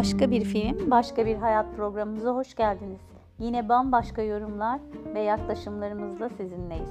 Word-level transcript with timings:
Başka 0.00 0.30
bir 0.30 0.44
film, 0.44 0.90
başka 0.90 1.26
bir 1.26 1.36
hayat 1.36 1.76
programımıza 1.76 2.30
hoş 2.30 2.54
geldiniz. 2.54 3.00
Yine 3.38 3.68
bambaşka 3.68 4.22
yorumlar 4.22 4.80
ve 5.14 5.20
yaklaşımlarımızla 5.20 6.28
sizinleyiz. 6.28 6.90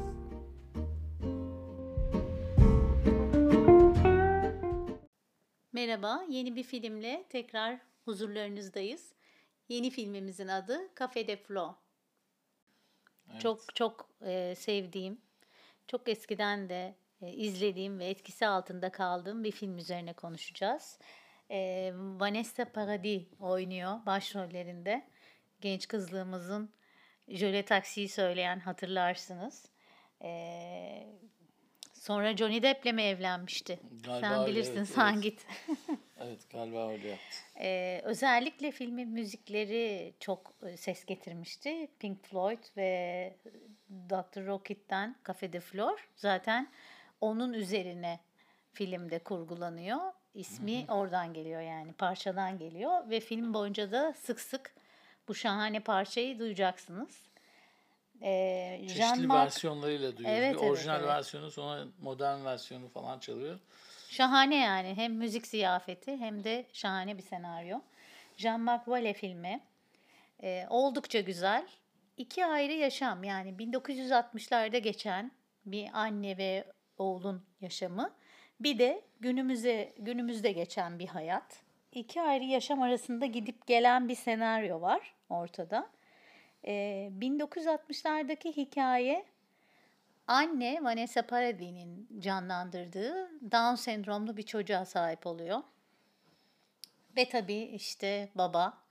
Merhaba, 5.73 6.23
yeni 6.29 6.55
bir 6.55 6.63
filmle 6.63 7.25
tekrar 7.29 7.79
huzurlarınızdayız. 8.05 9.13
Yeni 9.69 9.89
filmimizin 9.89 10.47
adı 10.47 10.79
Cafe 10.99 11.27
de 11.27 11.37
Flo. 11.37 11.75
Evet. 13.31 13.41
Çok 13.41 13.75
çok 13.75 14.09
e, 14.21 14.55
sevdiğim, 14.57 15.21
çok 15.87 16.09
eskiden 16.09 16.69
de 16.69 16.95
e, 17.21 17.31
izlediğim 17.33 17.99
ve 17.99 18.05
etkisi 18.05 18.47
altında 18.47 18.91
kaldığım 18.91 19.43
bir 19.43 19.51
film 19.51 19.77
üzerine 19.77 20.13
konuşacağız. 20.13 20.99
E, 21.51 21.91
Vanessa 21.95 22.65
Paradis 22.65 23.23
oynuyor 23.39 24.05
başrollerinde. 24.05 25.03
Genç 25.61 25.87
kızlığımızın 25.87 26.69
Jöle 27.27 27.65
Taksi'yi 27.65 28.09
söyleyen 28.09 28.59
hatırlarsınız. 28.59 29.65
E, 30.21 30.29
sonra 31.93 32.37
Johnny 32.37 32.63
Depp'le 32.63 32.93
mi 32.93 33.01
evlenmişti? 33.01 33.79
Galiba 34.03 34.27
Sen 34.27 34.39
öyle, 34.39 34.51
bilirsin, 34.51 34.77
evet, 34.77 34.87
sen 34.87 35.13
evet. 35.13 35.23
git. 35.23 35.45
Evet 36.21 36.49
galiba 36.49 36.89
öyle 36.89 37.07
yaptı. 37.07 37.37
Ee, 37.59 38.01
özellikle 38.03 38.71
filmin 38.71 39.09
müzikleri 39.09 40.13
çok 40.19 40.53
e, 40.63 40.77
ses 40.77 41.05
getirmişti. 41.05 41.87
Pink 41.99 42.25
Floyd 42.25 42.63
ve 42.77 43.33
Dr. 44.09 44.45
Rocket'ten 44.45 45.15
Cafe 45.27 45.53
de 45.53 45.59
Flor 45.59 46.09
zaten 46.15 46.71
onun 47.21 47.53
üzerine 47.53 48.19
filmde 48.73 49.19
kurgulanıyor. 49.19 49.99
İsmi 50.33 50.85
oradan 50.89 51.33
geliyor 51.33 51.61
yani 51.61 51.93
parçadan 51.93 52.57
geliyor 52.57 53.09
ve 53.09 53.19
film 53.19 53.53
boyunca 53.53 53.91
da 53.91 54.13
sık 54.13 54.39
sık 54.39 54.73
bu 55.27 55.35
şahane 55.35 55.79
parçayı 55.79 56.39
duyacaksınız. 56.39 57.29
Ee, 58.21 58.77
Çeşitli 58.81 59.01
Jean-Marc 59.01 59.45
versiyonlarıyla 59.45 60.17
duyuyoruz. 60.17 60.39
Evet, 60.39 60.55
bir 60.55 60.59
evet, 60.59 60.71
orijinal 60.71 60.99
evet. 60.99 61.09
versiyonu 61.09 61.51
sonra 61.51 61.85
modern 62.01 62.45
versiyonu 62.45 62.87
falan 62.89 63.19
çalıyor. 63.19 63.59
Şahane 64.09 64.55
yani. 64.55 64.93
Hem 64.95 65.13
müzik 65.13 65.47
ziyafeti 65.47 66.17
hem 66.17 66.43
de 66.43 66.65
şahane 66.73 67.17
bir 67.17 67.23
senaryo. 67.23 67.79
Jean-Marc 68.37 68.83
Vallée 68.83 69.13
filmi. 69.13 69.59
Ee, 70.43 70.65
oldukça 70.69 71.19
güzel. 71.19 71.67
İki 72.17 72.45
ayrı 72.45 72.73
yaşam 72.73 73.23
yani 73.23 73.49
1960'larda 73.49 74.77
geçen 74.77 75.31
bir 75.65 75.89
anne 75.93 76.37
ve 76.37 76.65
oğlun 76.97 77.45
yaşamı. 77.61 78.13
Bir 78.59 78.79
de 78.79 79.01
günümüze 79.19 79.93
günümüzde 79.97 80.51
geçen 80.51 80.99
bir 80.99 81.07
hayat. 81.07 81.63
İki 81.91 82.21
ayrı 82.21 82.43
yaşam 82.43 82.81
arasında 82.81 83.25
gidip 83.25 83.67
gelen 83.67 84.09
bir 84.09 84.15
senaryo 84.15 84.81
var 84.81 85.13
ortada. 85.29 85.89
Ee, 86.65 87.11
1960'lardaki 87.19 88.57
hikaye 88.57 89.25
Anne 90.27 90.83
Vanessa 90.83 91.21
Paradis'in 91.21 92.07
canlandırdığı 92.19 93.29
Down 93.51 93.75
sendromlu 93.75 94.37
bir 94.37 94.43
çocuğa 94.43 94.85
sahip 94.85 95.27
oluyor. 95.27 95.59
Ve 97.17 97.29
tabii 97.29 97.61
işte 97.61 98.29
baba. 98.35 98.88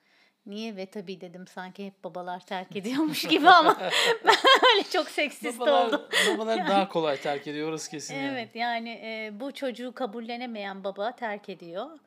Niye 0.48 0.76
ve 0.76 0.86
tabii 0.86 1.20
dedim 1.20 1.46
sanki 1.46 1.86
hep 1.86 2.04
babalar 2.04 2.40
terk 2.46 2.76
ediyormuş 2.76 3.24
gibi 3.28 3.48
ama 3.50 3.76
ben 4.24 4.36
öyle 4.72 4.88
çok 4.90 5.08
seksist 5.10 5.60
Babalar, 5.60 5.86
oldum. 5.86 6.02
babalar 6.34 6.68
daha 6.68 6.88
kolay 6.92 7.20
terk 7.20 7.46
ediyoruz 7.46 7.88
kesin. 7.88 8.14
yani. 8.14 8.26
Evet 8.32 8.54
yani 8.56 8.90
e, 8.90 9.30
bu 9.40 9.52
çocuğu 9.52 9.92
kabullenemeyen 9.94 10.84
baba 10.84 11.12
terk 11.16 11.48
ediyor. 11.48 11.98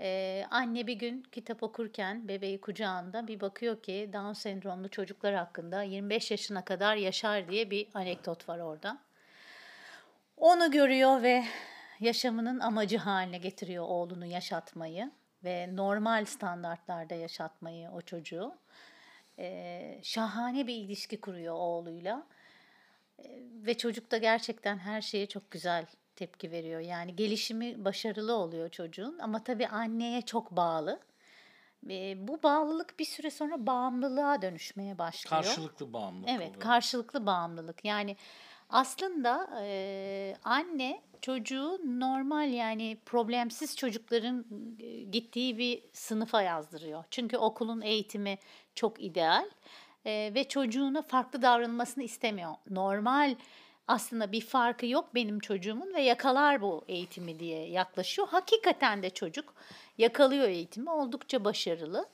E, 0.00 0.44
anne 0.50 0.86
bir 0.86 0.92
gün 0.94 1.22
kitap 1.32 1.62
okurken 1.62 2.28
bebeği 2.28 2.60
kucağında 2.60 3.26
bir 3.26 3.40
bakıyor 3.40 3.82
ki 3.82 4.10
Down 4.12 4.32
sendromlu 4.32 4.88
çocuklar 4.88 5.34
hakkında 5.34 5.82
25 5.82 6.30
yaşına 6.30 6.64
kadar 6.64 6.96
yaşar 6.96 7.48
diye 7.48 7.70
bir 7.70 7.88
anekdot 7.94 8.48
var 8.48 8.58
orada. 8.58 8.98
Onu 10.36 10.70
görüyor 10.70 11.22
ve 11.22 11.44
yaşamının 12.00 12.60
amacı 12.60 12.98
haline 12.98 13.38
getiriyor 13.38 13.84
oğlunu 13.88 14.26
yaşatmayı 14.26 15.10
ve 15.44 15.76
normal 15.76 16.24
standartlarda 16.24 17.14
yaşatmayı 17.14 17.90
o 17.90 18.00
çocuğu. 18.00 18.54
E, 19.38 20.00
şahane 20.02 20.66
bir 20.66 20.74
ilişki 20.74 21.20
kuruyor 21.20 21.54
oğluyla. 21.54 22.26
Ve 23.40 23.76
çocuk 23.78 24.10
da 24.10 24.18
gerçekten 24.18 24.78
her 24.78 25.00
şeye 25.00 25.26
çok 25.26 25.50
güzel 25.50 25.86
tepki 26.16 26.50
veriyor. 26.50 26.80
Yani 26.80 27.16
gelişimi 27.16 27.84
başarılı 27.84 28.34
oluyor 28.34 28.68
çocuğun 28.68 29.18
ama 29.18 29.44
tabii 29.44 29.66
anneye 29.66 30.22
çok 30.22 30.50
bağlı. 30.50 31.00
Ve 31.84 32.28
bu 32.28 32.42
bağlılık 32.42 32.98
bir 32.98 33.04
süre 33.04 33.30
sonra 33.30 33.66
bağımlılığa 33.66 34.42
dönüşmeye 34.42 34.98
başlıyor. 34.98 35.42
Karşılıklı 35.42 35.92
bağımlılık 35.92 36.28
Evet, 36.28 36.48
oluyor. 36.48 36.60
karşılıklı 36.60 37.26
bağımlılık. 37.26 37.84
Yani 37.84 38.16
aslında 38.70 39.60
e, 39.62 40.36
anne 40.44 41.02
çocuğu 41.24 41.80
normal 41.84 42.52
yani 42.52 42.98
problemsiz 43.06 43.76
çocukların 43.76 44.44
e, 44.80 45.02
gittiği 45.02 45.58
bir 45.58 45.82
sınıfa 45.92 46.42
yazdırıyor. 46.42 47.04
Çünkü 47.10 47.36
okulun 47.36 47.80
eğitimi 47.80 48.38
çok 48.74 49.02
ideal 49.02 49.44
e, 50.06 50.32
ve 50.34 50.48
çocuğuna 50.48 51.02
farklı 51.02 51.42
davranılmasını 51.42 52.04
istemiyor. 52.04 52.54
Normal 52.70 53.34
aslında 53.88 54.32
bir 54.32 54.40
farkı 54.40 54.86
yok 54.86 55.14
benim 55.14 55.40
çocuğumun 55.40 55.94
ve 55.94 56.02
yakalar 56.02 56.62
bu 56.62 56.84
eğitimi 56.88 57.38
diye 57.38 57.68
yaklaşıyor. 57.68 58.28
Hakikaten 58.28 59.02
de 59.02 59.10
çocuk 59.10 59.54
yakalıyor 59.98 60.48
eğitimi 60.48 60.90
oldukça 60.90 61.44
başarılı. 61.44 62.08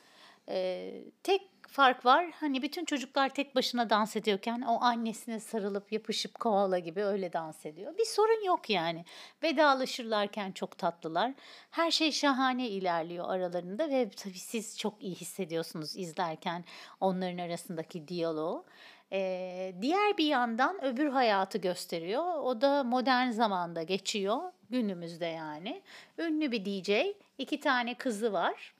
Ee, 0.49 1.03
tek 1.23 1.43
fark 1.71 2.07
var 2.07 2.27
hani 2.41 2.63
bütün 2.63 2.85
çocuklar 2.85 3.29
tek 3.29 3.57
başına 3.57 3.91
dans 3.91 4.17
ediyorken 4.17 4.61
o 4.61 4.79
annesine 4.81 5.41
sarılıp 5.41 5.93
yapışıp 5.93 6.41
koala 6.41 6.79
gibi 6.79 7.05
öyle 7.05 7.33
dans 7.33 7.67
ediyor. 7.67 7.99
Bir 7.99 8.05
sorun 8.05 8.45
yok 8.45 8.71
yani. 8.71 9.05
Vedalaşırlarken 9.43 10.53
çok 10.53 10.79
tatlılar. 10.79 11.33
Her 11.71 11.91
şey 11.91 12.13
şahane 12.13 12.69
ilerliyor 12.69 13.35
aralarında 13.35 13.89
ve 13.89 14.11
tabii 14.11 14.39
siz 14.39 14.79
çok 14.79 15.03
iyi 15.03 15.15
hissediyorsunuz 15.15 15.97
izlerken 15.97 16.65
onların 17.01 17.39
arasındaki 17.39 18.09
diyaloğu. 18.09 18.65
Ee, 19.13 19.75
diğer 19.81 20.19
bir 20.19 20.27
yandan 20.27 20.85
öbür 20.85 21.09
hayatı 21.09 21.59
gösteriyor. 21.59 22.35
O 22.43 22.61
da 22.61 22.85
modern 22.85 23.31
zamanda 23.31 23.83
geçiyor. 23.83 24.41
Günümüzde 24.71 25.27
yani. 25.27 25.83
Ünlü 26.19 26.53
bir 26.53 26.65
DJ. 26.65 26.91
iki 27.39 27.61
tane 27.61 27.95
kızı 27.95 28.33
var. 28.33 28.75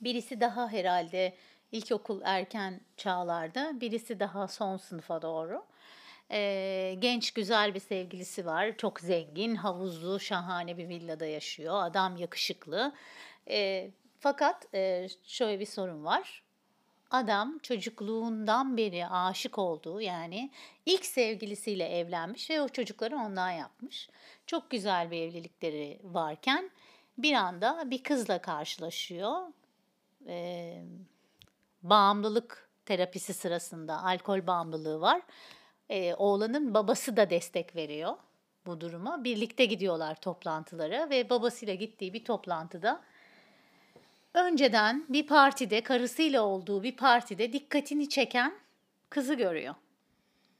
Birisi 0.00 0.40
daha 0.40 0.68
herhalde 0.68 1.34
ilkokul 1.72 2.20
erken 2.24 2.80
çağlarda, 2.96 3.80
birisi 3.80 4.20
daha 4.20 4.48
son 4.48 4.76
sınıfa 4.76 5.22
doğru. 5.22 5.64
Ee, 6.30 6.96
genç 6.98 7.30
güzel 7.30 7.74
bir 7.74 7.80
sevgilisi 7.80 8.46
var. 8.46 8.76
Çok 8.76 9.00
zengin, 9.00 9.54
havuzlu, 9.54 10.20
şahane 10.20 10.78
bir 10.78 10.88
villada 10.88 11.26
yaşıyor. 11.26 11.82
Adam 11.82 12.16
yakışıklı. 12.16 12.92
Ee, 13.50 13.90
fakat 14.20 14.74
e, 14.74 15.08
şöyle 15.24 15.60
bir 15.60 15.66
sorun 15.66 16.04
var. 16.04 16.42
Adam 17.10 17.58
çocukluğundan 17.58 18.76
beri 18.76 19.06
aşık 19.06 19.58
olduğu 19.58 20.00
yani 20.00 20.50
ilk 20.86 21.06
sevgilisiyle 21.06 21.88
evlenmiş 21.88 22.50
ve 22.50 22.60
o 22.60 22.68
çocukları 22.68 23.16
ondan 23.16 23.50
yapmış. 23.50 24.08
Çok 24.46 24.70
güzel 24.70 25.10
bir 25.10 25.22
evlilikleri 25.22 25.98
varken 26.04 26.70
bir 27.18 27.32
anda 27.32 27.90
bir 27.90 28.02
kızla 28.02 28.42
karşılaşıyor. 28.42 29.42
Ee, 30.26 30.82
bağımlılık 31.82 32.68
terapisi 32.86 33.34
sırasında 33.34 34.02
alkol 34.02 34.46
bağımlılığı 34.46 35.00
var. 35.00 35.22
Ee, 35.88 36.14
oğlanın 36.14 36.74
babası 36.74 37.16
da 37.16 37.30
destek 37.30 37.76
veriyor 37.76 38.16
bu 38.66 38.80
duruma. 38.80 39.24
Birlikte 39.24 39.64
gidiyorlar 39.64 40.20
toplantılara 40.20 41.10
ve 41.10 41.30
babasıyla 41.30 41.74
gittiği 41.74 42.12
bir 42.12 42.24
toplantıda 42.24 43.02
önceden 44.34 45.06
bir 45.08 45.26
partide 45.26 45.82
karısıyla 45.82 46.42
olduğu 46.42 46.82
bir 46.82 46.96
partide 46.96 47.52
dikkatini 47.52 48.08
çeken 48.08 48.54
kızı 49.10 49.34
görüyor. 49.34 49.74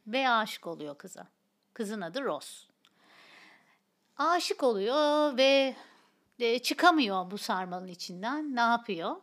Ve 0.06 0.28
aşık 0.28 0.66
oluyor 0.66 0.98
kıza. 0.98 1.26
Kızın 1.74 2.00
adı 2.00 2.22
Rose. 2.22 2.68
Aşık 4.16 4.62
oluyor 4.62 5.36
ve 5.36 5.76
e, 6.38 6.58
çıkamıyor 6.58 7.30
bu 7.30 7.38
sarmalın 7.38 7.88
içinden. 7.88 8.56
Ne 8.56 8.60
yapıyor? 8.60 9.16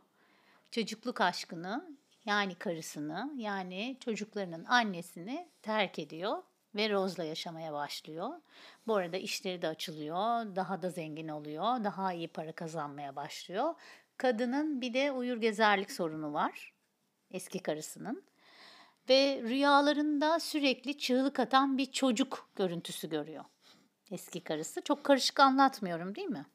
Çocukluk 0.72 1.22
aşkını 1.22 1.95
yani 2.26 2.56
karısını 2.56 3.34
yani 3.38 3.98
çocuklarının 4.00 4.66
annesini 4.66 5.50
terk 5.62 6.00
ediyor 6.00 6.44
ve 6.76 6.90
Rose'la 6.90 7.24
yaşamaya 7.24 7.74
başlıyor. 7.74 8.30
Bu 8.88 8.96
arada 8.96 9.18
işleri 9.18 9.62
de 9.62 9.68
açılıyor, 9.68 10.56
daha 10.56 10.82
da 10.82 10.90
zengin 10.90 11.28
oluyor, 11.28 11.84
daha 11.84 12.14
iyi 12.14 12.28
para 12.28 12.52
kazanmaya 12.52 13.16
başlıyor. 13.16 13.74
Kadının 14.18 14.82
bir 14.82 14.94
de 14.94 15.12
uyur 15.12 15.38
gezerlik 15.38 15.92
sorunu 15.92 16.34
var 16.34 16.74
eski 17.32 17.60
karısının. 17.60 18.24
Ve 19.10 19.42
rüyalarında 19.44 20.40
sürekli 20.40 20.98
çığlık 20.98 21.40
atan 21.40 21.78
bir 21.78 21.92
çocuk 21.92 22.50
görüntüsü 22.56 23.10
görüyor 23.10 23.46
eski 24.12 24.44
karısı. 24.44 24.82
Çok 24.82 25.04
karışık 25.04 25.40
anlatmıyorum 25.40 26.16
değil 26.16 26.28
mi? 26.28 26.46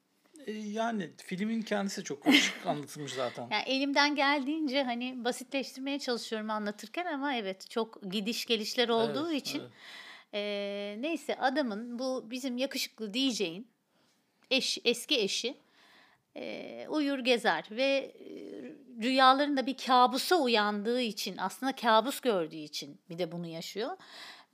E, 0.47 0.53
yani 0.53 1.11
filmin 1.17 1.63
kendisi 1.63 2.05
çok 2.05 2.27
açık 2.27 2.67
anlatılmış 2.67 3.13
zaten. 3.13 3.49
Yani 3.51 3.63
elimden 3.67 4.15
geldiğince 4.17 4.83
hani 4.83 5.25
basitleştirmeye 5.25 5.99
çalışıyorum 5.99 6.51
anlatırken 6.51 7.07
ama 7.07 7.35
evet 7.35 7.71
çok 7.71 8.13
gidiş 8.13 8.47
gelişler 8.47 8.89
olduğu 8.89 9.31
Evet, 9.31 9.43
için 9.43 9.61
evet. 9.61 9.71
eee, 10.33 11.03
neyse 11.03 11.37
adamın 11.39 11.99
bu 11.99 12.31
bizim 12.31 12.57
yakışıklı 12.57 13.15
DJ'in 13.15 13.69
eş, 14.51 14.79
eski 14.85 15.21
eşi 15.21 15.57
eee, 16.35 16.87
uyur 16.89 17.19
gezer 17.19 17.65
ve 17.71 18.15
eee, 18.21 18.75
rüyalarında 19.03 19.67
bir 19.67 19.77
kabusa 19.77 20.37
uyandığı 20.37 21.01
için 21.01 21.37
aslında 21.37 21.73
kabus 21.75 22.21
gördüğü 22.21 22.57
için 22.57 23.01
bir 23.11 23.19
de 23.19 23.33
bunu 23.33 23.47
yaşıyor 23.47 23.97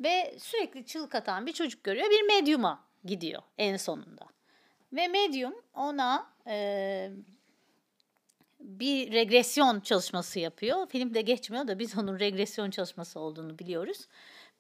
ve 0.00 0.34
sürekli 0.38 0.86
çığlık 0.86 1.14
atan 1.14 1.46
bir 1.46 1.52
çocuk 1.52 1.84
görüyor 1.84 2.06
bir 2.10 2.22
medyuma 2.22 2.84
gidiyor 3.04 3.42
en 3.58 3.76
sonunda 3.76 4.26
ve 4.92 5.08
medyum 5.08 5.54
ona 5.74 6.26
eee, 6.46 7.12
bir 8.60 9.12
regresyon 9.12 9.80
çalışması 9.80 10.38
yapıyor. 10.38 10.86
Filmde 10.86 11.20
geçmiyor 11.20 11.68
da 11.68 11.78
biz 11.78 11.98
onun 11.98 12.18
regresyon 12.18 12.70
çalışması 12.70 13.20
olduğunu 13.20 13.58
biliyoruz. 13.58 14.08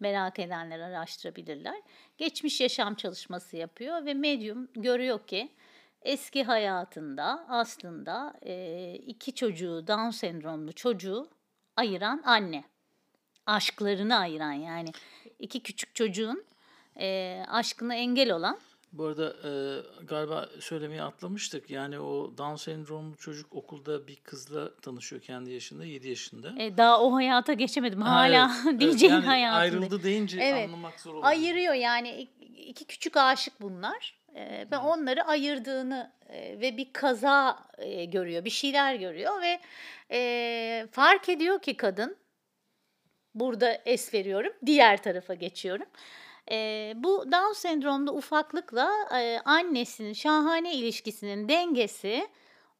Merak 0.00 0.38
edenler 0.38 0.80
araştırabilirler. 0.80 1.82
Geçmiş 2.18 2.60
yaşam 2.60 2.94
çalışması 2.94 3.56
yapıyor 3.56 4.04
ve 4.04 4.14
medyum 4.14 4.68
görüyor 4.74 5.26
ki 5.26 5.52
eski 6.02 6.44
hayatında 6.44 7.44
aslında 7.48 8.34
e, 8.42 8.94
iki 8.94 9.34
çocuğu 9.34 9.86
Down 9.86 10.10
sendromlu 10.10 10.72
çocuğu 10.72 11.28
ayıran 11.76 12.22
anne. 12.24 12.64
Aşklarını 13.46 14.16
ayıran 14.16 14.52
yani 14.52 14.92
iki 15.38 15.62
küçük 15.62 15.94
çocuğun 15.94 16.44
e, 17.00 17.42
aşkına 17.48 17.94
engel 17.94 18.30
olan 18.32 18.58
Bu 18.92 19.04
arada 19.04 19.34
e, 19.44 19.50
galiba 20.04 20.48
söylemeyi 20.60 21.02
atlamıştık. 21.02 21.70
Yani 21.70 22.00
o 22.00 22.38
Down 22.38 22.54
sendromlu 22.54 23.16
çocuk 23.16 23.52
okulda 23.52 24.06
bir 24.08 24.16
kızla 24.16 24.74
tanışıyor 24.76 25.22
kendi 25.22 25.50
yaşında, 25.52 25.84
7 25.84 26.08
yaşında. 26.08 26.62
e, 26.62 26.76
daha 26.76 27.02
o 27.02 27.14
hayata 27.14 27.52
geçemedim. 27.52 28.02
Ha, 28.02 28.10
Hala 28.14 28.50
evet, 28.64 28.82
evet. 28.82 28.94
DJ'in 28.94 29.08
Yani 29.08 29.24
hayatında. 29.26 29.60
Ayrıldı 29.60 30.02
deyince 30.02 30.40
Evet. 30.40 30.68
anlamak 30.68 31.00
zor 31.00 31.14
oldu. 31.14 31.26
ayırıyor 31.26 31.74
yani 31.74 32.08
ik- 32.08 32.46
iki 32.56 32.84
küçük 32.84 33.16
aşık 33.16 33.60
bunlar 33.60 34.16
ve 34.72 34.78
onları 34.78 35.22
ayırdığını 35.24 36.12
e, 36.28 36.60
ve 36.60 36.76
bir 36.76 36.92
kaza 36.92 37.58
e, 37.78 38.04
görüyor 38.04 38.44
bir 38.44 38.50
şeyler 38.50 38.94
görüyor 38.94 39.42
ve 39.42 39.60
e, 40.10 40.86
fark 40.92 41.28
ediyor 41.28 41.62
ki 41.62 41.76
kadın 41.76 42.16
burada 43.34 43.72
es 43.86 44.14
veriyorum 44.14 44.52
diğer 44.66 45.02
tarafa 45.02 45.34
geçiyorum. 45.34 45.86
E, 46.50 46.92
bu 46.96 47.32
Down 47.32 47.52
sendromlu 47.52 48.12
ufaklıkla 48.12 48.92
e, 49.14 49.40
annesinin 49.44 50.12
şahane 50.12 50.74
ilişkisinin 50.74 51.48
dengesi 51.48 52.28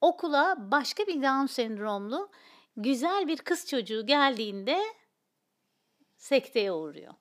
okula 0.00 0.56
başka 0.58 1.06
bir 1.06 1.22
Down 1.22 1.46
sendromlu 1.46 2.30
güzel 2.76 3.28
bir 3.28 3.36
kız 3.36 3.66
çocuğu 3.66 4.06
geldiğinde 4.06 4.82
sekteye 6.16 6.72
uğruyor. 6.72 7.14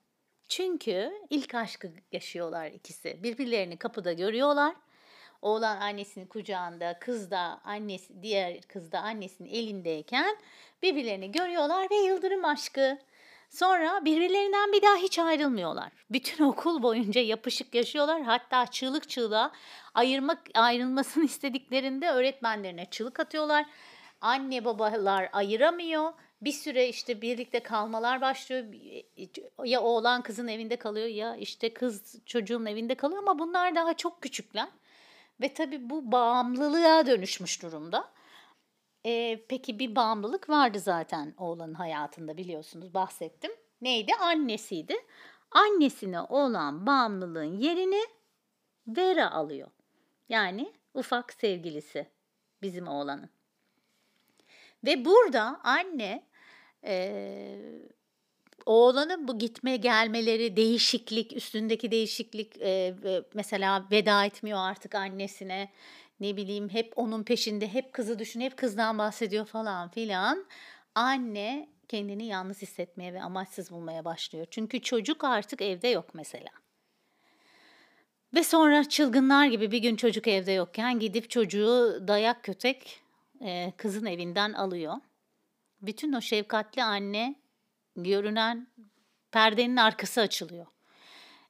Çünkü 0.48 1.12
ilk 1.30 1.54
aşkı 1.54 1.92
yaşıyorlar 2.12 2.66
ikisi. 2.66 3.22
Birbirlerini 3.22 3.76
kapıda 3.76 4.12
görüyorlar. 4.12 4.76
Oğlan 5.42 5.80
annesinin 5.80 6.26
kucağında, 6.26 6.98
kız 6.98 7.30
da 7.30 7.60
annesi, 7.64 8.22
diğer 8.22 8.60
kız 8.60 8.92
da 8.92 9.00
annesinin 9.00 9.48
elindeyken 9.48 10.36
birbirlerini 10.82 11.32
görüyorlar 11.32 11.90
ve 11.90 11.94
yıldırım 11.94 12.44
aşkı. 12.44 12.98
Sonra 13.50 14.04
birbirlerinden 14.04 14.72
bir 14.72 14.82
daha 14.82 14.96
hiç 14.96 15.18
ayrılmıyorlar. 15.18 15.92
Bütün 16.10 16.44
okul 16.48 16.82
boyunca 16.82 17.20
yapışık 17.20 17.74
yaşıyorlar. 17.74 18.22
Hatta 18.22 18.66
çığlık 18.66 19.08
çığlığa 19.08 19.52
ayırmak 19.94 20.38
ayrılmasını 20.54 21.24
istediklerinde 21.24 22.10
öğretmenlerine 22.10 22.86
çığlık 22.90 23.20
atıyorlar. 23.20 23.66
Anne 24.20 24.64
babalar 24.64 25.28
ayıramıyor. 25.32 26.12
Bir 26.42 26.52
süre 26.52 26.88
işte 26.88 27.22
birlikte 27.22 27.60
kalmalar 27.60 28.20
başlıyor. 28.20 28.64
Ya 29.64 29.80
oğlan 29.82 30.22
kızın 30.22 30.48
evinde 30.48 30.76
kalıyor 30.76 31.06
ya 31.06 31.36
işte 31.36 31.74
kız 31.74 32.24
çocuğun 32.26 32.66
evinde 32.66 32.94
kalıyor 32.94 33.22
ama 33.22 33.38
bunlar 33.38 33.74
daha 33.74 33.94
çok 33.94 34.22
küçükler. 34.22 34.68
Ve 35.40 35.54
tabii 35.54 35.90
bu 35.90 36.12
bağımlılığa 36.12 37.06
dönüşmüş 37.06 37.62
durumda. 37.62 38.15
Ee, 39.06 39.44
peki 39.48 39.78
bir 39.78 39.96
bağımlılık 39.96 40.48
vardı 40.48 40.80
zaten 40.80 41.34
oğlanın 41.38 41.74
hayatında 41.74 42.36
biliyorsunuz 42.36 42.94
bahsettim. 42.94 43.50
Neydi? 43.80 44.12
Annesiydi. 44.20 44.94
Annesine 45.50 46.20
olan 46.20 46.86
bağımlılığın 46.86 47.58
yerini 47.58 48.02
Vera 48.86 49.30
alıyor. 49.30 49.68
Yani 50.28 50.72
ufak 50.94 51.32
sevgilisi 51.32 52.06
bizim 52.62 52.88
oğlanın. 52.88 53.30
Ve 54.84 55.04
burada 55.04 55.60
anne 55.64 56.26
eee, 56.82 57.88
oğlanın 58.66 59.28
bu 59.28 59.38
gitme 59.38 59.76
gelmeleri, 59.76 60.56
değişiklik, 60.56 61.36
üstündeki 61.36 61.90
değişiklik 61.90 62.60
ve 62.60 63.24
mesela 63.34 63.86
veda 63.90 64.24
etmiyor 64.24 64.58
artık 64.58 64.94
annesine. 64.94 65.70
Ne 66.20 66.36
bileyim 66.36 66.68
hep 66.68 66.92
onun 66.96 67.22
peşinde, 67.22 67.72
hep 67.72 67.92
kızı 67.92 68.18
düşün, 68.18 68.40
hep 68.40 68.56
kızdan 68.56 68.98
bahsediyor 68.98 69.46
falan 69.46 69.88
filan. 69.88 70.46
Anne 70.94 71.68
kendini 71.88 72.26
yalnız 72.26 72.62
hissetmeye 72.62 73.14
ve 73.14 73.22
amaçsız 73.22 73.70
bulmaya 73.70 74.04
başlıyor. 74.04 74.46
Çünkü 74.50 74.82
çocuk 74.82 75.24
artık 75.24 75.62
evde 75.62 75.88
yok 75.88 76.14
mesela. 76.14 76.50
Ve 78.34 78.44
sonra 78.44 78.88
çılgınlar 78.88 79.46
gibi 79.46 79.70
bir 79.70 79.78
gün 79.78 79.96
çocuk 79.96 80.28
evde 80.28 80.52
yokken 80.52 80.98
gidip 80.98 81.30
çocuğu 81.30 82.04
dayak 82.08 82.44
kötek 82.44 83.00
e, 83.40 83.72
kızın 83.76 84.06
evinden 84.06 84.52
alıyor. 84.52 84.94
Bütün 85.82 86.12
o 86.12 86.20
şefkatli 86.20 86.82
anne 86.82 87.34
görünen 87.96 88.68
perdenin 89.32 89.76
arkası 89.76 90.20
açılıyor. 90.20 90.66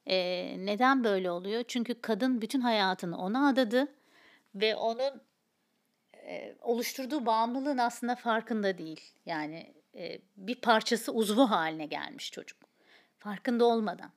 E, 0.05 0.15
neden 0.65 1.03
böyle 1.03 1.31
oluyor? 1.31 1.63
Çünkü 1.67 2.01
kadın 2.01 2.41
bütün 2.41 2.61
hayatını 2.61 3.17
ona 3.17 3.47
adadı 3.47 3.96
ve 4.61 4.75
onun 4.75 5.21
e, 6.13 6.55
oluşturduğu 6.61 7.25
bağımlılığın 7.25 7.77
aslında 7.77 8.15
farkında 8.15 8.77
değil. 8.77 9.01
Yani 9.25 9.73
e, 9.95 10.19
bir 10.37 10.61
parçası 10.61 11.11
uzvu 11.11 11.51
haline 11.51 11.85
gelmiş 11.85 12.31
çocuk. 12.31 12.59
Farkında 13.17 13.65
olmadan 13.65 14.11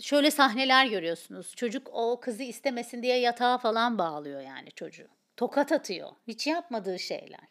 şöyle 0.00 0.30
sahneler 0.30 0.86
görüyorsunuz. 0.86 1.54
Çocuk 1.56 1.88
o 1.92 2.20
kızı 2.20 2.42
istemesin 2.42 3.02
diye 3.02 3.18
yatağa 3.18 3.58
falan 3.58 3.98
bağlıyor 3.98 4.40
yani 4.40 4.70
çocuğu. 4.72 5.08
Tokat 5.36 5.72
atıyor. 5.72 6.10
Hiç 6.26 6.46
yapmadığı 6.46 6.98
şeyler. 6.98 7.48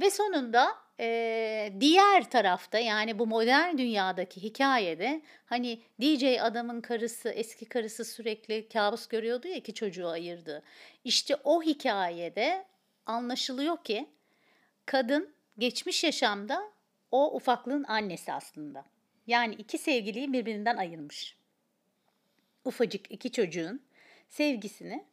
Ve 0.00 0.10
sonunda 0.10 0.74
eee, 1.00 1.72
diğer 1.80 2.30
tarafta 2.30 2.78
yani 2.78 3.18
bu 3.18 3.26
modern 3.26 3.78
dünyadaki 3.78 4.42
hikayede 4.42 5.22
hani 5.46 5.80
DJ 6.00 6.24
adamın 6.40 6.80
karısı, 6.80 7.28
eski 7.28 7.64
karısı 7.64 8.04
sürekli 8.04 8.68
kabus 8.68 9.06
görüyordu 9.06 9.48
ya 9.48 9.60
ki 9.60 9.74
çocuğu 9.74 10.08
ayırdı. 10.08 10.62
İşte 11.04 11.36
o 11.44 11.62
hikayede 11.62 12.64
anlaşılıyor 13.06 13.84
ki 13.84 14.06
kadın 14.86 15.34
geçmiş 15.58 16.04
yaşamda 16.04 16.62
o 17.10 17.36
ufaklığın 17.36 17.84
annesi 17.84 18.32
aslında. 18.32 18.84
Yani 19.26 19.54
iki 19.54 19.78
sevgiliyi 19.78 20.32
birbirinden 20.32 20.76
ayırmış. 20.76 21.36
Ufacık 22.64 23.10
iki 23.10 23.32
çocuğun 23.32 23.82
sevgisini 24.28 25.04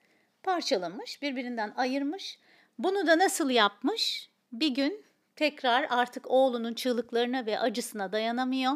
parçalamış, 0.44 1.22
birbirinden 1.22 1.74
ayırmış. 1.76 2.40
Bunu 2.80 3.08
da 3.08 3.18
nasıl 3.20 3.50
yapmış? 3.50 4.30
Bir 4.52 4.68
gün 4.68 5.07
tekrar 5.38 5.88
artık 5.90 6.32
oğlunun 6.32 6.74
çığlıklarına 6.74 7.46
ve 7.46 7.60
acısına 7.60 8.12
dayanamıyor. 8.12 8.74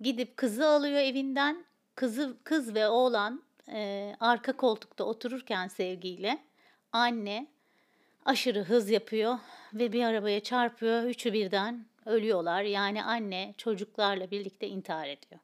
Gidip 0.00 0.36
kızı 0.36 0.66
alıyor 0.66 1.00
evinden. 1.00 1.64
Kızı 1.94 2.36
kız 2.44 2.74
ve 2.74 2.88
oğlan 2.88 3.42
e, 3.68 4.12
arka 4.20 4.52
koltukta 4.56 5.04
otururken 5.04 5.68
sevgiyle 5.68 6.38
anne 6.92 7.46
aşırı 8.24 8.62
hız 8.62 8.90
yapıyor 8.90 9.38
ve 9.74 9.92
bir 9.92 10.04
arabaya 10.04 10.40
çarpıyor. 10.40 11.02
Üçü 11.02 11.32
birden 11.32 11.86
ölüyorlar. 12.06 12.62
Yani 12.62 13.04
anne 13.04 13.54
çocuklarla 13.58 14.30
birlikte 14.30 14.68
intihar 14.68 15.08
ediyor. 15.08 15.40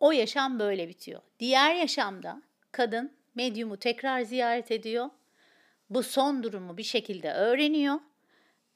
O 0.00 0.12
yaşam 0.12 0.58
böyle 0.58 0.88
bitiyor. 0.88 1.20
Diğer 1.40 1.74
yaşamda 1.74 2.42
kadın 2.72 3.12
medyumu 3.34 3.76
tekrar 3.76 4.20
ziyaret 4.20 4.70
ediyor. 4.70 5.10
Bu 5.90 6.02
son 6.02 6.42
durumu 6.42 6.76
bir 6.76 6.82
şekilde 6.82 7.32
öğreniyor 7.32 8.00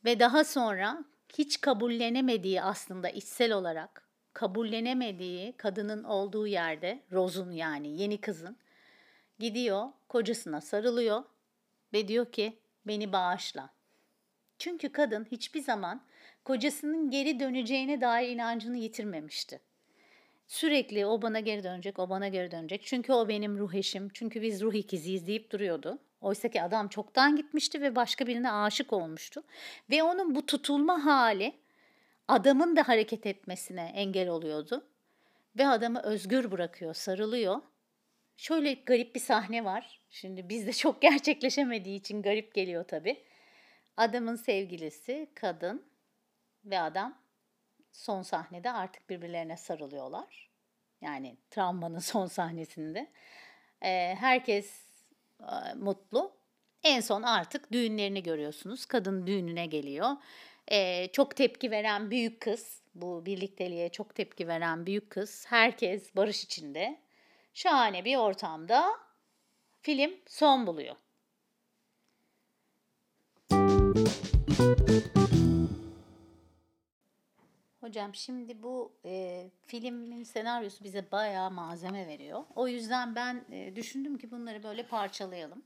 ve 0.04 0.20
daha 0.20 0.44
sonra 0.44 1.04
hiç 1.38 1.60
kabullenemediği 1.60 2.62
aslında 2.62 3.08
içsel 3.08 3.52
olarak 3.52 4.08
kabullenemediği 4.32 5.56
kadının 5.56 6.04
olduğu 6.04 6.46
yerde 6.46 7.02
Rose'un 7.12 7.50
yani 7.50 8.02
yeni 8.02 8.20
kızın 8.20 8.56
gidiyor 9.38 9.88
kocasına 10.08 10.60
sarılıyor 10.60 11.22
ve 11.92 12.08
diyor 12.08 12.32
ki 12.32 12.58
beni 12.86 13.12
bağışla. 13.12 13.70
Çünkü 14.58 14.92
kadın 14.92 15.24
hiçbir 15.24 15.60
zaman 15.60 16.06
kocasının 16.44 17.10
geri 17.10 17.40
döneceğine 17.40 18.00
dair 18.00 18.28
inancını 18.28 18.76
yitirmemişti. 18.76 19.60
Sürekli 20.46 21.06
o 21.06 21.22
bana 21.22 21.40
geri 21.40 21.64
dönecek, 21.64 21.98
o 21.98 22.10
bana 22.10 22.28
geri 22.28 22.50
dönecek. 22.50 22.82
Çünkü 22.84 23.12
o 23.12 23.28
benim 23.28 23.58
ruh 23.58 23.74
eşim. 23.74 24.08
Çünkü 24.14 24.42
biz 24.42 24.62
ruh 24.62 24.74
ikiziyiz 24.74 25.26
deyip 25.26 25.50
duruyordu. 25.52 25.98
Oysa 26.20 26.48
ki 26.48 26.62
adam 26.62 26.88
çoktan 26.88 27.36
gitmişti 27.36 27.82
ve 27.82 27.96
başka 27.96 28.26
birine 28.26 28.52
aşık 28.52 28.92
olmuştu. 28.92 29.42
Ve 29.90 30.02
onun 30.02 30.34
bu 30.34 30.46
tutulma 30.46 31.04
hali 31.04 31.54
adamın 32.28 32.76
da 32.76 32.88
hareket 32.88 33.26
etmesine 33.26 33.92
engel 33.94 34.28
oluyordu. 34.28 34.86
Ve 35.58 35.66
adamı 35.68 36.02
özgür 36.02 36.50
bırakıyor, 36.50 36.94
sarılıyor. 36.94 37.60
Şöyle 38.36 38.74
garip 38.74 39.14
bir 39.14 39.20
sahne 39.20 39.64
var. 39.64 40.00
Şimdi 40.10 40.48
bizde 40.48 40.72
çok 40.72 41.02
gerçekleşemediği 41.02 41.98
için 41.98 42.22
garip 42.22 42.54
geliyor 42.54 42.84
tabii. 42.84 43.22
Adamın 43.96 44.36
sevgilisi, 44.36 45.28
kadın 45.34 45.84
ve 46.64 46.80
adam 46.80 47.18
son 47.92 48.22
sahnede 48.22 48.72
artık 48.72 49.10
birbirlerine 49.10 49.56
sarılıyorlar. 49.56 50.50
Yani 51.00 51.36
travmanın 51.50 51.98
son 52.12 52.26
sahnesinde. 52.26 53.10
Ee, 53.82 54.14
herkes 54.20 54.89
mutlu. 55.76 56.32
En 56.82 57.00
son 57.00 57.22
artık 57.22 57.72
düğünlerini 57.72 58.22
görüyorsunuz. 58.22 58.86
Kadın 58.86 59.26
düğününe 59.26 59.66
geliyor. 59.66 60.10
Ee, 60.72 61.08
çok 61.12 61.36
tepki 61.36 61.70
veren 61.70 62.10
büyük 62.10 62.40
kız, 62.40 62.82
bu 62.94 63.26
birlikteliğe 63.26 63.88
çok 63.88 64.14
tepki 64.14 64.48
veren 64.48 64.86
büyük 64.86 65.10
kız. 65.10 65.46
Herkes 65.48 66.16
barış 66.16 66.44
içinde. 66.44 67.00
Şahane 67.54 68.04
bir 68.04 68.16
ortamda 68.16 68.90
film 69.82 70.10
son 70.26 70.66
buluyor. 70.66 70.96
Hocam 77.90 78.14
şimdi 78.14 78.62
bu 78.62 78.92
e, 79.04 79.46
filmin 79.66 80.22
senaryosu 80.24 80.84
bize 80.84 81.10
bayağı 81.12 81.50
malzeme 81.50 82.06
veriyor. 82.06 82.44
O 82.54 82.68
yüzden 82.68 83.14
ben 83.14 83.44
e, 83.52 83.76
düşündüm 83.76 84.18
ki 84.18 84.30
bunları 84.30 84.62
böyle 84.62 84.86
parçalayalım. 84.86 85.62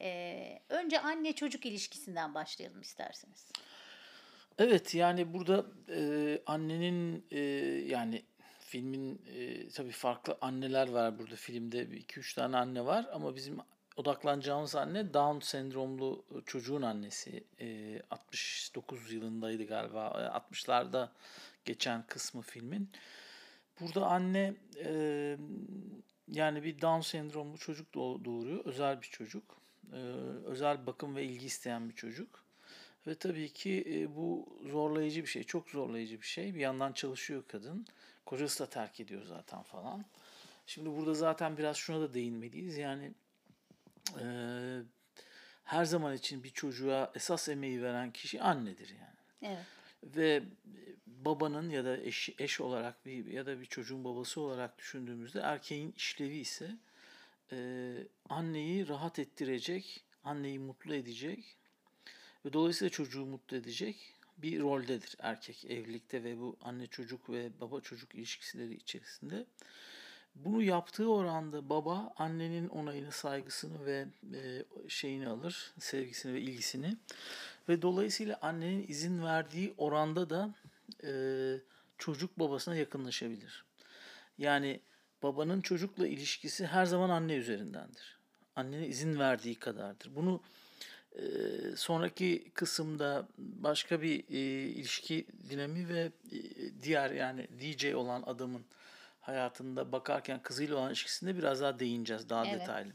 E, 0.00 0.62
önce 0.68 1.00
anne 1.00 1.32
çocuk 1.32 1.66
ilişkisinden 1.66 2.34
başlayalım 2.34 2.80
isterseniz. 2.80 3.52
Evet 4.58 4.94
yani 4.94 5.34
burada 5.34 5.66
e, 5.88 6.38
annenin 6.46 7.26
e, 7.30 7.40
yani 7.88 8.22
filmin 8.58 9.22
e, 9.26 9.68
tabii 9.68 9.92
farklı 9.92 10.38
anneler 10.40 10.88
var 10.88 11.18
burada 11.18 11.36
filmde 11.36 11.82
2-3 11.82 12.34
tane 12.34 12.56
anne 12.56 12.84
var 12.84 13.06
ama 13.12 13.36
bizim 13.36 13.58
odaklanacağımız 13.98 14.76
anne 14.76 15.14
Down 15.14 15.38
sendromlu 15.40 16.24
çocuğun 16.46 16.82
annesi. 16.82 17.44
E, 17.60 18.00
69 18.10 19.12
yılındaydı 19.12 19.64
galiba 19.64 20.32
60'larda 20.52 21.08
geçen 21.64 22.06
kısmı 22.06 22.42
filmin. 22.42 22.90
Burada 23.80 24.06
anne 24.06 24.54
e, 24.84 25.36
yani 26.28 26.62
bir 26.64 26.80
Down 26.80 27.00
sendromlu 27.00 27.58
çocuk 27.58 27.94
doğuruyor. 27.94 28.64
Özel 28.64 29.02
bir 29.02 29.06
çocuk. 29.06 29.58
E, 29.92 30.00
özel 30.44 30.86
bakım 30.86 31.16
ve 31.16 31.24
ilgi 31.24 31.46
isteyen 31.46 31.88
bir 31.88 31.94
çocuk. 31.94 32.44
Ve 33.06 33.14
tabii 33.14 33.52
ki 33.52 33.84
e, 33.94 34.16
bu 34.16 34.58
zorlayıcı 34.70 35.22
bir 35.22 35.28
şey. 35.28 35.44
Çok 35.44 35.70
zorlayıcı 35.70 36.20
bir 36.20 36.26
şey. 36.26 36.54
Bir 36.54 36.60
yandan 36.60 36.92
çalışıyor 36.92 37.42
kadın. 37.48 37.86
Kocası 38.26 38.64
da 38.64 38.70
terk 38.70 39.00
ediyor 39.00 39.22
zaten 39.24 39.62
falan. 39.62 40.04
Şimdi 40.66 40.96
burada 40.96 41.14
zaten 41.14 41.56
biraz 41.56 41.76
şuna 41.76 42.00
da 42.00 42.14
değinmeliyiz. 42.14 42.78
Yani 42.78 43.12
e, 44.20 44.26
her 45.64 45.84
zaman 45.84 46.14
için 46.14 46.44
bir 46.44 46.50
çocuğa 46.50 47.12
esas 47.14 47.48
emeği 47.48 47.82
veren 47.82 48.12
kişi 48.12 48.42
annedir 48.42 48.88
yani. 48.88 49.18
Evet. 49.42 49.64
Ve 50.02 50.42
babanın 51.06 51.70
ya 51.70 51.84
da 51.84 51.96
eş, 51.96 52.30
eş 52.38 52.60
olarak 52.60 53.06
bir 53.06 53.26
ya 53.26 53.46
da 53.46 53.60
bir 53.60 53.66
çocuğun 53.66 54.04
babası 54.04 54.40
olarak 54.40 54.78
düşündüğümüzde 54.78 55.40
erkeğin 55.40 55.92
işlevi 55.96 56.36
ise 56.36 56.70
e, 57.52 57.58
anneyi 58.28 58.88
rahat 58.88 59.18
ettirecek, 59.18 60.04
anneyi 60.24 60.58
mutlu 60.58 60.94
edecek 60.94 61.56
ve 62.44 62.52
dolayısıyla 62.52 62.90
çocuğu 62.90 63.26
mutlu 63.26 63.56
edecek 63.56 64.14
bir 64.38 64.60
roldedir 64.60 65.16
erkek 65.18 65.64
evlilikte 65.64 66.24
ve 66.24 66.38
bu 66.38 66.56
anne 66.60 66.86
çocuk 66.86 67.30
ve 67.30 67.60
baba 67.60 67.80
çocuk 67.80 68.14
ilişkileri 68.14 68.74
içerisinde. 68.74 69.46
Bunu 70.44 70.62
yaptığı 70.62 71.12
oranda 71.12 71.68
baba 71.68 72.12
annenin 72.16 72.68
onayını, 72.68 73.12
saygısını 73.12 73.86
ve 73.86 74.06
e, 74.34 74.64
şeyini 74.88 75.28
alır, 75.28 75.72
sevgisini 75.78 76.34
ve 76.34 76.40
ilgisini. 76.40 76.96
Ve 77.68 77.82
dolayısıyla 77.82 78.38
annenin 78.42 78.88
izin 78.88 79.22
verdiği 79.22 79.74
oranda 79.78 80.30
da 80.30 80.54
e, 81.04 81.12
çocuk 81.98 82.38
babasına 82.38 82.76
yakınlaşabilir. 82.76 83.64
Yani 84.38 84.80
babanın 85.22 85.60
çocukla 85.60 86.06
ilişkisi 86.06 86.66
her 86.66 86.86
zaman 86.86 87.10
anne 87.10 87.34
üzerindendir. 87.34 88.18
Annenin 88.56 88.90
izin 88.90 89.18
verdiği 89.18 89.54
kadardır. 89.54 90.16
Bunu 90.16 90.40
e, 91.16 91.22
sonraki 91.76 92.50
kısımda 92.54 93.28
başka 93.38 94.02
bir 94.02 94.24
e, 94.30 94.68
ilişki 94.68 95.26
dinamiği 95.50 95.88
ve 95.88 96.00
e, 96.00 96.38
diğer 96.82 97.10
yani 97.10 97.48
DJ 97.60 97.94
olan 97.94 98.22
adamın 98.26 98.64
hayatında 99.28 99.92
bakarken 99.92 100.42
kızıyla 100.42 100.76
olan 100.76 100.88
ilişkisinde 100.88 101.38
biraz 101.38 101.60
daha 101.60 101.78
değineceğiz 101.78 102.28
daha 102.28 102.46
evet. 102.46 102.60
detaylı. 102.60 102.92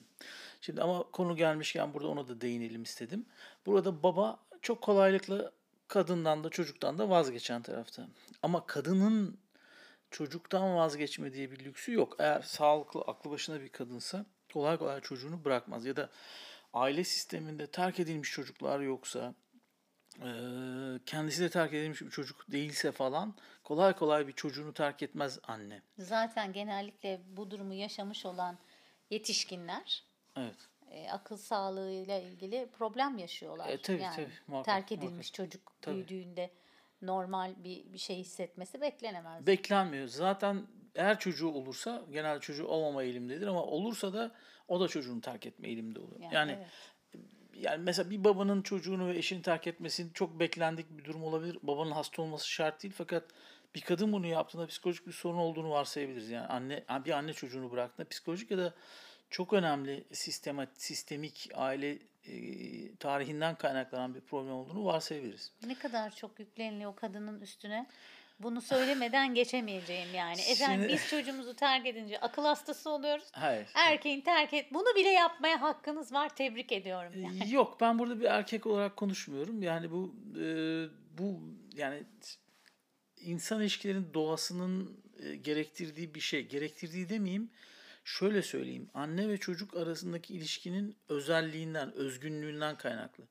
Şimdi 0.62 0.82
ama 0.82 1.04
konu 1.04 1.36
gelmişken 1.36 1.94
burada 1.94 2.08
ona 2.08 2.28
da 2.28 2.42
değinelim 2.42 2.84
istedim. 2.84 3.26
Burada 3.66 4.04
baba 4.04 4.40
çok 4.62 4.82
kolaylıkla 4.82 5.52
kadından 5.88 6.44
da 6.44 6.50
çocuktan 6.50 6.98
da 6.98 7.10
vazgeçen 7.10 7.62
tarafta. 7.62 8.08
Ama 8.44 8.66
kadının 8.66 9.38
çocuktan 10.12 10.76
vazgeçme 10.76 11.34
diye 11.34 11.52
bir 11.52 11.66
lüksü 11.66 11.94
yok. 11.94 12.16
Eğer 12.20 12.42
sağlıklı, 12.42 13.02
aklı 13.02 13.32
başına 13.32 13.62
bir 13.62 13.70
kadınsa 13.70 14.26
kolay 14.54 14.78
kolay 14.78 15.02
çocuğunu 15.02 15.46
bırakmaz. 15.46 15.86
Ya 15.86 15.96
da 15.96 16.10
aile 16.74 17.04
sisteminde 17.04 17.68
terk 17.68 18.00
edilmiş 18.00 18.32
çocuklar 18.32 18.80
yoksa, 18.80 19.34
kendisi 21.06 21.44
de 21.44 21.50
terk 21.50 21.74
edilmiş 21.74 22.02
bir 22.02 22.10
çocuk 22.10 22.52
değilse 22.52 22.92
falan 22.92 23.36
kolay 23.64 23.94
kolay 23.94 24.28
bir 24.28 24.34
çocuğunu 24.34 24.74
terk 24.74 25.04
etmez 25.04 25.40
anne. 25.44 25.82
Zaten 25.98 26.54
genellikle 26.54 27.22
bu 27.28 27.52
durumu 27.52 27.74
yaşamış 27.74 28.26
olan 28.26 28.58
yetişkinler 29.10 30.04
evet. 30.38 30.56
e, 30.92 31.10
akıl 31.10 31.38
sağlığıyla 31.38 32.20
ilgili 32.20 32.70
problem 32.78 33.18
yaşıyorlar. 33.18 33.70
E, 33.70 33.82
tabii, 33.82 34.02
yani 34.02 34.16
tabii, 34.16 34.32
muhakkak, 34.48 34.76
terk 34.76 34.92
edilmiş 34.92 35.12
muhakkak. 35.12 35.34
çocuk 35.34 35.74
Tabii. 35.82 35.96
büyüdüğünde 35.96 36.52
normal 37.02 37.64
bir, 37.64 37.94
bir 37.94 37.98
şey 37.98 38.18
hissetmesi 38.18 38.82
beklenemez. 38.82 39.48
Beklenmiyor. 39.48 40.08
Zaten 40.08 40.68
eğer 40.96 41.20
çocuğu 41.20 41.50
olursa 41.50 42.06
genelde 42.12 42.40
çocuğu 42.40 42.68
olmama 42.68 43.04
eğilimdedir 43.04 43.48
ama 43.48 43.64
olursa 43.64 44.14
da 44.14 44.32
o 44.68 44.80
da 44.80 44.88
çocuğunu 44.88 45.22
terk 45.22 45.46
etme 45.46 45.68
eğilimde 45.68 46.00
oluyor. 46.00 46.22
Yani, 46.22 46.36
Yani, 46.36 46.52
evet. 46.52 46.68
Yani 47.56 47.84
mesela 47.84 48.10
bir 48.10 48.24
babanın 48.24 48.62
çocuğunu 48.62 49.08
ve 49.08 49.18
eşini 49.18 49.42
terk 49.42 49.68
etmesi 49.68 50.08
çok 50.14 50.40
beklendik 50.40 50.98
bir 50.98 51.06
durum 51.06 51.24
olabilir. 51.24 51.58
Babanın 51.64 51.92
hasta 51.92 52.22
olması 52.22 52.50
şart 52.50 52.84
değil 52.84 52.94
fakat 52.98 53.24
bir 53.76 53.82
kadın 53.82 54.14
bunu 54.14 54.28
yaptığında 54.28 54.68
psikolojik 54.68 55.08
bir 55.08 55.12
sorun 55.12 55.38
olduğunu 55.38 55.70
varsayabiliriz. 55.70 56.30
Yani 56.30 56.48
anne 56.48 56.84
bir 57.06 57.12
anne 57.12 57.34
çocuğunu 57.34 57.72
bıraktığında 57.72 58.10
psikolojik 58.10 58.52
ya 58.52 58.58
da 58.58 58.74
çok 59.30 59.54
önemli 59.54 60.04
sistemat, 60.12 60.70
sistemik 60.76 61.50
aile 61.54 62.00
e, 62.26 62.96
tarihinden 62.96 63.56
kaynaklanan 63.56 64.16
bir 64.16 64.22
problem 64.22 64.54
olduğunu 64.54 64.86
varsayabiliriz. 64.86 65.52
Ne 65.68 65.76
kadar 65.76 66.16
çok 66.16 66.40
yükleniliyor 66.40 66.96
kadının 66.96 67.42
üstüne. 67.42 67.88
Bunu 68.44 68.62
söylemeden 68.62 69.34
geçemeyeceğim 69.34 70.14
yani. 70.16 70.42
Efendim 70.42 70.82
Şimdi- 70.82 70.94
biz 70.94 71.10
çocuğumuzu 71.10 71.56
terk 71.56 71.86
edince 71.86 72.20
akıl 72.20 72.44
hastası 72.44 72.90
oluyoruz. 72.90 73.26
Hayır. 73.32 73.68
Erkeğin 73.76 74.22
terk 74.22 74.54
et. 74.54 74.74
Bunu 74.74 74.96
bile 74.96 75.10
yapmaya 75.10 75.62
hakkınız 75.62 76.14
var. 76.14 76.36
Tebrik 76.36 76.72
ediyorum. 76.72 77.14
Yani. 77.16 77.54
Yok 77.54 77.78
ben 77.82 78.00
burada 78.00 78.20
bir 78.20 78.26
erkek 78.26 78.66
olarak 78.66 78.98
konuşmuyorum. 78.98 79.64
Yani 79.64 79.92
bu 79.92 80.16
e, 80.40 80.46
bu 81.18 81.40
yani 81.74 82.04
insan 83.18 83.62
ilişkilerin 83.62 84.14
doğasının 84.14 85.04
e, 85.20 85.36
gerektirdiği 85.36 86.16
bir 86.16 86.20
şey. 86.20 86.48
Gerektirdiği 86.48 87.10
demeyeyim. 87.10 87.52
Şöyle 88.06 88.42
söyleyeyim. 88.42 88.90
Anne 88.94 89.30
ve 89.30 89.38
çocuk 89.38 89.78
arasındaki 89.78 90.34
ilişkinin 90.34 90.98
özelliğinden, 91.10 91.94
özgünlüğünden 91.94 92.78
kaynaklı. 92.78 93.28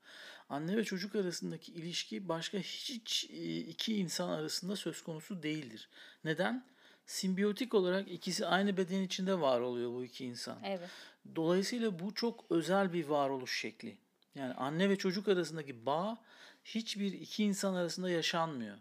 Anne 0.53 0.77
ve 0.77 0.85
çocuk 0.85 1.15
arasındaki 1.15 1.73
ilişki 1.73 2.29
başka 2.29 2.59
hiç 2.59 3.25
e, 3.31 3.57
iki 3.59 3.97
insan 3.97 4.29
arasında 4.29 4.77
söz 4.77 5.03
konusu 5.03 5.43
değildir. 5.43 5.89
Neden? 6.25 6.65
Simbiyotik 7.07 7.75
olarak 7.75 8.09
ikisi 8.09 8.47
aynı 8.47 8.77
beden 8.77 9.03
içinde 9.03 9.41
var 9.41 9.61
oluyor 9.61 9.93
bu 9.93 10.05
iki 10.05 10.25
insan. 10.25 10.59
Evet. 10.65 10.91
Dolayısıyla 11.37 11.99
bu 11.99 12.15
çok 12.15 12.45
özel 12.51 12.93
bir 12.93 13.07
varoluş 13.07 13.61
şekli. 13.61 13.97
Yani 14.35 14.55
anne 14.55 14.89
ve 14.89 14.97
çocuk 14.97 15.29
arasındaki 15.29 15.87
bağ 15.87 16.19
hiçbir 16.65 17.13
iki 17.13 17.45
insan 17.45 17.75
arasında 17.75 18.11
yaşanmıyor. 18.11 18.77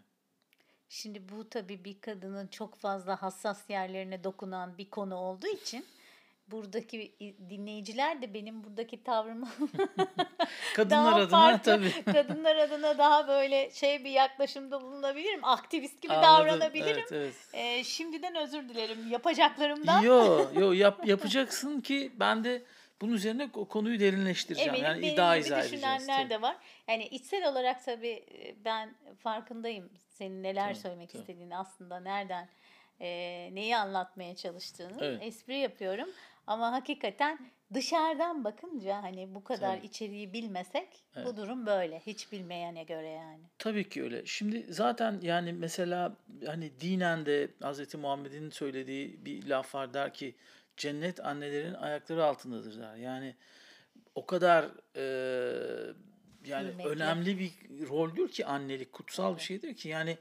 Şimdi 0.88 1.28
bu 1.28 1.48
tabii 1.48 1.84
bir 1.84 2.00
kadının 2.00 2.46
çok 2.46 2.76
fazla 2.76 3.22
hassas 3.22 3.70
yerlerine 3.70 4.24
dokunan 4.24 4.78
bir 4.78 4.90
konu 4.90 5.14
olduğu 5.14 5.46
için 5.46 5.86
buradaki 6.48 7.14
dinleyiciler 7.50 8.22
de 8.22 8.34
benim 8.34 8.64
buradaki 8.64 9.02
tavrımı 9.04 9.48
Kadınlar 10.76 11.04
daha 11.06 11.14
adına 11.14 11.28
farklı, 11.28 11.72
tabii. 11.72 12.04
kadınlar 12.12 12.56
adına 12.56 12.98
daha 12.98 13.28
böyle 13.28 13.70
şey 13.70 14.04
bir 14.04 14.10
yaklaşımda 14.10 14.80
bulunabilirim. 14.80 15.44
Aktivist 15.44 16.02
gibi 16.02 16.12
Anladım. 16.12 16.46
davranabilirim. 16.46 17.04
Evet, 17.10 17.12
evet. 17.12 17.34
Ee, 17.52 17.84
şimdiden 17.84 18.34
özür 18.36 18.68
dilerim 18.68 19.10
yapacaklarımdan. 19.10 20.02
Yo, 20.02 20.46
yo 20.60 20.72
yap, 20.72 21.06
yapacaksın 21.06 21.80
ki 21.80 22.12
ben 22.14 22.44
de 22.44 22.62
bunun 23.00 23.12
üzerine 23.12 23.50
o 23.54 23.64
konuyu 23.64 24.00
derinleştireceğim. 24.00 24.70
Eminim 24.70 24.84
yani 24.86 25.02
benim 25.02 25.14
iddia 25.14 25.36
gibi 25.36 25.46
izah 25.46 25.62
düşünenler 25.64 26.22
tabii. 26.22 26.30
de 26.30 26.42
var. 26.42 26.56
Yani 26.88 27.06
içsel 27.06 27.48
olarak 27.48 27.84
tabii 27.84 28.24
e, 28.32 28.64
ben 28.64 28.94
farkındayım 29.22 29.90
senin 30.08 30.42
neler 30.42 30.68
Tabii, 30.68 30.80
söylemek 30.80 31.10
tabii. 31.10 31.20
istediğini 31.20 31.56
aslında 31.56 32.00
nereden 32.00 32.48
e, 33.00 33.08
neyi 33.52 33.76
anlatmaya 33.76 34.36
çalıştığını 34.36 34.98
Evet. 35.00 35.22
espri 35.22 35.58
yapıyorum. 35.58 36.08
Ama 36.46 36.72
hakikaten 36.72 37.38
dışarıdan 37.74 38.44
bakınca 38.44 39.02
hani 39.02 39.34
bu 39.34 39.44
kadar 39.44 39.76
Tabii. 39.76 39.86
içeriği 39.86 40.32
bilmesek 40.32 40.88
Evet. 41.16 41.26
bu 41.26 41.36
durum 41.36 41.66
böyle. 41.66 41.98
Hiç 42.00 42.32
bilmeyene 42.32 42.84
göre 42.84 43.08
yani. 43.08 43.42
Tabii 43.58 43.88
ki 43.88 44.02
öyle. 44.02 44.26
Şimdi 44.26 44.66
zaten 44.68 45.18
yani 45.22 45.52
mesela 45.52 46.16
hani 46.46 46.80
dinen 46.80 47.26
de 47.26 47.48
Hz. 47.62 47.94
Muhammed'in 47.94 48.50
söylediği 48.50 49.24
bir 49.24 49.46
laf 49.46 49.74
var 49.74 49.94
der 49.94 50.14
ki 50.14 50.34
cennet 50.76 51.24
annelerin 51.26 51.74
ayakları 51.74 52.24
altındadır 52.24 52.80
der. 52.80 52.96
Yani 52.96 53.34
o 54.14 54.26
kadar 54.26 54.64
e, 54.96 55.02
yani 56.46 56.66
Kıymetli. 56.68 56.88
önemli 56.90 57.38
bir 57.38 57.52
roldür 57.88 58.28
ki 58.30 58.46
annelik 58.46 58.92
kutsal 58.92 59.36
bir 59.36 59.40
şeydir 59.42 59.74
ki 59.76 59.88
yani 59.88 60.18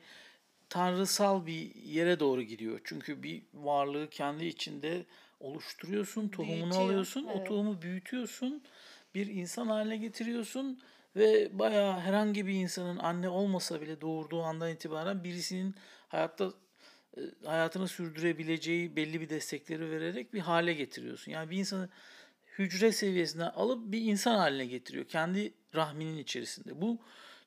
tanrısal 0.70 1.46
bir 1.46 1.76
yere 1.76 2.20
doğru 2.20 2.42
gidiyor. 2.42 2.82
Çünkü 2.84 3.24
bir 3.24 3.42
varlığı 3.54 4.10
kendi 4.10 4.46
içinde 4.46 5.06
oluşturuyorsun, 5.42 6.28
tohumunu 6.28 6.62
Büyütüyor, 6.62 6.86
alıyorsun, 6.86 7.24
o 7.24 7.32
evet. 7.38 7.48
tohumu 7.48 7.82
büyütüyorsun, 7.82 8.64
bir 9.16 9.28
insan 9.28 9.68
haline 9.68 9.98
getiriyorsun 9.98 10.82
ve 11.16 11.60
bayağı 11.60 12.00
herhangi 12.00 12.48
bir 12.48 12.54
insanın 12.54 12.98
anne 12.98 13.30
olmasa 13.30 13.82
bile 13.82 14.02
doğurduğu 14.02 14.44
andan 14.44 14.72
itibaren 14.72 15.24
birisinin 15.24 15.76
hayatta 16.08 16.52
e, 17.18 17.22
hayatını 17.46 17.88
sürdürebileceği 17.88 18.96
belli 18.96 19.22
bir 19.22 19.30
destekleri 19.30 19.92
vererek 19.92 20.34
bir 20.34 20.40
hale 20.40 20.74
getiriyorsun. 20.74 21.32
Yani 21.32 21.50
bir 21.50 21.58
insanı 21.58 21.90
hücre 22.58 22.92
seviyesinden 22.92 23.50
alıp 23.50 23.92
bir 23.92 24.02
insan 24.02 24.36
haline 24.36 24.66
getiriyor 24.66 25.06
kendi 25.08 25.54
rahminin 25.76 26.18
içerisinde. 26.18 26.82
Bu 26.82 27.00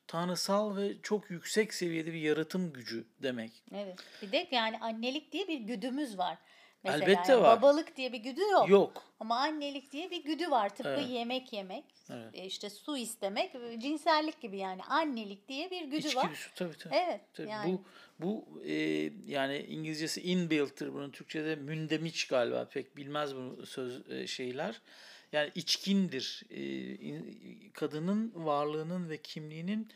tanrısal 0.07 0.77
ve 0.77 0.93
çok 1.03 1.31
yüksek 1.31 1.73
seviyede 1.73 2.13
bir 2.13 2.19
yaratım 2.19 2.73
gücü 2.73 3.05
demek. 3.23 3.51
Evet. 3.71 3.99
Bir 4.21 4.31
de 4.31 4.47
yani 4.51 4.77
annelik 4.79 5.31
diye 5.31 5.47
bir 5.47 5.59
güdümüz 5.59 6.17
var. 6.17 6.37
Mesela 6.85 7.03
Elbette 7.11 7.31
yani 7.31 7.41
var. 7.43 7.57
babalık 7.61 7.97
diye 7.97 8.13
bir 8.13 8.17
güdü 8.17 8.41
yok. 8.41 8.69
Yok. 8.69 9.03
Ama 9.19 9.37
annelik 9.39 9.91
diye 9.91 10.11
bir 10.11 10.23
güdü 10.23 10.51
var. 10.51 10.69
Tıpkı 10.69 10.89
Evet. 10.89 11.09
yemek 11.09 11.53
yemek, 11.53 11.83
Evet. 12.09 12.29
e, 12.33 12.45
işte 12.45 12.69
su 12.69 12.97
istemek, 12.97 13.51
cinsellik 13.77 14.41
gibi 14.41 14.57
yani 14.57 14.83
annelik 14.83 15.47
diye 15.47 15.71
bir 15.71 15.81
güdü 15.81 15.95
İçgüdüsü 15.95 16.17
var. 16.17 16.51
tabii 16.55 16.77
tabii. 16.77 16.95
Evet. 16.95 17.21
Tabii 17.33 17.49
yani 17.49 17.73
Bu 17.73 17.83
bu 18.19 18.61
e, 18.65 18.73
yani 19.27 19.57
İngilizcesi 19.57 20.21
inbuilt'tir 20.21 20.93
bunun 20.93 21.11
Türkçe'de 21.11 21.55
mündemiç 21.55 22.27
galiba 22.27 22.65
pek 22.73 22.97
bilmez 22.97 23.35
bunu 23.35 23.65
söz 23.65 24.11
e, 24.11 24.27
şeyler. 24.27 24.81
Yani 25.33 25.51
içkindir. 25.55 26.43
E, 26.49 26.63
in- 26.95 27.69
kadının 27.73 28.31
varlığının 28.35 29.09
ve 29.09 29.17
kimliğinin 29.17 29.89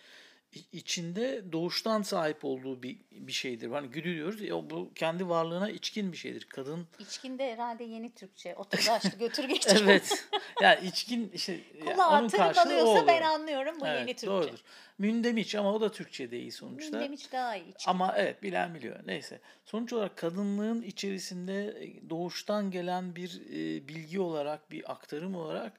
içinde 0.71 1.51
doğuştan 1.51 2.01
sahip 2.01 2.45
olduğu 2.45 2.83
bir 2.83 2.97
bir 3.11 3.31
şeydir. 3.31 3.71
Hani 3.71 3.87
güdü 3.87 4.15
diyoruz. 4.15 4.41
ya 4.41 4.69
bu 4.69 4.91
kendi 4.95 5.29
varlığına 5.29 5.69
içkin 5.69 6.11
bir 6.11 6.17
şeydir. 6.17 6.45
Kadın 6.49 6.87
içkinde 6.99 7.53
herhalde 7.53 7.83
yeni 7.83 8.13
Türkçe. 8.13 8.55
Otur 8.55 8.87
açtı 8.91 9.17
götür 9.19 9.43
geçtir. 9.43 9.81
evet. 9.83 10.25
yani 10.61 10.87
içkin 10.87 11.31
işte 11.33 11.53
ya 11.85 11.93
Kulağa 11.93 12.19
onun 12.19 12.29
karşılığı 12.29 12.89
o 12.89 13.07
ben 13.07 13.21
anlıyorum 13.21 13.75
bu 13.81 13.85
yeni 13.85 13.97
Evet, 13.97 14.07
Türkçe. 14.07 14.27
doğrudur. 14.27 14.59
Mündemiç 14.97 15.55
ama 15.55 15.73
o 15.73 15.81
da 15.81 15.91
Türkçe 15.91 16.31
değil 16.31 16.51
sonuçta. 16.51 16.97
Mündemiş 16.97 17.31
daha 17.31 17.55
iyi. 17.55 17.69
içki. 17.69 17.89
Ama 17.89 18.13
evet 18.17 18.43
bilen 18.43 18.75
biliyor. 18.75 18.99
Neyse. 19.05 19.39
Sonuç 19.65 19.93
olarak 19.93 20.17
kadınlığın 20.17 20.81
içerisinde 20.81 21.67
e, 21.67 22.09
doğuştan 22.09 22.71
gelen 22.71 23.15
bir 23.15 23.41
e, 23.49 23.87
bilgi 23.87 24.19
olarak, 24.19 24.71
bir 24.71 24.91
aktarım 24.91 25.35
olarak 25.35 25.73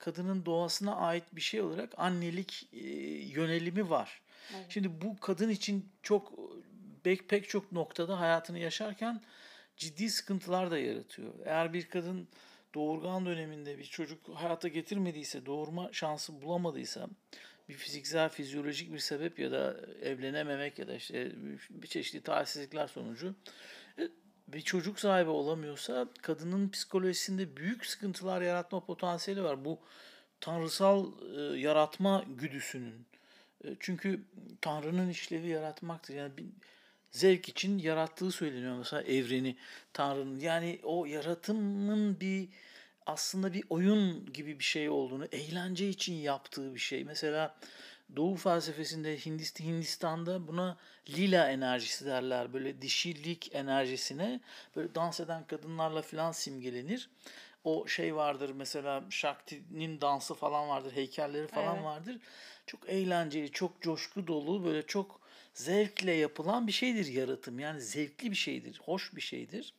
kadının 0.00 0.46
doğasına 0.46 0.96
ait 0.96 1.24
bir 1.32 1.40
şey 1.40 1.60
olarak 1.60 1.92
annelik 1.96 2.68
e, 2.72 2.86
yönelimi 3.24 3.90
var. 3.90 4.20
Evet. 4.54 4.66
Şimdi 4.68 5.00
bu 5.00 5.20
kadın 5.20 5.48
için 5.48 5.88
çok 6.02 6.32
pek 7.02 7.28
pek 7.28 7.48
çok 7.48 7.72
noktada 7.72 8.20
hayatını 8.20 8.58
yaşarken 8.58 9.20
ciddi 9.76 10.10
sıkıntılar 10.10 10.70
da 10.70 10.78
yaratıyor. 10.78 11.34
Eğer 11.44 11.72
bir 11.72 11.88
kadın 11.88 12.28
doğurgan 12.74 13.26
döneminde 13.26 13.78
bir 13.78 13.84
çocuk 13.84 14.28
hayata 14.34 14.68
getirmediyse, 14.68 15.46
doğurma 15.46 15.92
şansı 15.92 16.42
bulamadıysa 16.42 17.08
bir 17.68 17.74
fiziksel, 17.74 18.28
fizyolojik 18.28 18.92
bir 18.92 18.98
sebep 18.98 19.38
ya 19.38 19.52
da 19.52 19.76
evlenememek 20.02 20.78
ya 20.78 20.88
da 20.88 20.94
işte 20.94 21.32
bir 21.70 21.86
çeşitli 21.86 22.20
talihsizlikler 22.20 22.86
sonucu 22.86 23.34
e, 24.50 24.52
bir 24.52 24.60
çocuk 24.60 25.00
sahibi 25.00 25.30
olamıyorsa 25.30 26.06
kadının 26.22 26.68
psikolojisinde 26.68 27.56
büyük 27.56 27.86
sıkıntılar 27.86 28.42
yaratma 28.42 28.84
potansiyeli 28.84 29.44
var. 29.44 29.64
Bu 29.64 29.78
tanrısal 30.40 31.12
e, 31.36 31.58
yaratma 31.58 32.24
güdüsünün. 32.28 33.06
E, 33.64 33.68
çünkü 33.80 34.24
Tanrı'nın 34.60 35.08
işlevi 35.08 35.48
yaratmaktır. 35.48 36.14
Yani 36.14 36.36
bir 36.36 36.46
zevk 37.10 37.48
için 37.48 37.78
yarattığı 37.78 38.30
söyleniyor 38.30 38.78
mesela 38.78 39.02
evreni 39.02 39.56
Tanrı'nın. 39.92 40.38
Yani 40.38 40.80
o 40.82 41.06
yaratımın 41.06 42.20
bir 42.20 42.48
aslında 43.06 43.52
bir 43.52 43.64
oyun 43.70 44.32
gibi 44.32 44.58
bir 44.58 44.64
şey 44.64 44.88
olduğunu, 44.88 45.24
eğlence 45.32 45.88
için 45.88 46.14
yaptığı 46.14 46.74
bir 46.74 46.80
şey. 46.80 47.04
Mesela 47.04 47.56
Doğu 48.16 48.36
felsefesinde 48.36 49.16
Hindist 49.16 49.60
Hindistan'da 49.60 50.48
buna 50.48 50.76
lila 51.08 51.50
enerjisi 51.50 52.06
derler. 52.06 52.52
Böyle 52.52 52.82
dişilik 52.82 53.54
enerjisine 53.54 54.40
böyle 54.76 54.94
dans 54.94 55.20
eden 55.20 55.44
kadınlarla 55.46 56.02
filan 56.02 56.32
simgelenir. 56.32 57.10
O 57.64 57.86
şey 57.86 58.16
vardır 58.16 58.50
mesela 58.50 59.04
Shakti'nin 59.10 60.00
dansı 60.00 60.34
falan 60.34 60.68
vardır, 60.68 60.92
heykelleri 60.92 61.46
falan 61.46 61.74
Evet. 61.74 61.84
vardır. 61.84 62.18
Çok 62.66 62.88
eğlenceli, 62.88 63.52
çok 63.52 63.82
coşku 63.82 64.26
dolu, 64.26 64.64
böyle 64.64 64.86
çok 64.86 65.20
zevkle 65.54 66.12
yapılan 66.12 66.66
bir 66.66 66.72
şeydir 66.72 67.06
yaratım. 67.06 67.58
Yani 67.58 67.80
zevkli 67.80 68.30
bir 68.30 68.36
şeydir, 68.36 68.80
hoş 68.84 69.16
bir 69.16 69.20
şeydir. 69.20 69.74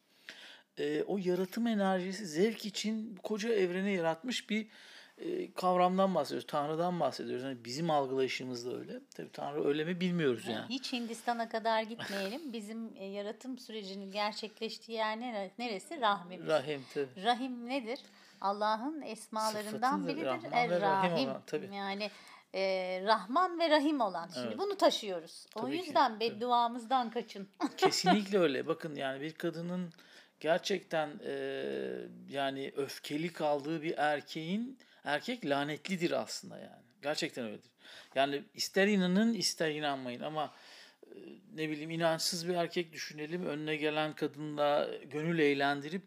Ee, 0.77 1.03
o 1.03 1.17
yaratım 1.17 1.67
enerjisi 1.67 2.25
zevk 2.25 2.65
için 2.65 3.15
koca 3.23 3.53
evreni 3.53 3.93
yaratmış 3.93 4.49
bir 4.49 4.67
e, 5.21 5.53
kavramdan 5.53 6.15
bahsediyoruz. 6.15 6.47
Tanrı'dan 6.47 6.99
bahsediyoruz. 6.99 7.43
Yani 7.43 7.65
bizim 7.65 7.89
algılayışımız 7.89 8.65
da 8.65 8.77
öyle. 8.77 8.99
Tabii 9.15 9.31
Tanrı 9.31 9.67
öyle 9.67 9.83
mi 9.85 9.99
bilmiyoruz 9.99 10.47
yani. 10.47 10.65
Hiç 10.69 10.93
Hindistan'a 10.93 11.49
kadar 11.49 11.81
gitmeyelim. 11.81 12.41
Bizim 12.53 12.91
e, 12.97 13.05
yaratım 13.05 13.57
sürecinin 13.57 14.11
gerçekleştiği 14.11 14.97
yer 14.97 15.17
nere- 15.19 15.51
neresi? 15.59 16.01
Rahmimiz. 16.01 16.47
Rahim 16.47 16.81
tabii. 16.93 17.23
Rahim 17.23 17.69
nedir? 17.69 17.99
Allah'ın 18.41 19.01
esmalarından 19.01 19.97
Sıfatıdır, 19.97 20.17
biridir. 20.17 20.51
Ve 20.51 20.51
Rahim 20.51 20.81
Er-Rahim. 20.81 21.29
olan, 21.29 21.41
tabii. 21.47 21.75
Yani 21.75 22.09
e, 22.55 22.61
Rahman 23.05 23.59
ve 23.59 23.69
Rahim 23.69 24.01
olan. 24.01 24.29
Şimdi 24.33 24.47
Evet. 24.47 24.57
bunu 24.57 24.75
taşıyoruz. 24.77 25.45
O 25.55 25.61
Tabii 25.61 25.79
ki, 25.79 25.85
yüzden 25.85 26.13
tabii. 26.13 26.19
bedduamızdan 26.19 27.09
kaçın. 27.09 27.47
Kesinlikle 27.77 28.39
öyle. 28.39 28.67
Bakın 28.67 28.95
yani 28.95 29.21
bir 29.21 29.33
kadının 29.33 29.93
gerçekten 30.39 31.09
e, 31.25 31.33
yani 32.29 32.71
öfkeli 32.75 33.33
kaldığı 33.33 33.81
bir 33.81 33.93
erkeğin 33.97 34.77
erkek 35.03 35.45
lanetlidir 35.45 36.11
aslında 36.11 36.57
yani. 36.57 36.83
Gerçekten 37.01 37.45
öyledir. 37.45 37.71
Yani 38.15 38.43
ister 38.53 38.87
inanın 38.87 39.33
ister 39.33 39.71
inanmayın 39.71 40.21
ama 40.21 40.53
e, 41.05 41.15
ne 41.55 41.69
bileyim 41.69 41.89
inançsız 41.89 42.47
bir 42.47 42.53
erkek 42.53 42.93
düşünelim. 42.93 43.45
Önüne 43.45 43.75
gelen 43.75 44.15
kadınla 44.15 44.89
gönül 45.11 45.39
eğlendirip 45.39 46.03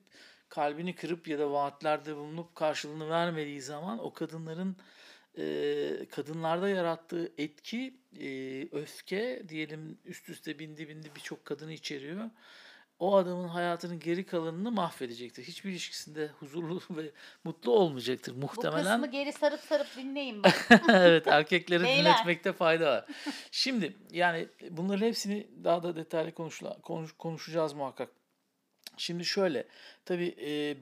kalbini 0.49 0.95
kırıp 0.95 1.29
ya 1.29 1.39
da 1.39 1.53
vaatlerde 1.53 2.17
bulunup 2.17 2.55
karşılığını 2.55 3.11
vermediği 3.11 3.63
zaman 3.63 3.99
o 3.99 4.13
kadınların 4.13 4.77
e, 5.39 6.07
kadınlarda 6.11 6.69
yarattığı 6.69 7.33
etki 7.39 7.95
e, 8.21 8.29
öfke 8.73 9.43
diyelim 9.49 9.99
üst 10.05 10.29
üste 10.29 10.59
bindi 10.59 10.89
bindi 10.89 11.11
birçok 11.17 11.45
kadını 11.45 11.73
içeriyor. 11.73 12.31
O 12.99 13.17
adamın 13.17 13.49
hayatının 13.49 14.01
geri 14.01 14.27
kalanını 14.27 14.71
mahvedecektir. 14.71 15.45
Hiçbir 15.45 15.71
ilişkisinde 15.71 16.27
huzurlu 16.41 16.81
ve 16.91 17.11
mutlu 17.45 17.73
olmayacaktır 17.73 18.35
Bu 18.35 18.41
muhtemelen. 18.41 18.85
kısmı 19.01 19.11
geri 19.11 19.33
sarıp 19.33 19.61
sarıp 19.61 19.87
dinleyin 19.97 20.43
bak. 20.45 20.69
evet 20.89 21.27
erkekleri 21.27 21.83
dinletmekte 21.85 22.53
fayda 22.53 22.91
var. 22.91 23.05
Şimdi 23.51 23.97
yani 24.11 24.49
bunların 24.71 25.07
hepsini 25.07 25.47
daha 25.65 25.83
da 25.83 25.97
detaylı 25.97 26.33
konuşla, 26.35 26.79
konuş, 26.83 27.13
konuşacağız 27.13 27.73
muhakkak. 27.73 28.09
Şimdi 28.97 29.25
şöyle 29.25 29.67
tabi 30.05 30.37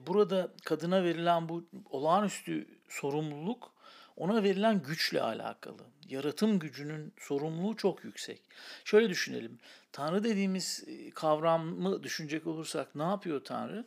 burada 0.07 0.53
kadına 0.65 1.03
verilen 1.03 1.49
bu 1.49 1.65
olağanüstü 1.89 2.67
sorumluluk 2.89 3.72
ona 4.17 4.43
verilen 4.43 4.81
güçle 4.83 5.21
alakalı. 5.21 5.83
Yaratım 6.09 6.59
gücünün 6.59 7.13
sorumluluğu 7.19 7.77
çok 7.77 8.03
yüksek. 8.03 8.41
Şöyle 8.85 9.09
düşünelim. 9.09 9.59
Tanrı 9.91 10.23
dediğimiz 10.23 10.83
e, 10.87 11.09
kavramı 11.09 12.03
düşünecek 12.03 12.47
olursak 12.47 12.95
ne 12.95 13.03
yapıyor 13.03 13.43
Tanrı? 13.43 13.85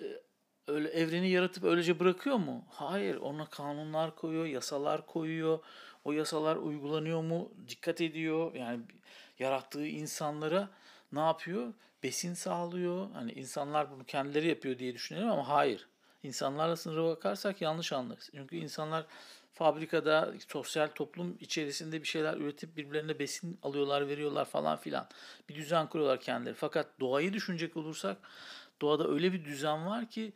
E, 0.00 0.04
öyle 0.66 0.88
evreni 0.88 1.30
yaratıp 1.30 1.64
öylece 1.64 2.00
bırakıyor 2.00 2.36
mu? 2.36 2.64
Hayır, 2.70 3.16
ona 3.16 3.46
kanunlar 3.46 4.16
koyuyor, 4.16 4.46
yasalar 4.46 5.06
koyuyor. 5.06 5.58
O 6.04 6.12
yasalar 6.12 6.56
uygulanıyor 6.56 7.22
mu? 7.22 7.52
Dikkat 7.68 8.00
ediyor. 8.00 8.54
Yani 8.54 8.80
yarattığı 9.38 9.86
insanlara 9.86 10.68
ne 11.12 11.20
yapıyor? 11.20 11.72
Besin 12.02 12.34
sağlıyor. 12.34 13.10
Hani 13.12 13.32
insanlar 13.32 13.90
bunu 13.90 14.04
kendileri 14.04 14.48
yapıyor 14.48 14.78
diye 14.78 14.94
düşünelim 14.94 15.30
ama 15.30 15.48
hayır. 15.48 15.88
İnsanlarla 16.22 16.76
sınıra 16.76 17.04
bakarsak 17.04 17.60
yanlış 17.60 17.92
anlarız. 17.92 18.30
Çünkü 18.34 18.56
insanlar 18.56 19.06
fabrikada, 19.52 20.34
sosyal 20.48 20.88
toplum 20.88 21.36
içerisinde 21.40 22.02
bir 22.02 22.08
şeyler 22.08 22.36
üretip 22.36 22.76
birbirlerine 22.76 23.18
besin 23.18 23.58
alıyorlar, 23.62 24.08
veriyorlar 24.08 24.44
falan 24.44 24.76
filan. 24.76 25.08
Bir 25.48 25.54
düzen 25.54 25.88
kuruyorlar 25.88 26.20
kendileri. 26.20 26.54
Fakat 26.54 27.00
doğayı 27.00 27.32
düşünecek 27.32 27.76
olursak 27.76 28.16
doğada 28.80 29.08
öyle 29.08 29.32
bir 29.32 29.44
düzen 29.44 29.86
var 29.86 30.10
ki 30.10 30.32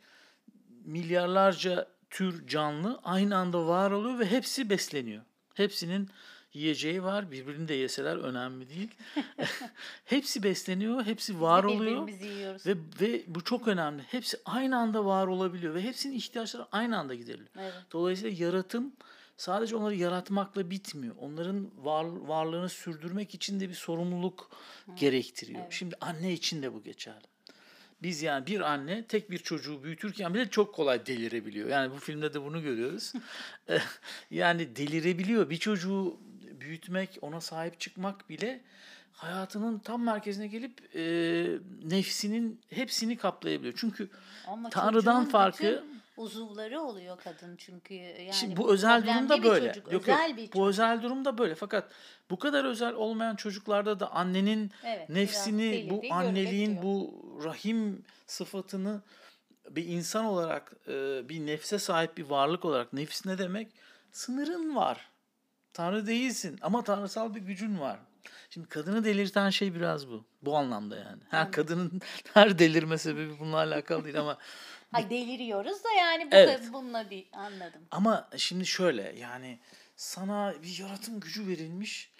milyarlarca 0.85 1.87
tür 2.09 2.47
canlı 2.47 2.99
aynı 3.03 3.37
anda 3.37 3.67
var 3.67 3.91
oluyor 3.91 4.19
ve 4.19 4.25
hepsi 4.25 4.69
besleniyor. 4.69 5.23
Hepsinin 5.53 6.09
yiyeceği 6.57 7.03
var. 7.03 7.31
Birbirini 7.31 7.67
de 7.67 7.73
yeseler 7.73 8.17
önemli 8.17 8.69
değil. 8.69 8.89
hepsi 10.05 10.43
besleniyor, 10.43 11.05
hepsi 11.05 11.41
var 11.41 11.63
oluyor. 11.63 12.07
Birbirimizi 12.07 12.37
yiyoruz. 12.37 12.65
Ve 12.65 12.75
ve 13.01 13.23
bu 13.27 13.43
çok 13.43 13.67
önemli. 13.67 14.01
Hepsi 14.01 14.37
aynı 14.45 14.77
anda 14.77 15.05
var 15.05 15.27
olabiliyor 15.27 15.73
ve 15.73 15.81
hepsinin 15.81 16.15
ihtiyaçları 16.15 16.65
aynı 16.71 16.97
anda 16.97 17.15
gideriliyor. 17.15 17.49
Evet. 17.59 17.73
Dolayısıyla 17.91 18.45
yaratım 18.45 18.93
sadece 19.37 19.75
onları 19.75 19.95
yaratmakla 19.95 20.69
bitmiyor. 20.69 21.15
Onların 21.19 21.85
var, 21.85 22.05
varlığını 22.05 22.69
sürdürmek 22.69 23.33
için 23.33 23.59
de 23.59 23.69
bir 23.69 23.73
sorumluluk 23.73 24.51
gerektiriyor. 24.95 25.61
Evet. 25.61 25.71
Şimdi 25.71 25.95
anne 26.01 26.33
için 26.33 26.63
de 26.63 26.73
bu 26.73 26.83
geçerli. 26.83 27.27
Biz 28.01 28.21
yani 28.21 28.47
bir 28.47 28.61
anne 28.61 29.03
tek 29.07 29.31
bir 29.31 29.37
çocuğu 29.37 29.83
büyütürken 29.83 30.33
bile 30.33 30.49
çok 30.49 30.75
kolay 30.75 31.05
delirebiliyor. 31.05 31.69
Yani 31.69 31.91
bu 31.91 31.97
filmde 31.99 32.33
de 32.33 32.41
bunu 32.41 32.61
görüyoruz. 32.61 33.13
Yani 34.31 34.75
delirebiliyor. 34.75 35.49
Bir 35.49 35.57
çocuğu 35.57 36.17
büyütmek, 36.67 37.17
ona 37.21 37.41
sahip 37.41 37.79
çıkmak 37.79 38.29
bile 38.29 38.61
hayatının 39.13 39.79
tam 39.79 40.03
merkezine 40.03 40.47
gelip 40.47 40.95
e, 40.95 41.01
nefsinin 41.83 42.61
hepsini 42.69 43.17
kaplayabiliyor. 43.17 43.73
Çünkü 43.77 44.09
Ama 44.47 44.69
Tanrı'dan 44.69 45.25
farkı 45.25 45.83
uzuvları 46.17 46.81
oluyor 46.81 47.17
kadın 47.23 47.55
çünkü 47.57 47.93
yani 47.93 48.33
Şimdi 48.33 48.57
bu 48.57 48.73
özel 48.73 49.01
problemli 49.01 49.29
durumda 49.29 49.43
böyle. 49.43 49.67
çocuk, 49.73 49.91
yok 49.93 50.01
özel 50.01 50.29
yok. 50.29 50.37
bir 50.37 50.43
Bu 50.43 50.51
çocuk. 50.51 50.67
özel 50.67 51.01
durumda 51.01 51.37
böyle. 51.37 51.55
Fakat 51.55 51.91
bu 52.29 52.39
kadar 52.39 52.65
özel 52.65 52.93
olmayan 52.93 53.35
çocuklarda 53.35 53.99
da 53.99 54.11
annenin 54.11 54.71
Evet, 54.83 55.09
nefsini, 55.09 55.89
bu 55.89 56.01
anneliğin, 56.11 56.81
bu 56.81 57.13
rahim 57.43 58.03
sıfatını 58.25 59.01
bir 59.69 59.85
insan 59.85 60.25
olarak, 60.25 60.73
e, 60.87 61.29
bir 61.29 61.45
nefse 61.45 61.79
sahip 61.79 62.17
bir 62.17 62.25
varlık 62.25 62.65
olarak 62.65 62.93
nefis 62.93 63.25
ne 63.25 63.37
demek? 63.37 63.67
Sınırın 64.11 64.75
var. 64.75 65.09
Tanrı 65.77 66.07
değilsin 66.07 66.59
ama 66.61 66.83
tanrısal 66.83 67.35
bir 67.35 67.39
gücün 67.39 67.79
var. 67.79 67.99
Şimdi 68.49 68.67
kadını 68.67 69.03
delirten 69.05 69.49
şey 69.49 69.75
biraz 69.75 70.09
bu. 70.09 70.25
Bu 70.41 70.57
anlamda 70.57 70.95
yani. 70.95 71.21
Her 71.29 71.51
kadının 71.51 72.01
her 72.33 72.59
delirme 72.59 72.97
sebebi 72.97 73.39
bununla 73.39 73.57
alakalı 73.57 74.03
değil 74.03 74.19
ama 74.19 74.37
Ha 74.91 75.09
deliriyoruz 75.09 75.83
da 75.83 75.91
yani 75.91 76.31
bu 76.31 76.35
Evet. 76.35 76.67
da 76.67 76.73
bununla 76.73 77.09
değil 77.09 77.29
anladım. 77.33 77.81
Ama 77.91 78.29
şimdi 78.37 78.65
şöyle 78.65 79.15
yani 79.19 79.59
sana 79.95 80.53
bir 80.63 80.79
yaratım 80.79 81.19
gücü 81.19 81.47
verilmiş. 81.47 82.11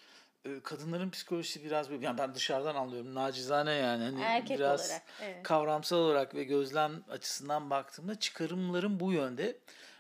Ee, 0.45 0.59
Kadınların 0.63 1.09
psikolojisi 1.09 1.63
biraz 1.63 1.89
böyle. 1.89 2.05
Yani 2.05 2.17
ben 2.17 2.35
dışarıdan 2.35 2.75
anlıyorum. 2.75 3.15
Nacizane 3.15 3.73
yani. 3.73 4.03
Hani 4.03 4.21
Erkek 4.21 4.57
biraz 4.59 4.85
olarak, 4.85 5.03
evet. 5.21 5.43
kavramsal 5.43 5.97
olarak 5.97 6.35
ve 6.35 6.43
gözlem 6.43 7.03
açısından 7.09 7.69
baktığımda 7.69 8.19
çıkarımlarım 8.19 8.99
bu 8.99 9.11
yönde. 9.11 9.57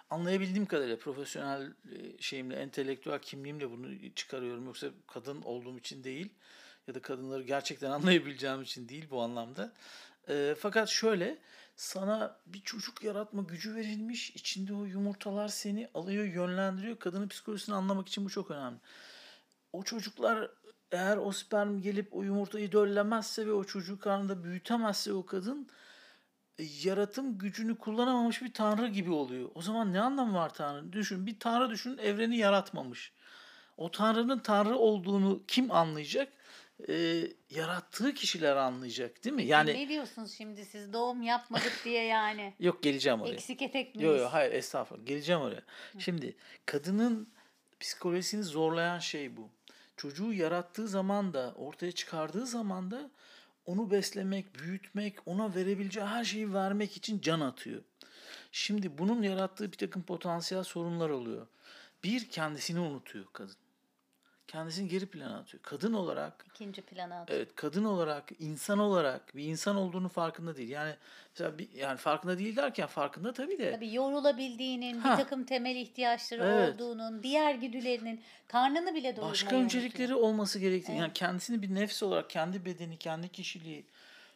Anlayabildiğim 0.09 0.65
kadarıyla 0.65 0.97
profesyonel 0.97 1.67
e, 1.67 2.21
şeyimle, 2.21 2.55
entelektüel 2.55 3.19
kimliğimle 3.19 3.71
bunu 3.71 4.13
çıkarıyorum. 4.15 4.65
Yoksa 4.65 4.87
kadın 5.07 5.41
olduğum 5.41 5.77
için 5.77 6.03
değil 6.03 6.29
ya 6.87 6.95
da 6.95 7.01
kadınları 7.01 7.43
gerçekten 7.43 7.91
anlayabileceğim 7.91 8.61
için 8.61 8.89
değil 8.89 9.07
bu 9.09 9.21
anlamda. 9.21 9.73
E, 10.29 10.55
fakat 10.59 10.89
şöyle 10.89 11.37
sana 11.75 12.39
bir 12.45 12.61
çocuk 12.61 13.03
yaratma 13.03 13.41
gücü 13.41 13.75
verilmiş. 13.75 14.29
İçinde 14.29 14.73
o 14.73 14.85
yumurtalar 14.85 15.47
seni 15.47 15.89
alıyor, 15.93 16.25
yönlendiriyor. 16.25 16.99
Kadının 16.99 17.27
psikolojisini 17.27 17.75
anlamak 17.75 18.07
için 18.07 18.25
bu 18.25 18.29
çok 18.29 18.51
önemli. 18.51 18.77
O 19.73 19.83
çocuklar 19.83 20.51
eğer 20.91 21.17
o 21.17 21.31
sperm 21.31 21.81
gelip 21.81 22.15
o 22.15 22.23
yumurtayı 22.23 22.71
döllemezse 22.71 23.47
ve 23.47 23.51
o 23.51 23.63
çocuğu 23.63 23.99
karnında 23.99 24.43
büyütemezse 24.43 25.13
o 25.13 25.25
kadın 25.25 25.69
yaratım 26.59 27.37
gücünü 27.37 27.77
kullanamamış 27.77 28.41
bir 28.41 28.53
tanrı 28.53 28.87
gibi 28.87 29.11
oluyor. 29.11 29.49
O 29.55 29.61
zaman 29.61 29.93
ne 29.93 30.01
anlamı 30.01 30.33
var 30.33 30.53
tanrı? 30.53 30.93
Düşün 30.93 31.25
bir 31.25 31.39
tanrı 31.39 31.69
düşün 31.69 31.97
evreni 31.97 32.37
yaratmamış. 32.37 33.11
O 33.77 33.91
tanrının 33.91 34.39
tanrı 34.39 34.77
olduğunu 34.77 35.41
kim 35.47 35.71
anlayacak? 35.71 36.33
Ee, 36.89 37.21
yarattığı 37.49 38.13
kişiler 38.13 38.55
anlayacak 38.55 39.23
değil 39.23 39.35
mi? 39.35 39.45
Yani 39.45 39.73
ne 39.73 39.89
diyorsunuz 39.89 40.33
şimdi 40.33 40.65
siz 40.65 40.93
doğum 40.93 41.21
yapmadık 41.21 41.81
diye 41.85 42.03
yani 42.03 42.53
yok 42.59 42.83
geleceğim 42.83 43.21
oraya. 43.21 43.33
eksik 43.33 43.61
etek 43.61 43.95
miyiz? 43.95 44.11
Yok 44.11 44.19
yok 44.19 44.29
hayır 44.33 44.51
estağfurullah 44.51 45.05
geleceğim 45.05 45.41
oraya. 45.41 45.61
Şimdi 45.99 46.35
kadının 46.65 47.29
psikolojisini 47.79 48.43
zorlayan 48.43 48.99
şey 48.99 49.37
bu. 49.37 49.49
Çocuğu 49.97 50.33
yarattığı 50.33 50.87
zaman 50.87 51.33
da 51.33 51.53
ortaya 51.55 51.91
çıkardığı 51.91 52.45
zaman 52.45 52.91
da 52.91 53.09
onu 53.67 53.91
beslemek, 53.91 54.59
büyütmek, 54.59 55.15
ona 55.25 55.55
verebileceği 55.55 56.05
her 56.05 56.23
şeyi 56.23 56.53
vermek 56.53 56.97
için 56.97 57.21
can 57.21 57.39
atıyor. 57.39 57.81
Şimdi 58.51 58.97
bunun 58.97 59.21
yarattığı 59.21 59.71
bir 59.71 59.77
takım 59.77 60.03
potansiyel 60.03 60.63
sorunlar 60.63 61.09
oluyor. 61.09 61.47
Bir 62.03 62.29
kendisini 62.29 62.79
unutuyor 62.79 63.25
kadın. 63.33 63.55
Kendisini 64.47 64.89
geri 64.89 65.05
plana 65.05 65.37
atıyor. 65.37 65.63
Kadın 65.63 65.93
olarak 65.93 66.45
İkinci 66.53 66.81
plana 66.81 67.21
atıyor. 67.21 67.39
Evet, 67.39 67.49
kadın 67.55 67.83
olarak, 67.83 68.23
insan 68.39 68.79
olarak 68.79 69.35
bir 69.35 69.43
insan 69.43 69.75
olduğunu 69.75 70.09
farkında 70.09 70.57
değil. 70.57 70.69
Yani 70.69 70.95
mesela 71.33 71.57
bir, 71.57 71.71
yani 71.71 71.97
farkında 71.97 72.37
değil 72.37 72.55
derken 72.55 72.87
farkında 72.87 73.33
tabii 73.33 73.59
de. 73.59 73.71
Tabii 73.71 73.93
yorulabildiğinin, 73.93 74.99
Ha. 74.99 75.11
bir 75.11 75.23
takım 75.23 75.43
temel 75.43 75.75
ihtiyaçları 75.75 76.43
Evet. 76.43 76.73
olduğunun, 76.73 77.23
diğer 77.23 77.55
güdülerinin, 77.55 78.21
karnını 78.47 78.95
bile 78.95 79.03
doyurmayı 79.03 79.31
Başka 79.31 79.55
öncelikleri 79.55 80.15
olması 80.15 80.59
gerektiğini, 80.59 80.97
yani 80.97 81.13
kendisini 81.13 81.61
bir 81.61 81.75
nefs 81.75 82.03
olarak, 82.03 82.29
kendi 82.29 82.65
bedeni, 82.65 82.97
kendi 82.97 83.29
kişiliği, 83.29 83.85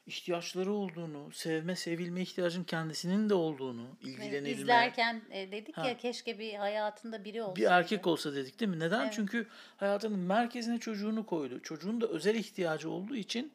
ihtiyaçları 0.06 0.72
olduğunu, 0.74 1.32
sevme, 1.32 1.76
sevilme 1.76 2.22
ihtiyacının 2.22 2.64
kendisinin 2.64 3.30
de 3.30 3.34
olduğunu, 3.34 3.88
Evet, 4.04 4.14
ilgilenilme. 4.14 4.50
İzlerken 4.50 5.22
e, 5.32 5.52
dedik 5.52 5.78
Ha. 5.78 5.88
ya 5.88 5.98
keşke 5.98 6.40
bir 6.40 6.54
hayatında 6.54 7.24
biri 7.24 7.42
olsaydı. 7.42 7.60
Bir 7.60 7.66
erkek 7.66 8.08
olsa 8.08 8.36
dedik 8.36 8.60
değil 8.60 8.72
mi? 8.72 8.80
Neden? 8.80 9.02
Evet. 9.02 9.14
Çünkü 9.16 9.48
hayatının 9.78 10.20
merkezine 10.20 10.80
çocuğunu 10.80 11.26
koydu. 11.26 11.60
Çocuğun 11.62 12.02
da 12.02 12.08
özel 12.08 12.36
ihtiyacı 12.36 12.90
olduğu 12.90 13.16
için 13.16 13.54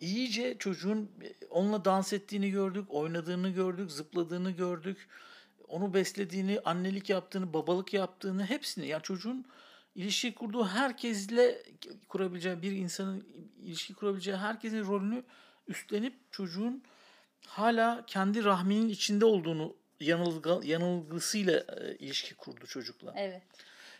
iyice 0.00 0.58
çocuğun 0.58 1.10
onunla 1.50 1.84
dans 1.84 2.12
ettiğini 2.12 2.50
gördük, 2.50 2.84
oynadığını 2.88 3.50
gördük, 3.50 3.90
zıpladığını 3.90 4.50
gördük. 4.50 5.08
Onu 5.68 5.94
beslediğini, 5.94 6.60
annelik 6.64 7.10
yaptığını, 7.10 7.52
babalık 7.52 7.94
yaptığını 7.94 8.46
hepsini. 8.46 8.86
Yani 8.86 9.02
çocuğun 9.02 9.46
ilişki 9.94 10.34
kurduğu 10.34 10.66
herkesle 10.66 11.62
kurabileceği 12.08 12.62
bir 12.62 12.72
insanın 12.72 13.24
ilişki 13.62 13.94
kurabileceği 13.94 14.36
herkesin 14.36 14.84
rolünü 14.84 15.22
üstlenip 15.68 16.14
çocuğun 16.32 16.82
hala 17.46 18.06
kendi 18.06 18.44
rahminin 18.44 18.88
içinde 18.88 19.24
olduğunu 19.24 19.76
yanılgı, 20.00 20.60
yanılgısıyla 20.64 21.64
e, 21.80 21.96
ilişki 21.96 22.34
kurdu 22.34 22.66
çocukla. 22.66 23.14
Evet. 23.16 23.42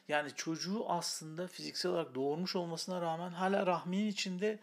Yani 0.09 0.31
çocuğu 0.37 0.85
aslında 0.89 1.47
fiziksel 1.47 1.93
olarak 1.93 2.15
doğurmuş 2.15 2.57
olmasına 2.57 3.01
rağmen 3.01 3.31
hala 3.31 3.67
rahminin 3.67 4.07
içinde 4.07 4.59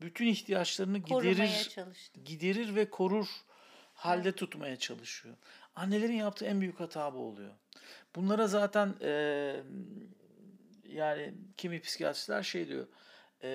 bütün 0.00 0.26
ihtiyaçlarını 0.26 1.02
Korumaya 1.02 1.32
giderir, 1.32 1.68
çalıştı. 1.68 2.20
giderir 2.24 2.74
ve 2.74 2.90
korur 2.90 3.28
halde 3.94 4.32
tutmaya 4.32 4.76
çalışıyor. 4.76 5.34
Annelerin 5.76 6.16
yaptığı 6.16 6.44
en 6.44 6.60
büyük 6.60 6.80
hata 6.80 7.14
bu 7.14 7.18
oluyor. 7.18 7.50
Bunlara 8.16 8.46
zaten 8.46 8.94
e, 9.02 9.62
yani 10.88 11.34
kimi 11.56 11.80
psikiyatristler 11.80 12.42
şey 12.42 12.68
diyor. 12.68 12.86
e, 13.42 13.48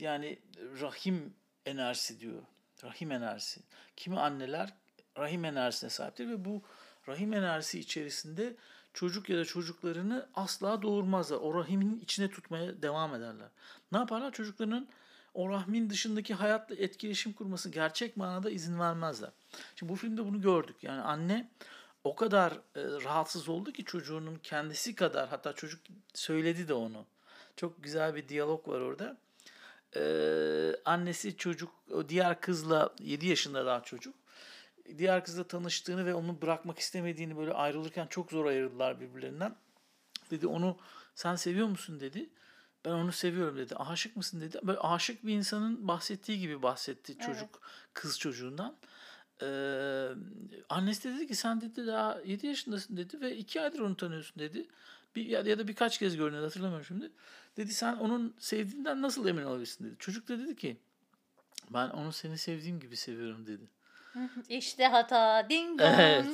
yani 0.00 0.38
rahim 0.80 1.34
enerjisi 1.70 2.20
diyor. 2.20 2.42
Rahim 2.84 3.12
enerjisi. 3.12 3.60
Kimi 3.96 4.20
anneler 4.20 4.74
rahim 5.18 5.44
enerjisine 5.44 5.90
sahiptir 5.90 6.28
ve 6.28 6.44
bu 6.44 6.62
rahim 7.08 7.32
enerjisi 7.32 7.78
içerisinde 7.80 8.56
çocuk 8.94 9.28
ya 9.28 9.38
da 9.38 9.44
çocuklarını 9.44 10.28
asla 10.34 10.82
doğurmazlar. 10.82 11.36
O 11.36 11.54
rahimin 11.54 12.00
içine 12.00 12.30
tutmaya 12.30 12.82
devam 12.82 13.14
ederler. 13.14 13.48
Ne 13.92 13.98
yaparlar? 13.98 14.32
Çocuklarının 14.32 14.88
o 15.34 15.50
rahmin 15.50 15.90
dışındaki 15.90 16.34
hayatla 16.34 16.74
etkileşim 16.74 17.32
kurması 17.32 17.68
gerçek 17.70 18.16
manada 18.16 18.50
izin 18.50 18.78
vermezler. 18.78 19.30
Şimdi 19.76 19.92
bu 19.92 19.96
filmde 19.96 20.24
bunu 20.26 20.40
gördük. 20.40 20.76
Yani 20.82 21.00
anne 21.00 21.48
o 22.04 22.16
kadar 22.16 22.52
e, 22.52 22.58
rahatsız 22.74 23.48
oldu 23.48 23.72
ki 23.72 23.84
çocuğunun 23.84 24.40
kendisi 24.42 24.94
kadar 24.94 25.28
hatta 25.28 25.52
çocuk 25.52 25.80
söyledi 26.14 26.68
de 26.68 26.74
onu. 26.74 27.06
Çok 27.56 27.82
güzel 27.82 28.14
bir 28.14 28.28
diyalog 28.28 28.68
var 28.68 28.80
orada. 28.80 29.16
Ee, 29.96 30.72
annesi 30.84 31.36
çocuk 31.36 31.70
o 31.92 32.08
diğer 32.08 32.40
kızla 32.40 32.94
7 33.00 33.26
yaşında 33.26 33.66
daha 33.66 33.82
çocuk 33.82 34.14
diğer 34.98 35.24
kızla 35.24 35.44
tanıştığını 35.44 36.06
ve 36.06 36.14
onu 36.14 36.42
bırakmak 36.42 36.78
istemediğini 36.78 37.36
böyle 37.36 37.52
ayrılırken 37.52 38.06
çok 38.06 38.30
zor 38.30 38.46
ayrıldılar 38.46 39.00
birbirlerinden. 39.00 39.56
Dedi 40.30 40.46
onu 40.46 40.78
sen 41.14 41.36
seviyor 41.36 41.66
musun 41.66 42.00
dedi. 42.00 42.30
Ben 42.84 42.90
onu 42.90 43.12
seviyorum 43.12 43.56
dedi. 43.56 43.76
Aşık 43.76 44.16
mısın 44.16 44.40
dedi. 44.40 44.60
Böyle 44.62 44.78
aşık 44.78 45.26
bir 45.26 45.34
insanın 45.34 45.88
bahsettiği 45.88 46.40
gibi 46.40 46.62
bahsetti 46.62 47.18
çocuk 47.18 47.60
kız 47.92 48.18
çocuğundan. 48.18 48.76
Ee, 49.42 50.08
annesi 50.68 51.08
de 51.08 51.14
dedi 51.14 51.26
ki 51.26 51.34
sen 51.34 51.60
dedi 51.60 51.86
daha 51.86 52.20
7 52.24 52.46
yaşındasın 52.46 52.96
dedi 52.96 53.20
ve 53.20 53.36
2 53.36 53.60
aydır 53.60 53.80
onu 53.80 53.96
tanıyorsun 53.96 54.38
dedi. 54.38 54.68
Bir, 55.16 55.26
ya, 55.26 55.40
ya 55.40 55.58
da 55.58 55.68
birkaç 55.68 55.98
kez 55.98 56.16
gördün 56.16 56.42
hatırlamıyorum 56.42 56.86
şimdi. 56.86 57.10
Dedi 57.60 57.74
sen 57.74 57.96
onun 57.96 58.34
sevdiğinden 58.38 59.02
nasıl 59.02 59.28
emin 59.28 59.42
olabilirsin 59.44 59.84
dedi. 59.84 59.94
Çocuk 59.98 60.28
da 60.28 60.38
dedi 60.38 60.56
ki 60.56 60.76
ben 61.70 61.88
onu 61.88 62.12
seni 62.12 62.38
sevdiğim 62.38 62.80
gibi 62.80 62.96
seviyorum 62.96 63.46
dedi. 63.46 63.62
İşte 64.48 64.86
hata. 64.86 65.46
Ding 65.50 65.78
dong. 65.80 65.94
Evet. 66.00 66.26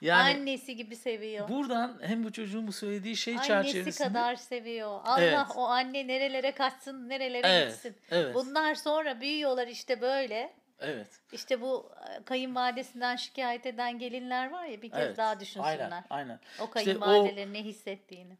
Yani 0.00 0.38
Annesi 0.40 0.76
gibi 0.76 0.96
seviyor. 0.96 1.48
buradan 1.48 1.98
hem 2.02 2.24
bu 2.24 2.32
çocuğun 2.32 2.66
bu 2.66 2.72
söylediği 2.72 3.16
şey 3.16 3.34
Annesi 3.34 3.48
çerçevesinde 3.48 4.08
kadar 4.08 4.36
seviyor. 4.36 5.00
Allah 5.04 5.22
Evet. 5.22 5.38
o 5.56 5.64
anne 5.64 6.06
nerelere 6.06 6.52
kaçsın, 6.54 7.08
nerelere 7.08 7.46
Evet, 7.48 7.72
gitsin. 7.72 7.96
evet. 8.10 8.34
Bunlar 8.34 8.74
sonra 8.74 9.20
büyüyorlar 9.20 9.66
işte 9.68 10.00
böyle. 10.00 10.52
evet. 10.80 11.08
İşte 11.32 11.60
bu 11.60 11.92
e, 12.10 12.24
kayınvalidesinden 12.24 13.16
şikayet 13.16 13.66
eden 13.66 13.98
gelinler 13.98 14.50
var 14.50 14.64
ya 14.64 14.82
bir 14.82 14.90
kez 14.90 15.00
Evet. 15.00 15.16
daha 15.16 15.40
düşünsünler. 15.40 15.80
Aynen, 15.80 16.04
aynen. 16.10 16.40
O 16.60 16.64
İşte 16.64 16.70
kayınvalidelerin 16.70 17.54
ne 17.54 17.64
hissettiğini. 17.64 18.36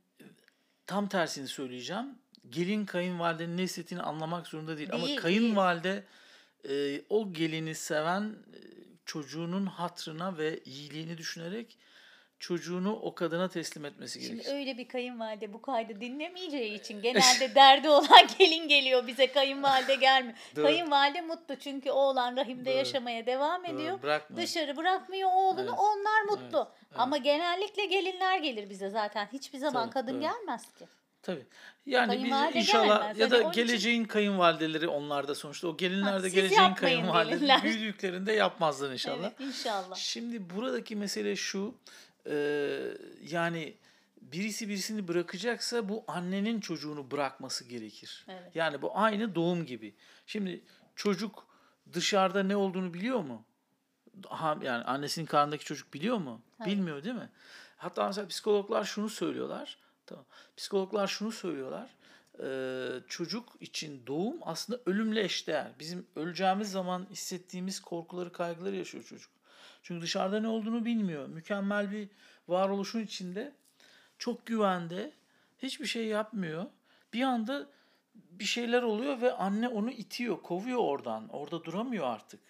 Tam 0.89 1.09
tersini 1.09 1.49
söyleyeceğim. 1.49 2.07
Gelin 2.51 2.87
kayınvalidenin 2.87 3.57
ne 3.57 3.63
hissettiğini 3.63 4.03
anlamak 4.03 4.47
zorunda 4.47 4.77
değil. 4.77 4.89
Değil, 4.89 5.01
Ama 5.01 5.07
değil. 5.09 5.21
kayınvalide 5.21 6.05
e, 6.69 7.03
o 7.09 7.33
gelini 7.33 7.75
seven 7.75 8.23
e, 8.23 8.59
çocuğunun 9.05 9.67
hatrına 9.67 10.39
ve 10.39 10.61
iyiliğini 10.65 11.19
düşünerek 11.19 11.79
çocuğunu 12.41 12.93
o 13.03 13.15
kadına 13.15 13.49
teslim 13.49 13.85
etmesi 13.85 14.21
Şimdi 14.23 14.33
gerekir. 14.35 14.55
öyle 14.55 14.79
bir 14.79 14.89
kayınvalide 14.89 15.53
bu 15.53 15.63
kaydı 15.63 16.01
dinlemeyeceği 16.01 16.75
için 16.81 17.03
genelde 17.03 17.55
derdi 17.55 17.89
olan 17.89 18.27
gelin 18.39 18.69
geliyor 18.69 19.07
bize 19.07 19.33
kayınvalide 19.33 19.95
gelmiyor. 19.95 20.37
Doğru. 20.57 20.65
Kayınvalide 20.65 21.21
mutlu 21.21 21.57
çünkü 21.57 21.91
oğlan 21.91 22.37
rahimde 22.37 22.71
Doğru. 22.71 22.77
yaşamaya 22.79 23.27
devam 23.27 23.65
Doğru, 23.65 23.75
ediyor. 23.75 24.03
bırakmıyor. 24.03 24.43
Dışarı 24.43 24.77
bırakmıyor 24.77 25.31
oğlunu 25.33 25.61
Evet, 25.61 25.79
onlar 25.79 26.23
mutlu. 26.23 26.59
evet, 26.59 26.69
evet. 26.91 27.01
Ama 27.01 27.17
genellikle 27.17 27.87
gelinler 27.87 28.39
gelir 28.39 28.71
bize 28.71 28.91
zaten. 28.91 29.29
Hiçbir 29.33 29.59
zaman 29.59 29.83
Tabii, 29.83 29.93
kadın 29.95 30.13
tabii. 30.13 30.21
gelmez 30.21 30.73
ki. 30.79 30.85
Tabii. 31.23 31.47
Yani 31.87 32.25
biz 32.25 32.57
inşallah 32.57 33.01
gelmez. 33.01 33.19
ya 33.19 33.31
da 33.31 33.39
için- 33.39 33.53
geleceğin 33.53 34.05
kayınvalideleri 34.05 34.89
onlar 34.89 35.29
da 35.29 35.35
sonuçta 35.35 35.69
o 35.69 35.77
gelinler 35.77 36.23
de 36.23 36.29
geleceğin 36.29 36.75
kayınvalideleri 36.75 37.63
büyüdüklerinde 37.63 38.33
yapmazlar 38.33 38.91
inşallah. 38.93 39.31
Evet 39.39 39.41
inşallah. 39.41 39.97
Şimdi 39.97 40.51
buradaki 40.51 40.97
mesele 40.97 41.37
şu. 41.37 41.75
E, 42.29 42.37
yani 43.31 43.77
birisi 44.23 44.69
birisini 44.69 45.09
bırakacaksa 45.09 45.89
bu 45.89 46.05
annenin 46.09 46.61
çocuğunu 46.61 47.11
bırakması 47.11 47.65
gerekir. 47.65 48.27
Evet. 48.29 48.57
Yani 48.57 48.83
bu 48.83 48.99
aynı 48.99 49.35
doğum 49.35 49.67
gibi. 49.67 49.95
Şimdi 50.27 50.65
çocuk 50.97 51.47
dışarıda 51.93 52.43
ne 52.43 52.57
olduğunu 52.57 52.95
biliyor 52.95 53.21
mu? 53.21 53.45
Yani 54.63 54.85
annesinin 54.85 55.27
karnındaki 55.27 55.65
çocuk 55.65 55.95
biliyor 55.95 56.17
mu? 56.17 56.43
Hayır. 56.59 56.77
Bilmiyor 56.77 57.05
değil 57.05 57.15
mi? 57.15 57.31
Hatta 57.77 58.07
mesela 58.07 58.29
psikologlar 58.29 58.85
şunu 58.85 59.09
söylüyorlar. 59.09 59.79
Tamam. 60.07 60.25
Psikologlar 60.57 61.07
şunu 61.07 61.33
söylüyorlar. 61.33 61.91
Ee, 62.43 62.89
çocuk 63.09 63.57
için 63.61 64.07
doğum 64.07 64.37
aslında 64.43 64.81
ölümle 64.87 65.25
eşdeğer. 65.25 65.73
Bizim 65.79 66.07
öleceğimiz 66.17 66.71
zaman 66.71 67.07
hissettiğimiz 67.11 67.81
korkuları, 67.81 68.33
kaygıları 68.33 68.77
yaşıyor 68.77 69.05
çocuk. 69.05 69.31
Çünkü 69.89 70.03
dışarıda 70.03 70.41
ne 70.41 70.49
olduğunu 70.49 70.85
bilmiyor. 70.85 71.29
Mükemmel 71.29 71.91
bir 71.91 72.09
varoluşun 72.49 73.01
içinde 73.01 73.53
çok 74.19 74.47
güvende, 74.47 75.13
hiçbir 75.59 75.87
şey 75.87 76.07
yapmıyor. 76.07 76.67
Bir 77.13 77.23
anda 77.23 77.67
bir 78.15 78.45
şeyler 78.45 78.83
oluyor 78.83 79.21
ve 79.21 79.33
anne 79.33 79.69
onu 79.69 79.91
itiyor, 79.91 80.43
kovuyor 80.43 80.79
oradan. 80.79 81.29
Orada 81.29 81.65
duramıyor 81.65 82.07
artık. 82.07 82.41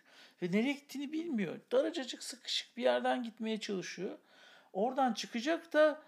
Ve 0.43 0.53
nereye 0.53 0.73
gittiğini 0.73 1.13
bilmiyor. 1.13 1.61
Daracacık 1.73 2.23
sıkışık 2.23 2.77
bir 2.77 2.83
yerden 2.83 3.23
gitmeye 3.23 3.61
çalışıyor. 3.61 4.19
Oradan 4.73 5.13
çıkacak 5.13 5.73
da 5.73 6.03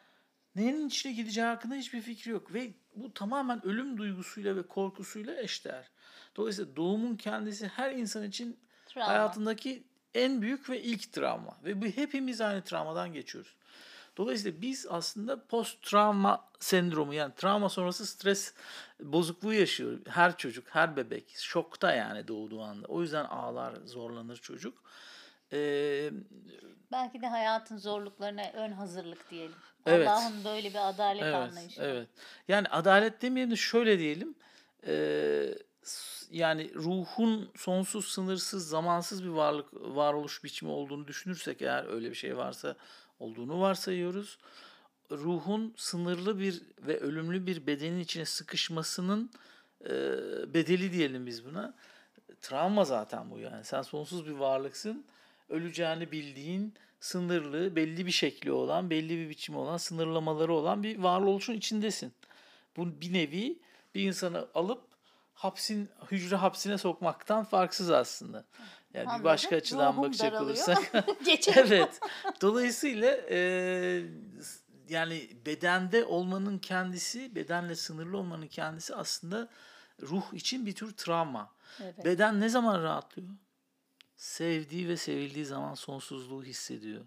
neyin 0.57 0.89
içine 0.89 1.13
gideceği 1.13 1.47
hakkında 1.47 1.75
hiçbir 1.75 2.01
fikri 2.01 2.31
yok. 2.31 2.55
Ve 2.55 2.71
bu 2.97 3.15
tamamen 3.15 3.67
ölüm 3.67 3.97
duygusuyla 3.97 4.57
ve 4.57 4.63
korkusuyla 4.63 5.41
eşdeğer. 5.41 5.91
Dolayısıyla 6.37 6.77
doğumun 6.77 7.17
kendisi 7.17 7.69
her 7.69 7.93
insan 7.93 8.25
için 8.25 8.61
Travma. 8.87 9.09
hayatındaki 9.09 9.90
en 10.15 10.43
büyük 10.43 10.71
ve 10.71 10.83
ilk 10.83 11.13
travma. 11.13 11.57
Ve 11.65 11.83
bu 11.83 11.87
hepimiz 11.87 12.41
aynı 12.41 12.63
travmadan 12.63 13.13
geçiyoruz. 13.13 13.55
Dolayısıyla 14.17 14.63
biz 14.63 14.87
aslında 14.91 15.47
post 15.47 15.83
travma 15.83 16.45
sendromu 16.61 17.15
yani 17.15 17.35
travma 17.37 17.69
sonrası 17.69 18.07
stres 18.07 18.55
bozukluğu 19.01 19.55
yaşıyor. 19.55 19.99
Her 20.09 20.37
çocuk, 20.37 20.67
her 20.71 20.97
bebek 20.97 21.31
şokta 21.37 21.95
yani 21.95 22.29
doğduğu 22.29 22.63
anda. 22.63 22.87
O 22.87 23.03
yüzden 23.03 23.25
ağlar, 23.25 23.75
zorlanır 23.85 24.37
çocuk. 24.37 24.83
Ee, 25.53 26.11
Belki 26.93 27.23
de 27.23 27.27
hayatın 27.27 27.77
zorluklarına 27.77 28.51
ön 28.55 28.73
hazırlık 28.73 29.31
diyelim. 29.31 29.55
Evet. 29.87 30.09
Allah'ın 30.09 30.45
böyle 30.45 30.71
bir 30.71 30.89
adalet 30.89 31.23
evet, 31.23 31.35
anlayışı. 31.35 31.83
evet. 31.83 32.09
Yani 32.49 32.69
adalet 32.69 33.23
demeyelim 33.23 33.51
de 33.51 33.57
şöyle 33.57 33.99
diyelim. 33.99 34.35
Ee, 34.87 35.55
s- 35.57 35.65
yani 36.31 36.75
ruhun 36.75 37.51
sonsuz, 37.57 38.05
sınırsız, 38.05 38.69
zamansız 38.69 39.25
bir 39.25 39.29
varlık, 39.29 39.67
varoluş 39.73 40.45
biçimi 40.45 40.71
olduğunu 40.71 41.09
düşünürsek 41.09 41.63
eğer 41.63 41.93
öyle 41.93 42.11
bir 42.11 42.15
şey 42.15 42.37
varsa 42.37 42.77
olduğunu 43.19 43.61
varsayıyoruz. 43.61 44.39
Ruhun 45.11 45.75
sınırlı 45.77 46.39
bir 46.39 46.63
ve 46.79 47.01
ölümlü 47.01 47.47
bir 47.47 47.67
bedenin 47.67 48.01
içine 48.01 48.25
sıkışmasının 48.25 49.31
e, 49.85 49.91
bedeli 50.55 50.93
diyelim 50.93 51.27
biz 51.27 51.45
buna. 51.45 51.75
Travma 52.41 52.85
zaten 52.85 53.31
bu 53.31 53.39
yani. 53.39 53.65
Sen 53.65 53.83
sonsuz 53.83 54.27
bir 54.27 54.33
varlıksın. 54.33 55.07
Öleceğini 55.49 56.13
bildiğin, 56.13 56.75
sınırlı, 57.01 57.77
belli 57.77 58.07
bir 58.07 58.11
şekli 58.11 58.53
olan, 58.53 58.91
belli 58.91 59.19
bir 59.19 59.29
biçimi 59.29 59.59
olan, 59.59 59.77
sınırlamaları 59.77 60.53
olan 60.53 60.83
bir 60.83 60.99
varoluşun 60.99 61.55
içindesin. 61.55 62.13
Bu 62.77 63.01
bir 63.01 63.13
nevi 63.13 63.59
bir 63.95 64.03
insanı 64.03 64.49
alıp 64.55 64.90
hapsin 65.41 65.91
hücre 66.11 66.37
hapsine 66.37 66.79
sokmaktan 66.79 67.45
farksız 67.45 67.91
aslında. 67.91 68.45
Yani 68.95 69.05
bir 69.05 69.09
Anladım. 69.09 69.25
başka 69.25 69.57
açıdan 69.57 69.93
Ruhum 69.93 70.03
bakacak 70.03 70.33
daralıyor. 70.33 70.57
olursak. 70.57 70.93
Evet. 71.57 72.01
Dolayısıyla 72.41 73.17
e, 73.31 74.03
yani 74.89 75.31
bedende 75.47 76.05
olmanın 76.05 76.59
kendisi, 76.59 77.35
bedenle 77.35 77.75
sınırlı 77.75 78.19
olmanın 78.19 78.47
kendisi 78.47 78.95
aslında 78.95 79.49
ruh 80.03 80.35
için 80.35 80.67
bir 80.67 80.75
tür 80.75 80.93
travma. 80.97 81.55
Evet. 81.83 82.05
Beden 82.05 82.41
ne 82.41 82.49
zaman 82.49 82.83
rahatlıyor? 82.83 83.29
Sevdiği 84.17 84.89
ve 84.89 84.97
sevildiği 84.97 85.45
zaman 85.45 85.75
sonsuzluğu 85.75 86.45
hissediyor. 86.45 87.05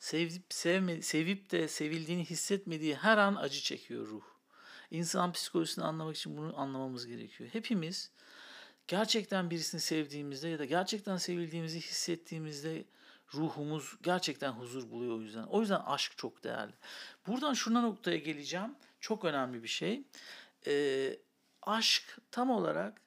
Sevip 0.00 0.42
sevme, 0.50 1.02
sevip 1.02 1.50
de 1.50 1.68
sevildiğini 1.68 2.24
hissetmediği 2.24 2.94
her 2.94 3.18
an 3.18 3.34
acı 3.34 3.60
çekiyor 3.60 4.06
ruh. 4.08 4.33
İnsan 4.90 5.32
psikolojisini 5.32 5.84
anlamak 5.84 6.16
için 6.16 6.36
bunu 6.36 6.60
anlamamız 6.60 7.06
gerekiyor. 7.06 7.50
Hepimiz 7.52 8.10
gerçekten 8.88 9.50
birisini 9.50 9.80
sevdiğimizde 9.80 10.48
ya 10.48 10.58
da 10.58 10.64
gerçekten 10.64 11.16
sevildiğimizi 11.16 11.80
hissettiğimizde 11.80 12.84
ruhumuz 13.34 13.94
gerçekten 14.02 14.52
huzur 14.52 14.90
buluyor 14.90 15.16
o 15.16 15.20
yüzden. 15.20 15.44
O 15.44 15.60
yüzden 15.60 15.80
aşk 15.86 16.12
çok 16.16 16.44
değerli. 16.44 16.72
Buradan 17.26 17.54
şuna 17.54 17.80
noktaya 17.80 18.18
geleceğim. 18.18 18.74
Çok 19.00 19.24
önemli 19.24 19.62
bir 19.62 19.68
şey. 19.68 20.02
Ee, 20.66 21.18
aşk 21.62 22.18
tam 22.30 22.50
olarak 22.50 23.00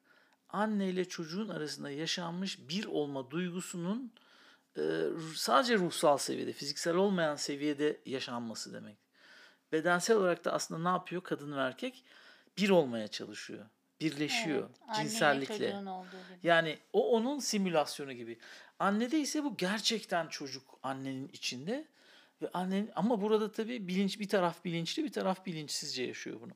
anne 0.50 0.90
ile 0.90 1.06
çocuğun 1.06 1.50
arasında 1.50 1.92
yaşanmış 1.92 2.60
bir 2.70 2.86
olma 2.86 3.32
duygusunun 3.32 4.14
e, 4.78 4.82
sadece 5.36 5.78
ruhsal 5.78 6.18
seviyede, 6.18 6.54
fiziksel 6.54 6.96
olmayan 6.96 7.36
seviyede 7.36 8.02
yaşanması 8.06 8.74
demek. 8.74 9.07
Bedensel 9.72 10.18
olarak 10.18 10.46
da 10.46 10.54
aslında 10.54 10.90
ne 10.90 10.96
yapıyor 10.96 11.24
kadın 11.24 11.58
ve 11.58 11.62
erkek? 11.62 12.04
Bir 12.58 12.70
olmaya 12.70 13.08
çalışıyor. 13.08 13.66
Birleşiyor 14.02 14.70
Evet, 14.88 14.96
cinsellikle. 14.96 15.76
Yani 16.44 16.78
o 16.94 17.12
onun 17.12 17.40
simülasyonu 17.40 18.14
gibi. 18.14 18.38
Annede 18.80 19.20
ise 19.20 19.44
bu 19.44 19.58
gerçekten 19.58 20.28
çocuk 20.28 20.80
annenin 20.84 21.30
içinde 21.34 21.88
ve 22.42 22.50
annenin 22.54 22.92
ama 22.96 23.22
burada 23.22 23.52
tabii 23.52 23.88
bilinç 23.88 24.20
bir 24.20 24.30
taraf 24.30 24.66
bilinçli 24.66 25.04
bir 25.04 25.12
taraf 25.12 25.46
bilinçsizce 25.46 26.04
yaşıyor 26.04 26.42
bunu. 26.42 26.52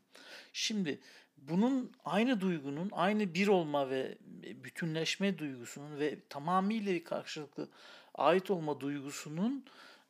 Şimdi 0.53 0.99
bunun 1.37 1.91
aynı 2.05 2.41
duygunun 2.41 2.89
aynı 2.91 3.33
bir 3.33 3.47
olma 3.47 3.89
ve 3.89 4.17
bütünleşme 4.63 5.37
duygusunun 5.37 5.99
ve 5.99 6.19
tamamıyla 6.29 7.03
karşılıklı 7.03 7.69
ait 8.15 8.51
olma 8.51 8.79
duygusunun 8.79 9.65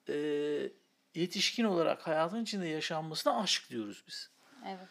e, 0.09 0.13
yetişkin 1.15 1.63
olarak 1.63 2.07
hayatın 2.07 2.43
içinde 2.43 2.67
yaşanmasına 2.67 3.41
aşk 3.41 3.69
diyoruz 3.69 4.03
biz. 4.07 4.29
Evet. 4.67 4.87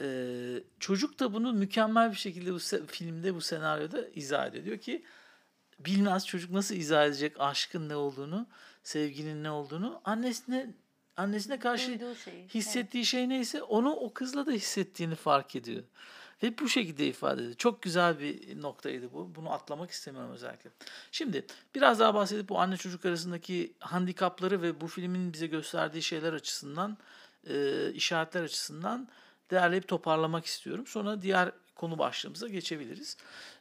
Ee, 0.00 0.62
çocuk 0.80 1.20
da 1.20 1.32
bunu 1.32 1.52
mükemmel 1.52 2.10
bir 2.10 2.16
şekilde 2.16 2.52
bu 2.52 2.56
se- 2.56 2.86
filmde 2.86 3.34
bu 3.34 3.40
senaryoda 3.40 4.08
izah 4.08 4.46
ediyor. 4.46 4.64
Diyor 4.64 4.78
ki 4.78 5.04
bilmez 5.78 6.26
çocuk 6.26 6.50
nasıl 6.50 6.74
izah 6.74 7.06
edecek 7.06 7.36
aşkın 7.38 7.88
ne 7.88 7.96
olduğunu, 7.96 8.46
sevginin 8.82 9.44
ne 9.44 9.50
olduğunu. 9.50 10.00
Annesine 10.04 10.66
annesine 11.16 11.58
karşı 11.58 11.84
şeyi. 12.24 12.48
hissettiği 12.48 13.06
şey 13.06 13.28
neyse 13.28 13.62
onu 13.62 13.92
o 13.92 14.12
kızla 14.12 14.46
da 14.46 14.50
hissettiğini 14.50 15.14
fark 15.14 15.56
ediyor. 15.56 15.82
Ve 16.42 16.58
bu 16.58 16.68
şekilde 16.68 17.06
ifade 17.06 17.40
ediyor. 17.42 17.54
Çok 17.54 17.82
güzel 17.82 18.18
bir 18.18 18.62
noktaydı 18.62 19.12
bu. 19.12 19.34
Bunu 19.34 19.52
atlamak 19.52 19.90
istemiyorum 19.90 20.30
özellikle. 20.32 20.70
Şimdi 21.12 21.46
biraz 21.74 22.00
daha 22.00 22.14
bahsedip 22.14 22.48
bu 22.48 22.58
anne 22.58 22.76
çocuk 22.76 23.04
arasındaki 23.04 23.74
handikapları 23.80 24.62
ve 24.62 24.80
bu 24.80 24.86
filmin 24.86 25.32
bize 25.32 25.46
gösterdiği 25.46 26.02
şeyler 26.02 26.32
açısından, 26.32 26.98
e, 27.46 27.92
işaretler 27.92 28.42
açısından 28.42 29.08
değerleyip 29.50 29.88
toparlamak 29.88 30.46
istiyorum. 30.46 30.86
Sonra 30.86 31.22
diğer 31.22 31.52
konu 31.76 31.98
başlığımıza 31.98 32.48
geçebiliriz. 32.48 33.16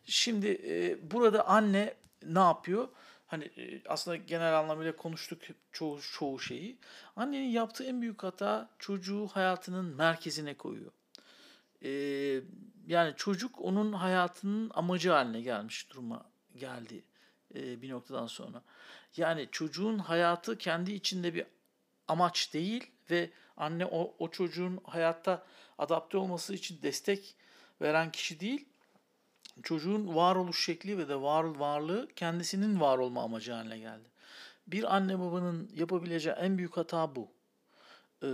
Şimdi 0.05 0.47
e, 0.47 1.11
burada 1.11 1.47
anne 1.47 1.93
ne 2.23 2.39
yapıyor? 2.39 2.87
Hani 3.27 3.43
e, 3.43 3.81
aslında 3.87 4.17
genel 4.17 4.59
anlamıyla 4.59 4.95
konuştuk 4.95 5.41
çoğu 5.71 5.99
çoğu 6.01 6.39
şeyi. 6.39 6.77
Annenin 7.15 7.49
yaptığı 7.49 7.83
en 7.83 8.01
büyük 8.01 8.23
hata 8.23 8.69
çocuğu 8.79 9.27
hayatının 9.27 9.85
merkezine 9.85 10.53
koyuyor. 10.53 10.91
E, 11.83 11.91
yani 12.87 13.13
çocuk 13.17 13.61
onun 13.61 13.93
hayatının 13.93 14.71
amacı 14.73 15.09
haline 15.09 15.41
gelmiş 15.41 15.89
duruma 15.89 16.25
geldi 16.55 17.03
e, 17.55 17.81
bir 17.81 17.89
noktadan 17.89 18.27
sonra. 18.27 18.63
Yani 19.17 19.47
çocuğun 19.51 19.99
hayatı 19.99 20.57
kendi 20.57 20.91
içinde 20.91 21.33
bir 21.33 21.45
amaç 22.07 22.53
değil 22.53 22.91
ve 23.11 23.29
anne 23.57 23.85
o, 23.85 24.15
o 24.19 24.31
çocuğun 24.31 24.79
hayatta 24.83 25.45
adapte 25.77 26.17
olması 26.17 26.53
için 26.53 26.81
destek 26.81 27.35
veren 27.81 28.11
kişi 28.11 28.39
değil. 28.39 28.65
Çocuğun 29.63 30.15
varoluş 30.15 30.65
şekli 30.65 30.97
ve 30.97 31.09
de 31.09 31.21
var 31.21 31.43
varlığı 31.43 32.07
kendisinin 32.15 32.79
var 32.79 32.97
olma 32.97 33.23
amacı 33.23 33.51
haline 33.51 33.79
geldi. 33.79 34.09
Bir 34.67 34.95
anne 34.95 35.19
babanın 35.19 35.71
yapabileceği 35.75 36.35
en 36.35 36.57
büyük 36.57 36.77
hata 36.77 37.15
bu. 37.15 37.31
Ee, 38.23 38.27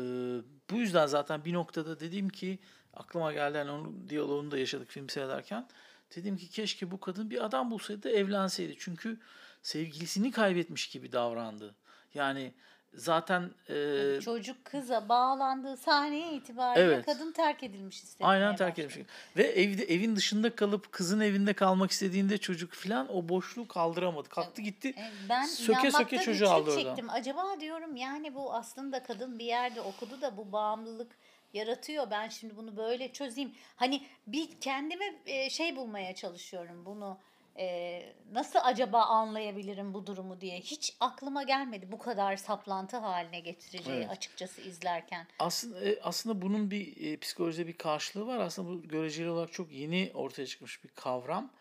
bu 0.69 0.75
yüzden 0.75 1.05
zaten 1.05 1.45
bir 1.45 1.53
noktada 1.53 1.99
dedim 1.99 2.29
ki 2.29 2.59
aklıma 2.95 3.33
geldi 3.33 3.57
yani 3.57 3.71
onun 3.71 4.09
diyaloğunu 4.09 4.51
da 4.51 4.57
yaşadık 4.57 4.89
film 4.89 5.09
seyrederken. 5.09 5.67
Dedim 6.15 6.37
ki 6.37 6.49
keşke 6.49 6.91
bu 6.91 6.99
kadın 6.99 7.29
bir 7.29 7.45
adam 7.45 7.71
bulsaydı 7.71 8.03
da 8.03 8.09
evlenseydi. 8.09 8.75
Çünkü 8.79 9.17
sevgilisini 9.61 10.31
kaybetmiş 10.31 10.89
gibi 10.89 11.11
davrandı. 11.11 11.75
Yani 12.13 12.53
zaten 12.93 13.51
e, 13.69 14.19
Çocuk 14.21 14.65
kıza 14.65 15.09
bağlandığı 15.09 15.77
sahneye 15.77 16.33
itibariyle 16.33 16.85
Evet. 16.93 17.05
kadın 17.05 17.31
terk 17.31 17.63
edilmiş 17.63 18.03
hissetmeye 18.03 18.27
aynen 18.29 18.55
terk 18.55 18.71
başlıyor. 18.71 18.89
etmiş. 18.91 19.07
Ve 19.37 19.43
evde 19.43 19.83
evin 19.83 20.15
dışında 20.15 20.55
kalıp 20.55 20.91
kızın 20.91 21.19
evinde 21.19 21.53
kalmak 21.53 21.91
istediğinde 21.91 22.37
çocuk 22.37 22.71
filan 22.73 23.15
o 23.15 23.29
boşluğu 23.29 23.67
kaldıramadı. 23.67 24.29
Kalktı 24.29 24.61
gitti. 24.61 24.95
Ben 25.29 25.45
Söke 25.45 25.91
söke 25.91 26.17
çocuğu 26.17 26.49
aldı 26.49 26.69
oradan. 26.69 26.83
çektim. 26.83 27.09
Acaba 27.09 27.59
diyorum 27.59 27.95
yani 27.95 28.35
bu 28.35 28.53
aslında 28.53 29.03
kadın 29.03 29.39
bir 29.39 29.45
yerde 29.45 29.81
okudu 29.81 30.21
da 30.21 30.37
bu 30.37 30.51
bağımlılık 30.51 31.11
yaratıyor. 31.55 32.11
Ben 32.11 32.29
şimdi 32.29 32.57
bunu 32.57 32.77
böyle 32.77 33.11
çözeyim. 33.13 33.51
Hani 33.75 34.01
bir 34.27 34.59
kendime 34.61 35.05
e, 35.25 35.49
şey 35.49 35.75
bulmaya 35.75 36.15
çalışıyorum 36.15 36.85
bunu. 36.85 37.17
e, 37.59 38.13
nasıl 38.31 38.59
acaba 38.63 39.01
anlayabilirim 39.03 39.93
bu 39.93 40.07
durumu 40.07 40.41
diye. 40.41 40.59
Hiç 40.59 40.93
aklıma 40.99 41.43
gelmedi 41.43 41.91
bu 41.91 41.97
kadar 41.97 42.37
saplantı 42.37 42.97
haline 42.97 43.39
getireceği 43.39 43.97
Evet. 43.97 44.09
açıkçası 44.09 44.61
izlerken. 44.61 45.27
Aslında 45.39 45.89
e, 45.89 45.99
aslında 46.01 46.41
bunun 46.41 46.71
bir 46.71 47.11
e, 47.11 47.17
psikolojide 47.17 47.67
bir 47.67 47.73
karşılığı 47.77 48.27
var. 48.27 48.39
Aslında 48.39 48.69
bu 48.69 48.81
göreceli 48.87 49.29
olarak 49.29 49.53
çok 49.53 49.71
yeni 49.71 50.11
ortaya 50.13 50.45
çıkmış 50.45 50.83
bir 50.83 50.89
kavram. 50.89 51.51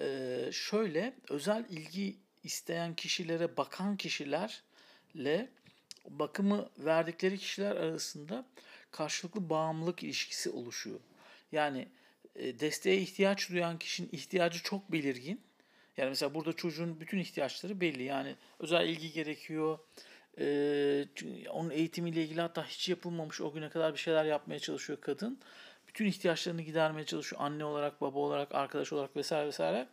E, 0.00 0.28
şöyle 0.52 1.14
özel 1.28 1.64
ilgi 1.70 2.16
isteyen 2.44 2.94
kişilere 2.94 3.56
bakan 3.56 3.96
kişilerle 3.96 5.48
bakımı 6.08 6.68
verdikleri 6.78 7.38
kişiler 7.38 7.76
arasında 7.76 8.44
karşılıklı 8.90 9.50
bağımlılık 9.50 10.02
ilişkisi 10.02 10.50
oluşuyor. 10.50 11.00
Yani 11.52 11.88
e, 12.36 12.60
desteğe 12.60 13.00
ihtiyaç 13.00 13.50
duyan 13.50 13.78
kişinin 13.78 14.08
ihtiyacı 14.12 14.62
çok 14.62 14.92
belirgin. 14.92 15.40
Yani 15.96 16.08
mesela 16.08 16.34
burada 16.34 16.52
çocuğun 16.52 17.00
bütün 17.00 17.18
ihtiyaçları 17.18 17.80
belli. 17.80 18.02
Yani 18.02 18.36
özel 18.58 18.88
ilgi 18.88 19.12
gerekiyor. 19.12 19.78
Ee, 20.40 21.04
onun 21.50 21.70
eğitimiyle 21.70 22.22
ilgili 22.22 22.40
hatta 22.40 22.66
hiç 22.66 22.88
yapılmamış 22.88 23.40
o 23.40 23.52
güne 23.52 23.68
kadar 23.68 23.92
bir 23.92 23.98
şeyler 23.98 24.24
yapmaya 24.24 24.58
çalışıyor 24.58 25.00
kadın. 25.00 25.40
Bütün 25.88 26.06
ihtiyaçlarını 26.06 26.62
gidermeye 26.62 27.06
çalışıyor. 27.06 27.42
Anne 27.42 27.64
olarak, 27.64 28.00
baba 28.00 28.18
olarak, 28.18 28.54
arkadaş 28.54 28.92
olarak 28.92 29.16
vesaire 29.16 29.46
vesaire. 29.46 29.88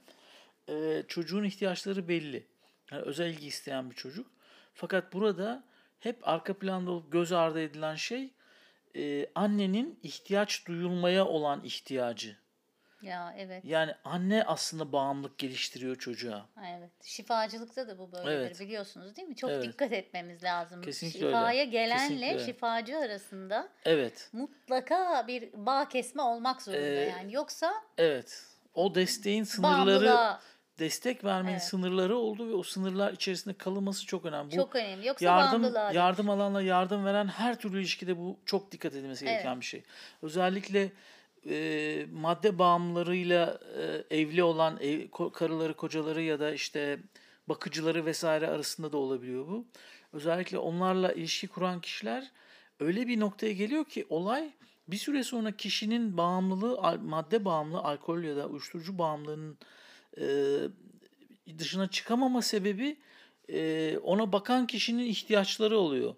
Ee, 0.69 1.03
çocuğun 1.07 1.43
ihtiyaçları 1.43 2.07
belli. 2.07 2.47
Yani 2.91 3.01
özel 3.01 3.29
ilgi 3.29 3.47
isteyen 3.47 3.91
bir 3.91 3.95
çocuk. 3.95 4.27
Fakat 4.73 5.13
burada 5.13 5.63
hep 5.99 6.27
arka 6.27 6.53
planda 6.53 6.91
olup 6.91 7.11
göz 7.11 7.31
ardı 7.31 7.61
edilen 7.61 7.95
şey 7.95 8.29
e, 8.95 9.29
annenin 9.35 9.99
ihtiyaç 10.03 10.65
duyulmaya 10.67 11.25
olan 11.25 11.63
ihtiyacı. 11.63 12.37
Ya 13.01 13.35
evet. 13.37 13.65
Yani 13.65 13.91
anne 14.03 14.43
aslında 14.43 14.91
bağımlılık 14.91 15.37
geliştiriyor 15.37 15.95
çocuğa. 15.95 16.49
Evet. 16.77 16.91
Şifacılıkta 17.03 17.87
da 17.87 17.97
bu 17.97 18.11
böyledir 18.11 18.31
Evet. 18.37 18.59
biliyorsunuz 18.59 19.15
değil 19.15 19.27
mi? 19.27 19.35
Çok 19.35 19.49
Evet. 19.49 19.63
dikkat 19.63 19.91
etmemiz 19.93 20.43
lazım. 20.43 20.81
Kesinlikle 20.81 21.25
öyle. 21.25 21.35
Şifaya 21.37 21.63
gelenle 21.63 21.97
Kesinlikle 21.97 22.33
öyle. 22.33 22.45
şifacı 22.45 22.97
arasında 22.97 23.69
Evet, 23.85 24.29
mutlaka 24.33 25.27
bir 25.27 25.49
bağ 25.53 25.87
kesme 25.89 26.21
olmak 26.21 26.61
zorunda 26.61 26.81
Ee, 26.85 27.09
yani. 27.09 27.33
Yoksa 27.33 27.73
evet. 27.97 28.43
O 28.73 28.95
desteğin 28.95 29.43
sınırları, 29.43 29.77
bağımlılığa 29.87 30.41
destek 30.79 31.23
vermenin 31.23 31.53
Evet. 31.53 31.63
sınırları 31.63 32.17
oldu 32.17 32.47
ve 32.47 32.53
o 32.53 32.63
sınırlar 32.63 33.13
içerisinde 33.13 33.53
kalınması 33.53 34.05
çok 34.05 34.25
önemli. 34.25 34.51
Bu 34.51 34.55
çok 34.55 34.75
önemli. 34.75 35.07
Yoksa 35.07 35.25
yardım 35.25 35.73
yardım 35.93 36.29
alanla 36.29 36.61
yardım 36.61 37.05
veren 37.05 37.27
her 37.27 37.59
türlü 37.59 37.79
ilişkide 37.79 38.17
bu 38.17 38.37
çok 38.45 38.71
dikkat 38.71 38.93
edilmesi 38.93 39.25
gereken 39.25 39.47
Evet. 39.51 39.59
bir 39.59 39.65
şey. 39.65 39.83
Özellikle 40.21 40.91
e, 41.49 42.05
madde 42.13 42.59
bağımlılarıyla 42.59 43.59
e, 43.77 44.17
evli 44.19 44.43
olan 44.43 44.77
ev, 44.81 45.07
karıları, 45.33 45.73
kocaları 45.73 46.21
ya 46.21 46.39
da 46.39 46.53
işte 46.53 46.99
bakıcıları 47.47 48.05
vesaire 48.05 48.47
arasında 48.47 48.91
da 48.91 48.97
olabiliyor 48.97 49.47
bu. 49.47 49.65
Özellikle 50.13 50.57
onlarla 50.57 51.11
ilişki 51.11 51.47
kuran 51.47 51.81
kişiler 51.81 52.31
öyle 52.79 53.07
bir 53.07 53.19
noktaya 53.19 53.53
geliyor 53.53 53.85
ki 53.85 54.05
olay 54.09 54.51
bir 54.87 54.97
süre 54.97 55.23
sonra 55.23 55.51
kişinin 55.51 56.17
bağımlılığı, 56.17 56.99
madde 57.01 57.45
bağımlılığı, 57.45 57.81
alkol 57.81 58.23
ya 58.23 58.35
da 58.35 58.47
uyuşturucu 58.47 58.97
bağımlılığının 58.97 59.57
dışına 61.57 61.87
çıkamama 61.87 62.41
sebebi 62.41 62.97
ona 64.03 64.31
bakan 64.31 64.67
kişinin 64.67 65.05
ihtiyaçları 65.05 65.77
oluyor. 65.77 66.15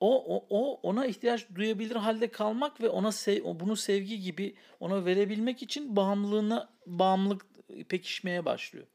O, 0.00 0.36
o, 0.36 0.46
o 0.50 0.80
ona 0.82 1.06
ihtiyaç 1.06 1.46
duyabilir 1.54 1.96
halde 1.96 2.28
kalmak 2.28 2.80
ve 2.80 2.88
ona 2.88 3.12
sev, 3.12 3.44
bunu 3.44 3.76
sevgi 3.76 4.20
gibi 4.20 4.54
ona 4.80 5.04
verebilmek 5.04 5.62
için 5.62 5.96
bağımlılığına 5.96 6.68
bağımlılık 6.86 7.46
pekişmeye 7.88 8.44
başlıyor. 8.44 8.86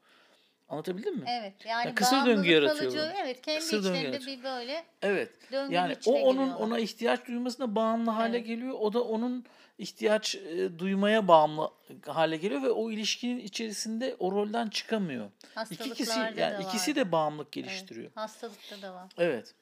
Anlatabildim 0.68 1.16
mi? 1.16 1.24
Evet 1.28 1.54
yani 1.66 1.86
Ya 1.86 1.94
kısır 1.94 2.26
döngü 2.26 2.50
yaratıyor 2.50 2.92
kalıcı, 2.92 3.12
evet 3.22 3.42
kendi 3.42 3.58
Kısır 3.60 3.78
içlerinde 3.78 4.20
bir 4.26 4.42
böyle 4.42 4.84
Evet. 5.02 5.30
Yani 5.50 5.96
o 6.06 6.12
onun 6.12 6.32
giriyorlar. 6.32 6.66
ona 6.66 6.78
ihtiyaç 6.78 7.26
duymasına 7.26 7.74
bağımlı 7.74 8.10
hale 8.10 8.36
Evet. 8.36 8.46
geliyor. 8.46 8.74
O 8.80 8.92
da 8.92 9.04
onun 9.04 9.44
ihtiyaç 9.78 10.34
e, 10.34 10.78
duymaya 10.78 11.28
bağımlı 11.28 11.70
hale 12.06 12.36
geliyor 12.36 12.62
ve 12.62 12.70
o 12.70 12.90
ilişkinin 12.90 13.38
içerisinde 13.38 14.16
o 14.18 14.32
rolden 14.32 14.68
çıkamıyor. 14.68 15.30
İki 15.70 15.92
kişi 15.92 16.20
yani 16.20 16.36
da 16.36 16.58
ikisi 16.58 16.96
de 16.96 17.12
bağımlılık 17.12 17.46
Evet, 17.46 17.52
geliştiriyor. 17.52 18.10
hastalıkta 18.14 18.82
da 18.82 18.94
var. 18.94 19.12
Evet. 19.18 19.54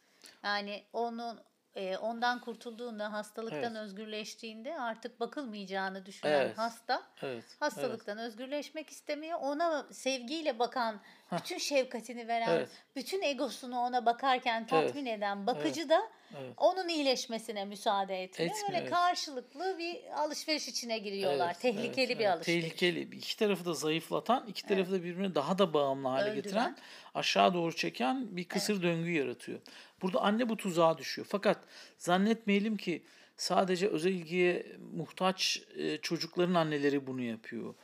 Yani 0.45 0.83
onun 0.93 1.39
e, 1.75 1.97
ondan 1.97 2.41
kurtulduğunda, 2.41 3.13
hastalıktan 3.13 3.75
Evet. 3.75 3.77
özgürleştiğinde 3.77 4.81
artık 4.81 5.21
bakılmayacağını 5.21 6.07
düşünen 6.07 6.33
Evet. 6.33 6.59
hasta 6.59 7.03
Evet. 7.23 7.45
hastalıktan 7.61 8.19
özgürleşmek 8.19 8.91
istemiyor. 8.91 9.39
Ona 9.43 9.87
sevgiyle 9.93 10.59
bakan, 10.59 11.01
bütün 11.33 11.59
şefkatini 11.59 12.29
veren, 12.29 12.49
Evet. 12.49 12.69
bütün 12.97 13.23
egosunu 13.23 13.79
ona 13.79 14.07
bakarken 14.07 14.67
tatmin 14.67 15.07
eden 15.07 15.47
bakıcı 15.47 15.89
da 15.89 16.03
Evet. 16.41 16.53
onun 16.57 16.89
iyileşmesine 16.89 17.65
müsaade 17.65 18.23
etmiyor. 18.23 18.51
Etmiyor, 18.51 18.69
Öyle 18.69 18.79
evet. 18.79 18.91
karşılıklı 18.91 19.79
bir 19.79 20.21
alışveriş 20.23 20.69
içine 20.69 20.99
giriyorlar. 20.99 21.47
Evet, 21.47 21.61
Tehlikeli 21.61 22.07
evet, 22.07 22.19
bir 22.19 22.25
evet. 22.25 22.37
alışveriş. 22.37 22.63
Tehlikeli. 22.63 23.17
İki 23.17 23.37
tarafı 23.37 23.65
da 23.65 23.75
zayıflatan, 23.75 24.47
iki 24.49 24.67
tarafı 24.67 24.93
da 24.93 25.05
birbirine 25.05 25.35
daha 25.35 25.59
da 25.59 25.75
bağımlı 25.75 26.09
hale 26.09 26.23
Öldüren. 26.23 26.37
getiren, 26.37 26.77
aşağı 27.15 27.55
doğru 27.55 27.77
çeken 27.77 28.37
bir 28.37 28.45
kısır 28.45 28.83
döngü 28.83 29.11
yaratıyor. 29.11 29.61
Burada 30.03 30.21
anne 30.21 30.49
bu 30.49 30.57
tuzağa 30.57 30.99
düşüyor. 30.99 31.27
Fakat 31.31 31.59
zannetmeyelim 31.99 32.77
ki 32.77 33.03
sadece 33.37 33.89
özel 33.89 34.13
ilgiye 34.13 34.67
muhtaç 34.93 35.63
e, 35.77 35.97
çocukların 35.97 36.55
anneleri 36.55 37.07
bunu 37.07 37.23
yapıyor. 37.23 37.75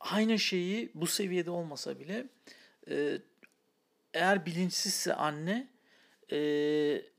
Aynı 0.00 0.38
şeyi 0.38 0.90
bu 0.94 1.06
seviyede 1.06 1.50
olmasa 1.50 2.00
bile 2.00 2.26
e, 2.90 3.18
eğer 4.14 4.46
bilinçsizse 4.46 5.14
anne 5.14 5.68
e, 6.32 6.36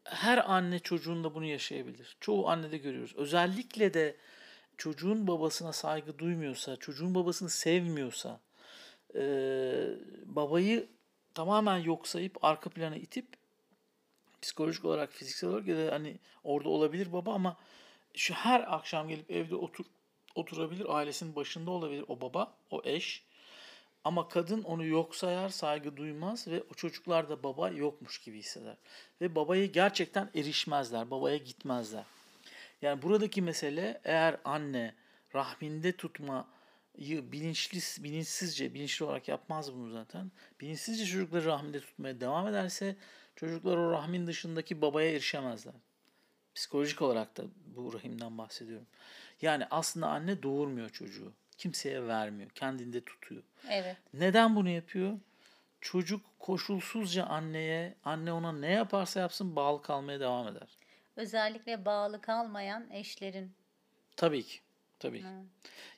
her 0.03 0.51
anne 0.51 0.79
çocuğunda 0.79 1.35
bunu 1.35 1.45
yaşayabilir. 1.45 2.17
Çoğu 2.19 2.49
annede 2.49 2.77
görüyoruz. 2.77 3.13
Özellikle 3.15 3.93
de 3.93 4.17
çocuğun 4.77 5.27
babasına 5.27 5.73
saygı 5.73 6.19
duymuyorsa, 6.19 6.77
çocuğun 6.77 7.15
babasını 7.15 7.49
sevmiyorsa, 7.49 8.39
e, 9.15 9.23
babayı 10.25 10.87
tamamen 11.33 11.77
yok 11.77 12.07
sayıp 12.07 12.45
arka 12.45 12.69
plana 12.69 12.95
itip 12.95 13.27
psikolojik 14.41 14.85
olarak, 14.85 15.13
fiziksel 15.13 15.49
olarak 15.49 15.67
ya 15.67 15.77
da 15.77 15.91
hani 15.91 16.19
orada 16.43 16.69
olabilir 16.69 17.13
baba 17.13 17.33
ama 17.33 17.57
şu 18.13 18.33
her 18.33 18.73
akşam 18.75 19.09
gelip 19.09 19.31
evde 19.31 19.55
otur 19.55 19.85
oturabilir, 20.35 20.85
ailesinin 20.95 21.35
başında 21.35 21.71
olabilir 21.71 22.05
o 22.07 22.21
baba, 22.21 22.57
o 22.71 22.81
eş. 22.83 23.23
Ama 24.03 24.27
kadın 24.27 24.63
onu 24.63 24.85
yok 24.85 25.15
sayar, 25.15 25.49
saygı 25.49 25.97
duymaz 25.97 26.47
ve 26.47 26.63
o 26.71 26.73
çocuklar 26.73 27.29
da 27.29 27.43
baba 27.43 27.69
yokmuş 27.69 28.17
gibi 28.17 28.39
hisseder. 28.39 28.77
Ve 29.21 29.35
babaya 29.35 29.65
gerçekten 29.65 30.29
erişmezler, 30.35 31.11
babaya 31.11 31.37
gitmezler. 31.37 32.03
Yani 32.81 33.01
buradaki 33.01 33.41
mesele 33.41 34.01
eğer 34.03 34.37
anne 34.45 34.95
rahminde 35.35 35.91
tutmayı 35.91 37.31
bilinçli, 37.31 38.03
bilinçsizce, 38.03 38.73
bilinçli 38.73 39.05
olarak 39.05 39.27
yapmaz 39.27 39.73
bunu 39.73 39.91
zaten. 39.91 40.31
Bilinçsizce 40.61 41.05
çocukları 41.05 41.45
rahminde 41.45 41.79
tutmaya 41.79 42.21
devam 42.21 42.47
ederse 42.47 42.95
çocuklar 43.35 43.77
o 43.77 43.91
rahmin 43.91 44.27
dışındaki 44.27 44.81
babaya 44.81 45.11
erişemezler. 45.11 45.73
Psikolojik 46.55 47.01
olarak 47.01 47.37
da 47.37 47.43
bu 47.65 47.93
rahimden 47.93 48.37
bahsediyorum. 48.37 48.87
Yani 49.41 49.67
aslında 49.71 50.07
anne 50.07 50.43
doğurmuyor 50.43 50.89
çocuğu. 50.89 51.33
Kimseye 51.57 52.07
vermiyor. 52.07 52.49
Kendinde 52.49 53.05
tutuyor. 53.05 53.43
Evet. 53.69 53.97
Neden 54.13 54.55
bunu 54.55 54.69
yapıyor? 54.69 55.19
Çocuk 55.81 56.21
koşulsuzca 56.39 57.25
anneye, 57.25 57.95
anne 58.03 58.33
ona 58.33 58.51
ne 58.51 58.71
yaparsa 58.71 59.19
yapsın 59.19 59.55
bağlı 59.55 59.81
kalmaya 59.81 60.19
devam 60.19 60.47
eder. 60.47 60.77
Özellikle 61.15 61.85
bağlı 61.85 62.21
kalmayan 62.21 62.89
eşlerin. 62.91 63.55
Tabii 64.15 64.43
ki. 64.43 64.59
Tabii 64.99 65.19
ki. 65.19 65.27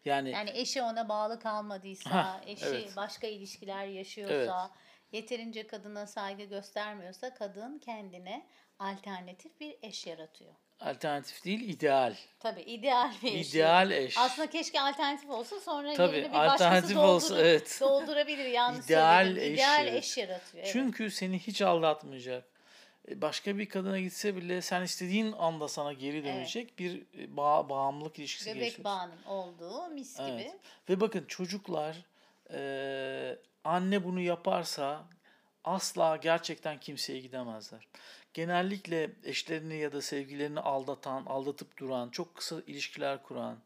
Yani, 0.05 0.29
Yani 0.29 0.49
eşi 0.53 0.81
ona 0.81 1.09
bağlı 1.09 1.39
kalmadıysa, 1.39 2.09
Hah, 2.09 2.41
eşi 2.45 2.65
evet. 2.65 2.95
başka 2.95 3.27
ilişkiler 3.27 3.85
yaşıyorsa, 3.85 4.71
yeterince 5.11 5.67
kadına 5.67 6.07
saygı 6.07 6.43
göstermiyorsa 6.43 7.33
kadın 7.33 7.79
kendine 7.79 8.47
alternatif 8.79 9.59
bir 9.59 9.77
eş 9.81 10.07
yaratıyor. 10.07 10.53
Alternatif 10.79 11.45
değil, 11.45 11.69
ideal. 11.69 12.15
Tabii 12.39 12.61
ideal 12.61 13.11
bir 13.23 13.33
eş. 13.33 13.49
İdeal 13.53 13.91
eş. 13.91 14.17
Aslında 14.17 14.49
keşke 14.49 14.81
alternatif 14.81 15.29
olsa 15.29 15.59
sonra 15.59 15.93
Tabii, 15.93 16.15
yerine 16.15 16.29
bir 16.29 16.33
başkası 16.37 16.65
alternatif 16.65 16.95
doldur- 16.97 17.03
olsa, 17.07 17.39
evet. 17.41 17.77
doldurabilir. 17.81 18.45
Yanlış 18.45 18.85
İdeal 18.85 19.25
söyledim. 19.25 19.53
eş 19.53 19.59
İdeal 19.59 19.87
eş 19.87 20.17
yaratıyor. 20.17 20.63
evet. 20.63 20.69
Çünkü 20.73 21.11
seni 21.11 21.39
hiç 21.39 21.61
aldatmayacak. 21.61 22.43
E, 23.09 23.21
Başka 23.21 23.57
bir 23.57 23.69
kadına 23.69 23.99
gitse 23.99 24.35
bile 24.35 24.61
sen 24.61 24.81
istediğin 24.81 25.31
anda 25.31 25.67
sana 25.67 25.93
geri 25.93 26.23
dönecek 26.25 26.79
bir 26.79 27.01
e, 27.19 27.37
bağ, 27.37 27.69
bağımlılık 27.69 28.19
ilişkisi 28.19 28.49
Bebek 28.49 28.59
gelişiyor. 28.61 28.83
bağının 28.83 29.23
olduğu 29.27 29.87
mis 29.87 30.17
gibi. 30.17 30.27
Evet. 30.31 30.55
Ve 30.89 30.99
bakın 31.01 31.25
çocuklar 31.27 31.95
e, 32.53 33.37
anne 33.63 34.03
bunu 34.03 34.19
yaparsa 34.19 35.03
asla 35.63 36.15
gerçekten 36.17 36.79
kimseye 36.79 37.19
gidemezler. 37.19 37.87
Genellikle 38.35 39.09
eşlerini 39.23 39.77
ya 39.77 39.91
da 39.91 40.01
sevgilerini 40.01 40.59
aldatan, 40.59 41.25
aldatıp 41.25 41.77
duran, 41.77 42.09
çok 42.09 42.35
kısa 42.35 42.55
ilişkiler 42.67 43.23
kuran, 43.23 43.57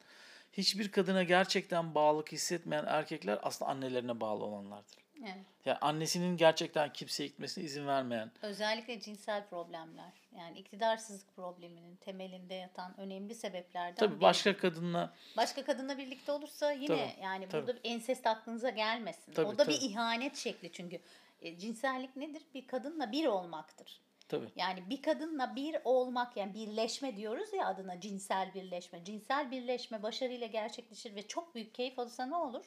hiçbir 0.53 0.91
kadına 0.91 1.24
gerçekten 1.24 1.95
bağlılık 1.95 2.32
hissetmeyen 2.32 2.86
erkekler 2.88 3.39
aslında 3.43 3.72
annelerine 3.72 4.20
bağlı 4.20 4.43
olanlardır. 4.43 4.97
Evet. 5.24 5.45
Yani 5.65 5.78
annesinin 5.78 6.38
gerçekten 6.38 6.93
kimseye 6.93 7.28
gitmesine 7.28 7.63
izin 7.63 7.88
vermeyen. 7.88 8.32
Özellikle 8.41 8.99
cinsel 8.99 9.47
problemler. 9.47 10.11
Yani 10.38 10.59
iktidarsızlık 10.59 11.36
probleminin 11.36 11.95
temelinde 11.95 12.53
yatan 12.53 12.99
önemli 12.99 13.36
sebeplerden 13.36 13.95
Tabii 13.95 14.15
biri. 14.15 14.22
başka 14.22 14.57
kadınla 14.57 15.13
Başka 15.38 15.63
kadınla 15.65 15.97
birlikte 15.97 16.32
olursa 16.32 16.72
yine 16.72 16.88
Tabii, 16.88 17.24
yani 17.24 17.49
tabii. 17.49 17.67
burada 17.67 17.80
ensest 17.84 18.28
aklınıza 18.28 18.70
gelmesin. 18.70 19.34
Tabii, 19.34 19.47
o 19.47 19.57
da 19.57 19.63
tabii. 19.63 19.74
bir 19.74 19.82
ihanet 19.82 20.38
şekli 20.38 20.72
çünkü. 20.72 20.99
E, 21.41 21.57
cinsellik 21.57 22.15
nedir? 22.15 22.41
Bir 22.53 22.67
kadınla 22.67 23.11
bir 23.11 23.26
olmaktır. 23.26 23.99
Tabii 24.30 24.49
Yani 24.55 24.89
bir 24.89 25.01
kadınla 25.01 25.55
bir 25.55 25.77
olmak 25.84 26.38
yani 26.38 26.53
birleşme 26.53 27.17
diyoruz 27.17 27.53
ya 27.53 27.67
adına 27.67 28.01
cinsel 28.01 28.53
birleşme. 28.53 29.03
Cinsel 29.03 29.51
birleşme 29.51 30.03
başarıyla 30.03 30.47
gerçekleşir 30.47 31.15
ve 31.15 31.27
çok 31.27 31.55
büyük 31.55 31.73
keyif 31.75 31.99
alırsa 31.99 32.25
ne 32.25 32.36
olur? 32.36 32.65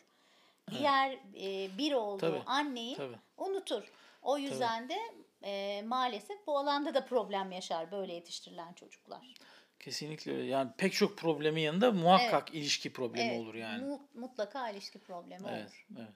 Diğer 0.71 1.13
e, 1.41 1.79
bir 1.79 1.93
olduğu 1.93 2.19
Tabii, 2.21 2.43
anneyi 2.47 2.97
tabii. 2.97 3.17
unutur. 3.37 3.93
O 4.23 4.39
yüzden 4.39 4.89
de 4.89 4.99
e, 5.43 5.83
maalesef 5.83 6.47
bu 6.47 6.59
alanda 6.59 6.95
da 6.95 7.05
problem 7.07 7.53
yaşar 7.53 7.91
böyle 7.93 8.13
yetiştirilen 8.15 8.73
çocuklar. 8.73 9.35
kesinlikle 9.81 10.33
öyle. 10.33 10.45
Yani 10.45 10.71
pek 10.79 10.93
çok 10.93 11.19
problemin 11.19 11.61
yanında 11.61 11.93
muhakkak 11.93 12.55
ilişki 12.55 12.93
problemi 12.93 13.29
Evet, 13.31 13.41
olur 13.41 13.55
yani. 13.55 13.85
mu- 13.85 14.09
mutlaka 14.15 14.71
ilişki 14.71 14.99
problemi 14.99 15.49
Evet, 15.49 15.63
olur. 15.63 15.87
evet. 15.99 16.13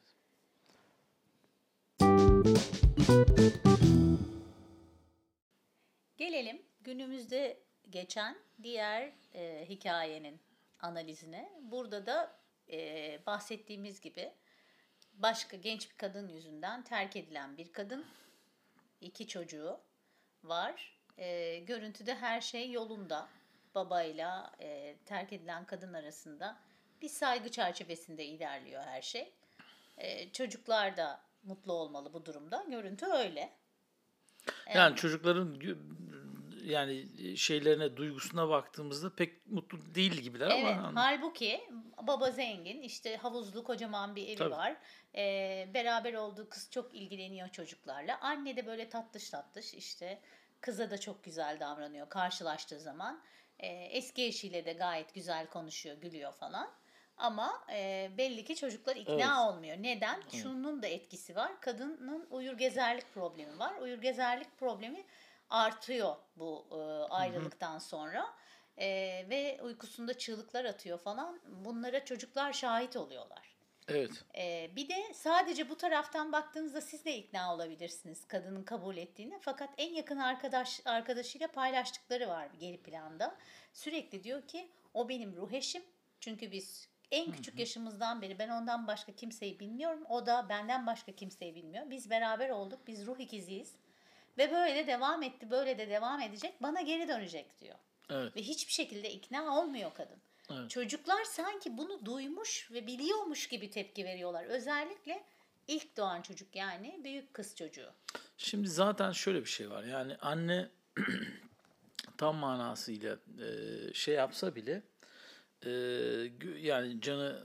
Gelelim 6.27 6.63
günümüzde 6.81 7.63
geçen 7.91 8.37
diğer 8.63 9.13
e, 9.35 9.67
hikayenin 9.69 10.41
analizine. 10.81 11.53
Burada 11.63 12.07
da 12.07 12.39
e, 12.71 13.21
bahsettiğimiz 13.27 14.01
gibi 14.01 14.33
başka 15.13 15.57
genç 15.57 15.91
bir 15.91 15.97
kadın 15.97 16.29
yüzünden 16.29 16.85
terk 16.85 17.17
edilen 17.17 17.57
bir 17.57 17.73
kadın, 17.73 18.05
iki 19.01 19.29
çocuğu 19.29 19.81
var. 20.45 20.99
E, 21.19 21.59
görüntüde 21.59 22.15
her 22.15 22.41
şey 22.41 22.71
yolunda. 22.71 23.29
Babayla 23.75 24.53
e, 24.61 24.97
terk 25.05 25.33
edilen 25.33 25.65
kadın 25.65 25.93
arasında 25.93 26.59
bir 27.03 27.09
saygı 27.09 27.51
çerçevesinde 27.51 28.25
ilerliyor 28.25 28.83
her 28.83 29.03
şey. 29.03 29.33
E, 29.99 30.33
çocuklar 30.33 30.97
da 30.97 31.21
mutlu 31.43 31.73
olmalı 31.73 32.13
bu 32.13 32.27
durumda. 32.27 32.65
Görüntü 32.69 33.07
öyle. 33.07 33.53
Yani 34.75 34.97
çocukların 34.97 35.55
gü- 35.55 35.97
yani 36.67 37.07
şeylerine, 37.37 37.97
duygusuna 37.97 38.49
baktığımızda 38.49 39.15
pek 39.15 39.47
mutlu 39.47 39.95
değil 39.95 40.13
gibiler 40.13 40.51
Evet, 40.51 40.65
ama 40.65 40.83
hani 40.83 40.95
halbuki 40.99 41.61
baba 42.03 42.31
zengin, 42.31 42.83
işte 42.83 43.17
havuzlu 43.17 43.65
kocaman 43.65 44.17
bir 44.17 44.29
evi 44.29 44.37
Tabii. 44.37 44.51
var. 44.51 44.77
Ee, 45.15 45.69
beraber 45.75 46.15
olduğu 46.15 46.49
kız 46.49 46.71
çok 46.71 46.95
ilgileniyor 46.95 47.49
çocuklarla. 47.49 48.19
Anne 48.21 48.57
de 48.57 48.67
böyle 48.67 48.89
tatlış 48.89 49.31
tatlış 49.31 49.75
işte 49.75 50.19
kıza 50.61 50.91
da 50.91 50.99
çok 50.99 51.25
güzel 51.25 51.61
davranıyor 51.61 52.09
karşılaştığı 52.09 52.81
zaman. 52.81 53.23
Ee, 53.59 53.67
eski 53.69 54.25
eşiyle 54.25 54.65
de 54.65 54.73
gayet 54.73 55.15
güzel 55.15 55.47
konuşuyor, 55.47 55.97
gülüyor 55.97 56.33
falan. 56.33 56.71
Ama 57.17 57.65
e, 57.73 58.11
belli 58.19 58.45
ki 58.45 58.57
çocuklar 58.57 58.97
ikna 58.97 59.15
Evet. 59.15 59.55
olmuyor. 59.55 59.77
Neden? 59.81 60.23
Şunun 60.33 60.83
da 60.83 60.87
etkisi 60.87 61.37
var. 61.37 61.61
Kadının 61.61 62.27
uyur 62.31 62.53
gezerlik 62.59 63.15
problemi 63.15 63.59
var. 63.59 63.75
Uyur 63.81 63.99
gezerlik 63.99 64.59
problemi 64.59 65.05
artıyor 65.51 66.17
bu 66.37 66.67
e, 66.71 66.75
ayrılıktan 67.13 67.79
sonra. 67.79 68.27
E, 68.79 68.87
ve 69.31 69.61
uykusunda 69.63 70.19
çığlıklar 70.19 70.65
atıyor 70.65 70.99
falan. 70.99 71.41
Bunlara 71.49 72.05
çocuklar 72.05 72.53
şahit 72.53 72.97
oluyorlar. 72.97 73.57
evet. 73.89 74.25
E, 74.39 74.71
bir 74.77 74.89
de 74.89 75.15
sadece 75.15 75.69
bu 75.69 75.77
taraftan 75.77 76.33
baktığınızda 76.33 76.81
siz 76.81 77.05
de 77.05 77.17
ikna 77.17 77.55
olabilirsiniz 77.55 78.29
kadının 78.29 78.63
kabul 78.63 78.97
ettiğine. 78.97 79.39
Fakat 79.41 79.71
en 79.79 79.95
yakın 79.95 80.19
arkadaş 80.19 80.81
arkadaşıyla 80.85 81.49
paylaştıkları 81.49 82.29
var 82.29 82.49
geri 82.61 82.83
planda. 82.83 83.37
Sürekli 83.73 84.25
diyor 84.25 84.43
ki 84.43 84.69
o 84.95 85.09
benim 85.09 85.37
ruh 85.37 85.53
eşim. 85.53 85.83
Çünkü 86.21 86.53
biz 86.53 86.89
en 87.11 87.33
küçük 87.33 87.59
yaşımızdan 87.59 88.23
beri 88.23 88.39
ben 88.39 88.49
ondan 88.49 88.87
başka 88.87 89.13
kimseyi 89.13 89.61
bilmiyorum. 89.61 90.05
O 90.09 90.27
da 90.27 90.47
benden 90.49 90.87
başka 90.87 91.13
kimseyi 91.13 91.55
bilmiyor. 91.55 91.91
Biz 91.91 92.11
beraber 92.11 92.51
olduk. 92.51 92.81
Biz 92.87 93.07
ruh 93.07 93.19
ikiziyiz. 93.21 93.75
Ve 94.39 94.53
böyle 94.53 94.75
de 94.77 94.87
devam 94.87 95.23
etti, 95.23 95.51
böyle 95.51 95.79
de 95.79 95.89
devam 95.89 96.21
edecek. 96.21 96.63
Bana 96.63 96.81
geri 96.81 97.09
dönecek 97.09 97.61
diyor. 97.61 97.77
Evet. 98.11 98.37
Ve 98.37 98.43
hiçbir 98.43 98.73
şekilde 98.73 99.11
ikna 99.11 99.59
olmuyor 99.61 99.91
kadın. 99.95 100.17
Evet. 100.53 100.71
Çocuklar 100.71 101.25
sanki 101.25 101.79
bunu 101.79 102.07
duymuş 102.07 102.71
ve 102.73 102.87
biliyormuş 102.87 103.49
gibi 103.49 103.71
tepki 103.71 104.05
veriyorlar. 104.05 104.45
Özellikle 104.45 105.25
ilk 105.69 105.97
doğan 105.97 106.23
çocuk 106.23 106.57
yani 106.57 107.01
büyük 107.05 107.35
kız 107.35 107.57
çocuğu. 107.57 107.91
Şimdi 108.39 108.69
zaten 108.69 109.13
şöyle 109.13 109.41
bir 109.41 109.49
şey 109.49 109.71
var. 109.71 109.85
Yani 109.85 110.17
anne 110.17 110.69
tam 112.19 112.37
manasıyla 112.37 113.19
e, 113.41 113.49
şey 113.95 114.15
yapsa 114.15 114.55
bile 114.55 114.83
e, 115.67 115.71
yani 116.59 117.01
canı 117.01 117.45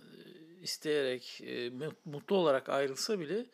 isteyerek 0.62 1.42
e, 1.42 1.70
mu- 1.70 1.96
mutlu 2.06 2.36
olarak 2.36 2.70
ayrılsa 2.70 3.20
bile 3.20 3.46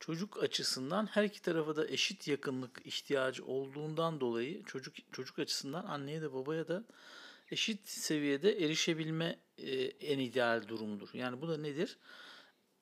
çocuk 0.00 0.42
açısından 0.42 1.06
her 1.06 1.24
iki 1.24 1.42
tarafa 1.42 1.76
da 1.76 1.88
eşit 1.88 2.28
yakınlık 2.28 2.80
ihtiyacı 2.84 3.44
olduğundan 3.44 4.20
dolayı 4.20 4.64
çocuk 4.64 4.94
çocuk 5.12 5.38
açısından 5.38 5.84
anneye 5.84 6.22
de 6.22 6.32
babaya 6.32 6.68
da 6.68 6.84
eşit 7.50 7.88
seviyede 7.88 8.64
erişebilme 8.64 9.38
e, 9.58 9.74
en 9.84 10.18
ideal 10.18 10.68
durumdur. 10.68 11.08
Yani 11.14 11.40
bu 11.40 11.48
da 11.48 11.58
nedir? 11.58 11.98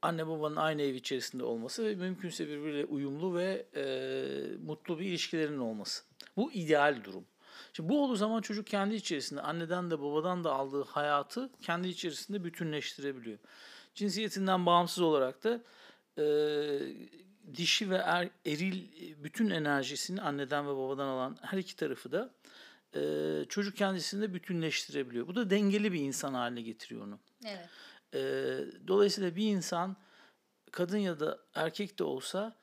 Anne 0.03 0.27
babanın 0.27 0.57
aynı 0.57 0.83
ev 0.83 0.95
içerisinde 0.95 1.45
olması 1.45 1.85
ve 1.85 1.95
mümkünse 1.95 2.49
birbiriyle 2.49 2.85
uyumlu 2.85 3.35
ve 3.35 3.67
e, 3.75 3.85
mutlu 4.67 4.99
bir 4.99 5.05
ilişkilerinin 5.05 5.59
olması. 5.59 6.05
Bu 6.37 6.53
ideal 6.53 7.05
durum. 7.05 7.25
Şimdi 7.73 7.89
bu 7.89 8.05
olduğu 8.05 8.17
zaman 8.17 8.41
çocuk 8.41 8.67
kendi 8.67 8.95
içerisinde 8.95 9.41
anneden 9.41 9.91
de 9.91 10.01
babadan 10.01 10.45
da 10.45 10.53
aldığı 10.53 10.85
hayatı 10.85 11.51
kendi 11.63 11.89
içerisinde 11.89 12.45
bütünleştirebiliyor. 12.45 13.39
Cinsiyetinden 13.95 14.67
bağımsız 14.67 15.03
olarak 15.03 15.45
da 15.45 15.61
e, 16.19 16.25
dişi 17.57 17.91
ve 17.91 17.97
er, 17.97 18.31
eril 18.47 18.83
e, 18.83 19.25
bütün 19.25 19.51
enerjisini 19.51 20.23
anneden 20.23 20.67
ve 20.67 20.77
babadan 20.77 21.07
alan 21.07 21.37
her 21.43 21.59
iki 21.59 21.77
tarafı 21.77 22.13
da 22.13 22.35
e, 22.97 23.01
çocuk 23.49 23.77
kendisinde 23.77 24.35
bütünleştirebiliyor. 24.35 25.27
Bu 25.27 25.35
da 25.35 25.51
dengeli 25.51 25.93
bir 25.93 26.01
insan 26.01 26.35
haline 26.35 26.63
getiriyor 26.63 27.03
onu. 27.03 27.19
Evet. 27.47 27.69
E, 28.15 28.21
dolayısıyla 28.89 29.37
bir 29.37 29.47
insan 29.47 29.97
kadın 30.73 30.99
ya 30.99 31.21
da 31.21 31.39
erkek 31.55 31.99
de 31.99 32.05
olsa 32.05 32.57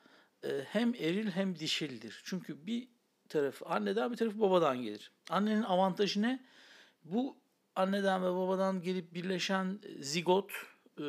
e, 0.44 0.64
hem 0.68 0.94
eril 0.94 1.30
hem 1.30 1.58
dişildir. 1.58 2.22
Çünkü 2.24 2.66
bir 2.66 2.88
tarafı 3.28 3.66
anneden 3.66 4.12
bir 4.12 4.16
tarafı 4.16 4.40
babadan 4.40 4.82
gelir. 4.82 5.12
Annenin 5.30 5.62
avantajı 5.62 6.22
ne? 6.22 6.44
Bu 7.04 7.36
anneden 7.76 8.22
ve 8.22 8.26
babadan 8.26 8.82
gelip 8.82 9.14
birleşen 9.14 9.80
zigot, 10.00 10.52
e, 10.98 11.06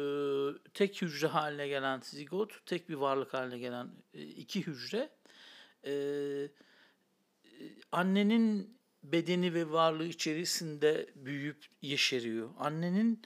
tek 0.73 1.01
hücre 1.01 1.27
haline 1.27 1.67
gelen 1.67 1.99
zigot, 1.99 2.65
tek 2.65 2.89
bir 2.89 2.93
varlık 2.93 3.33
haline 3.33 3.59
gelen 3.59 3.91
e, 4.13 4.21
iki 4.21 4.67
hücre, 4.67 5.09
e, 5.85 5.93
annenin 7.91 8.77
bedeni 9.03 9.53
ve 9.53 9.71
varlığı 9.71 10.05
içerisinde 10.05 11.09
büyüyüp 11.15 11.65
yeşeriyor. 11.81 12.49
Annenin 12.59 13.21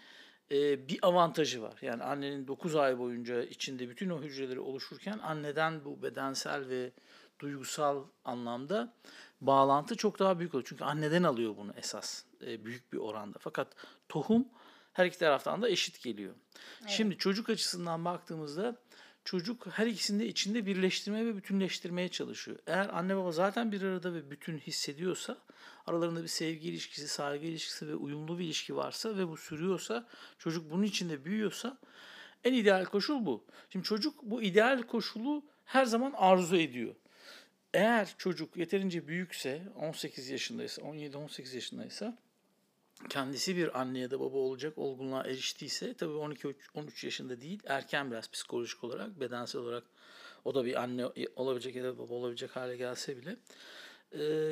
bir 0.89 0.99
avantajı 1.01 1.61
var. 1.61 1.73
Yani 1.81 2.03
annenin 2.03 2.47
9 2.47 2.75
ay 2.75 2.99
boyunca 2.99 3.43
içinde 3.43 3.89
bütün 3.89 4.09
o 4.09 4.21
hücreleri 4.21 4.59
oluşurken 4.59 5.19
anneden 5.19 5.85
bu 5.85 6.03
bedensel 6.03 6.69
ve 6.69 6.91
duygusal 7.39 8.03
anlamda 8.25 8.93
bağlantı 9.41 9.95
çok 9.95 10.19
daha 10.19 10.39
büyük 10.39 10.53
oluyor. 10.53 10.67
Çünkü 10.69 10.83
anneden 10.83 11.23
alıyor 11.23 11.57
bunu 11.57 11.73
esas 11.77 12.23
büyük 12.41 12.93
bir 12.93 12.97
oranda. 12.97 13.37
Fakat 13.39 13.67
tohum 14.09 14.45
her 14.97 15.05
iki 15.05 15.19
taraftan 15.19 15.61
da 15.61 15.69
eşit 15.69 16.03
geliyor. 16.03 16.35
Evet. 16.81 16.89
Şimdi 16.89 17.17
çocuk 17.17 17.49
açısından 17.49 18.05
baktığımızda 18.05 18.75
çocuk 19.25 19.67
her 19.67 19.87
ikisini 19.87 20.19
de 20.19 20.27
içinde 20.27 20.65
birleştirmeye 20.65 21.25
ve 21.25 21.35
bütünleştirmeye 21.35 22.09
çalışıyor. 22.09 22.59
Eğer 22.67 22.89
anne 22.89 23.17
baba 23.17 23.31
zaten 23.31 23.71
bir 23.71 23.81
arada 23.81 24.13
ve 24.13 24.31
bütün 24.31 24.57
hissediyorsa, 24.57 25.37
aralarında 25.85 26.23
bir 26.23 26.27
sevgi 26.27 26.69
ilişkisi, 26.69 27.07
saygı 27.07 27.45
ilişkisi 27.45 27.87
ve 27.87 27.95
uyumlu 27.95 28.39
bir 28.39 28.45
ilişki 28.45 28.75
varsa 28.75 29.17
ve 29.17 29.27
bu 29.27 29.37
sürüyorsa, 29.37 30.07
çocuk 30.39 30.71
bunun 30.71 30.83
içinde 30.83 31.25
büyüyorsa 31.25 31.77
en 32.43 32.53
ideal 32.53 32.85
koşul 32.85 33.25
bu. 33.25 33.45
Şimdi 33.69 33.85
çocuk 33.85 34.23
bu 34.23 34.41
ideal 34.41 34.83
koşulu 34.83 35.45
her 35.65 35.85
zaman 35.85 36.13
arzu 36.15 36.57
ediyor. 36.57 36.95
Eğer 37.73 38.15
çocuk 38.17 38.57
yeterince 38.57 39.07
büyükse, 39.07 39.61
18 39.75 40.29
yaşındaysa, 40.29 40.81
17-18 40.81 41.55
yaşındaysa 41.55 42.17
kendisi 43.09 43.57
bir 43.57 43.81
anne 43.81 43.99
ya 43.99 44.11
da 44.11 44.19
baba 44.19 44.37
olacak 44.37 44.77
olgunluğa 44.77 45.23
eriştiyse 45.23 45.93
tabii 45.93 46.13
12-13 46.13 47.05
yaşında 47.05 47.41
değil 47.41 47.59
erken 47.65 48.11
biraz 48.11 48.31
psikolojik 48.31 48.83
olarak 48.83 49.19
bedensel 49.19 49.61
olarak 49.61 49.83
o 50.45 50.55
da 50.55 50.65
bir 50.65 50.83
anne 50.83 51.05
olabilecek 51.35 51.75
ya 51.75 51.83
da 51.83 51.97
baba 51.97 52.13
olabilecek 52.13 52.55
hale 52.55 52.77
gelse 52.77 53.17
bile 53.17 53.37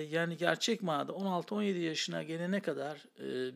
yani 0.04 0.38
gerçek 0.38 0.82
manada 0.82 1.12
16-17 1.12 1.78
yaşına 1.78 2.24
gelene 2.24 2.60
kadar 2.60 3.06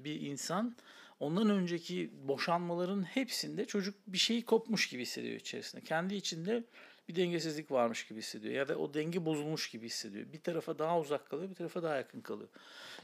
bir 0.04 0.22
insan 0.22 0.76
ondan 1.20 1.50
önceki 1.50 2.12
boşanmaların 2.14 3.04
hepsinde 3.04 3.66
çocuk 3.66 3.96
bir 4.08 4.18
şeyi 4.18 4.46
kopmuş 4.46 4.90
gibi 4.90 5.02
hissediyor 5.02 5.36
içerisinde. 5.36 5.84
Kendi 5.84 6.16
içinde 6.16 6.64
bir 7.10 7.16
dengesizlik 7.16 7.72
varmış 7.72 8.08
gibi 8.08 8.20
hissediyor 8.20 8.54
ya 8.54 8.68
da 8.68 8.78
o 8.78 8.94
denge 8.94 9.26
bozulmuş 9.26 9.70
gibi 9.70 9.86
hissediyor. 9.86 10.26
Bir 10.34 10.42
tarafa 10.42 10.80
daha 10.80 11.00
uzak 11.00 11.30
kalıyor, 11.30 11.50
bir 11.50 11.56
tarafa 11.56 11.84
daha 11.84 11.96
yakın 11.96 12.22
kalıyor. 12.22 12.50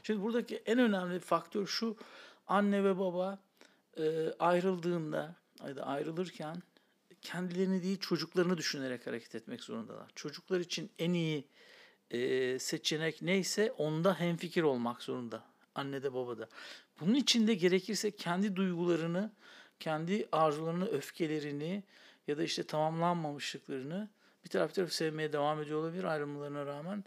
Şimdi 0.02 0.22
buradaki 0.22 0.56
en 0.56 0.78
önemli 0.78 1.20
faktör 1.20 1.66
şu 1.66 1.96
anne 2.46 2.84
ve 2.84 2.98
baba 2.98 3.38
e, 3.98 4.32
ayrıldığında 4.38 5.34
ya 5.68 5.76
da 5.76 5.86
ayrılırken 5.86 6.62
kendilerini 7.22 7.82
değil 7.82 7.98
çocuklarını 7.98 8.58
düşünerek 8.58 9.06
hareket 9.06 9.34
etmek 9.34 9.62
zorundalar. 9.62 10.06
Çocuklar 10.14 10.60
için 10.60 10.90
en 10.98 11.12
iyi 11.12 11.44
e, 12.10 12.58
seçenek 12.58 13.22
neyse 13.22 13.72
onda 13.72 14.20
hemfikir 14.20 14.62
olmak 14.62 15.02
zorunda. 15.02 15.44
Anne 15.74 16.02
de 16.02 16.14
baba 16.14 16.38
da. 16.38 16.48
Bunun 17.00 17.14
için 17.14 17.46
de 17.46 17.54
gerekirse 17.54 18.10
kendi 18.10 18.56
duygularını, 18.56 19.32
kendi 19.80 20.28
arzularını, 20.32 20.88
öfkelerini, 20.88 21.82
ya 22.26 22.38
da 22.38 22.42
işte 22.42 22.62
tamamlanmamışlıklarını 22.62 24.08
bir 24.44 24.50
taraf 24.50 24.68
bir 24.68 24.74
taraf 24.74 24.92
sevmeye 24.92 25.32
devam 25.32 25.62
ediyor 25.62 25.80
olabilir 25.80 26.04
ayrılmalarına 26.04 26.66
rağmen 26.66 27.04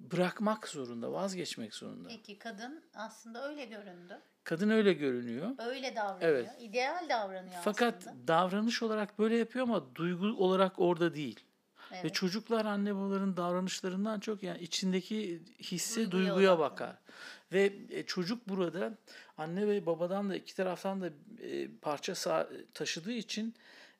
bırakmak 0.00 0.68
zorunda, 0.68 1.12
vazgeçmek 1.12 1.74
zorunda. 1.74 2.08
Peki 2.08 2.38
kadın 2.38 2.82
aslında 2.94 3.48
öyle 3.48 3.64
göründü. 3.64 4.20
Kadın 4.44 4.70
öyle 4.70 4.92
görünüyor. 4.92 5.50
Öyle 5.58 5.96
davranıyor. 5.96 6.30
Evet. 6.30 6.50
İdeal 6.60 7.08
davranıyor 7.08 7.60
Fakat 7.62 8.06
aslında. 8.06 8.28
davranış 8.28 8.82
olarak 8.82 9.18
böyle 9.18 9.36
yapıyor 9.36 9.62
ama 9.62 9.94
duygu 9.94 10.26
olarak 10.26 10.78
orada 10.78 11.14
değil. 11.14 11.40
Evet. 11.92 12.04
Ve 12.04 12.08
çocuklar 12.08 12.64
anne 12.64 12.94
babaların 12.96 13.36
davranışlarından 13.36 14.20
çok 14.20 14.42
yani 14.42 14.58
içindeki 14.60 15.42
hisse 15.60 16.10
duyguya, 16.10 16.34
duyguya 16.34 16.58
bakar. 16.58 16.96
Ve 17.52 17.72
e, 17.90 18.02
çocuk 18.02 18.48
burada 18.48 18.94
anne 19.38 19.66
ve 19.68 19.86
babadan 19.86 20.30
da 20.30 20.36
iki 20.36 20.56
taraftan 20.56 21.00
da 21.00 21.10
e, 21.42 21.68
parça 21.82 22.46
taşıdığı 22.74 23.12
için 23.12 23.54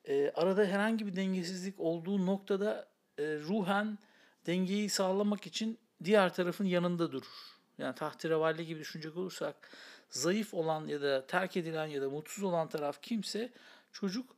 e, 0.07 0.31
arada 0.35 0.65
herhangi 0.65 1.07
bir 1.07 1.15
dengesizlik 1.15 1.79
olduğu 1.79 2.25
noktada 2.25 2.87
e, 3.17 3.23
ruhen 3.23 3.97
dengeyi 4.45 4.89
sağlamak 4.89 5.47
için 5.47 5.79
diğer 6.03 6.33
tarafın 6.33 6.65
yanında 6.65 7.11
durur. 7.11 7.59
Yani 7.77 7.95
tahterevalli 7.95 8.65
gibi 8.65 8.79
düşünecek 8.79 9.17
olursak 9.17 9.55
zayıf 10.09 10.53
olan 10.53 10.87
ya 10.87 11.01
da 11.01 11.27
terk 11.27 11.57
edilen 11.57 11.85
ya 11.85 12.01
da 12.01 12.09
mutsuz 12.09 12.43
olan 12.43 12.69
taraf 12.69 13.01
kimse 13.01 13.51
çocuk 13.91 14.35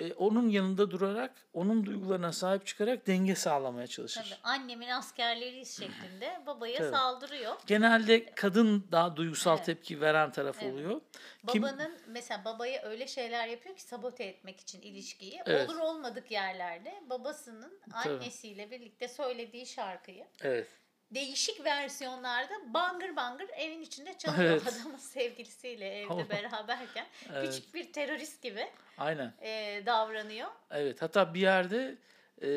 e, 0.00 0.12
onun 0.12 0.48
yanında 0.48 0.90
durarak, 0.90 1.34
onun 1.52 1.86
duygularına 1.86 2.32
sahip 2.32 2.66
çıkarak 2.66 3.06
denge 3.06 3.34
sağlamaya 3.34 3.86
çalışır. 3.86 4.24
Tabii 4.30 4.54
annemin 4.54 4.88
askerleri 4.88 5.66
şeklinde 5.66 6.42
babaya 6.46 6.78
Tabii. 6.78 6.90
saldırıyor. 6.90 7.56
Genelde 7.66 8.34
kadın 8.34 8.88
daha 8.92 9.16
duygusal 9.16 9.56
evet. 9.56 9.66
tepki 9.66 10.00
veren 10.00 10.32
taraf 10.32 10.56
evet. 10.60 10.72
oluyor. 10.72 11.00
Babanın 11.42 11.96
Kim... 12.04 12.12
mesela 12.12 12.44
babaya 12.44 12.82
öyle 12.82 13.06
şeyler 13.06 13.48
yapıyor 13.48 13.76
ki 13.76 13.82
sabote 13.82 14.24
etmek 14.24 14.60
için 14.60 14.82
ilişkiyi. 14.82 15.42
Evet. 15.46 15.70
Olur 15.70 15.78
olmadık 15.78 16.30
yerlerde 16.30 16.94
babasının 17.10 17.80
Tabii. 17.92 18.14
annesiyle 18.14 18.70
birlikte 18.70 19.08
söylediği 19.08 19.66
şarkıyı 19.66 20.26
evet 20.42 20.68
değişik 21.10 21.64
versiyonlarda 21.64 22.74
bangır 22.74 23.16
bangır 23.16 23.48
evin 23.56 23.82
içinde 23.82 24.18
çalıyor 24.18 24.50
evet. 24.50 24.62
adamın 24.66 24.96
sevgilisiyle 24.96 26.00
evde 26.00 26.28
beraberken. 26.30 27.06
Evet. 27.32 27.54
Küçük 27.54 27.74
bir 27.74 27.92
terörist 27.92 28.42
gibi 28.42 28.66
Aynen. 28.98 29.34
E, 29.42 29.82
davranıyor. 29.86 30.48
Evet 30.70 31.02
hatta 31.02 31.34
bir 31.34 31.40
yerde 31.40 31.96
e, 32.42 32.50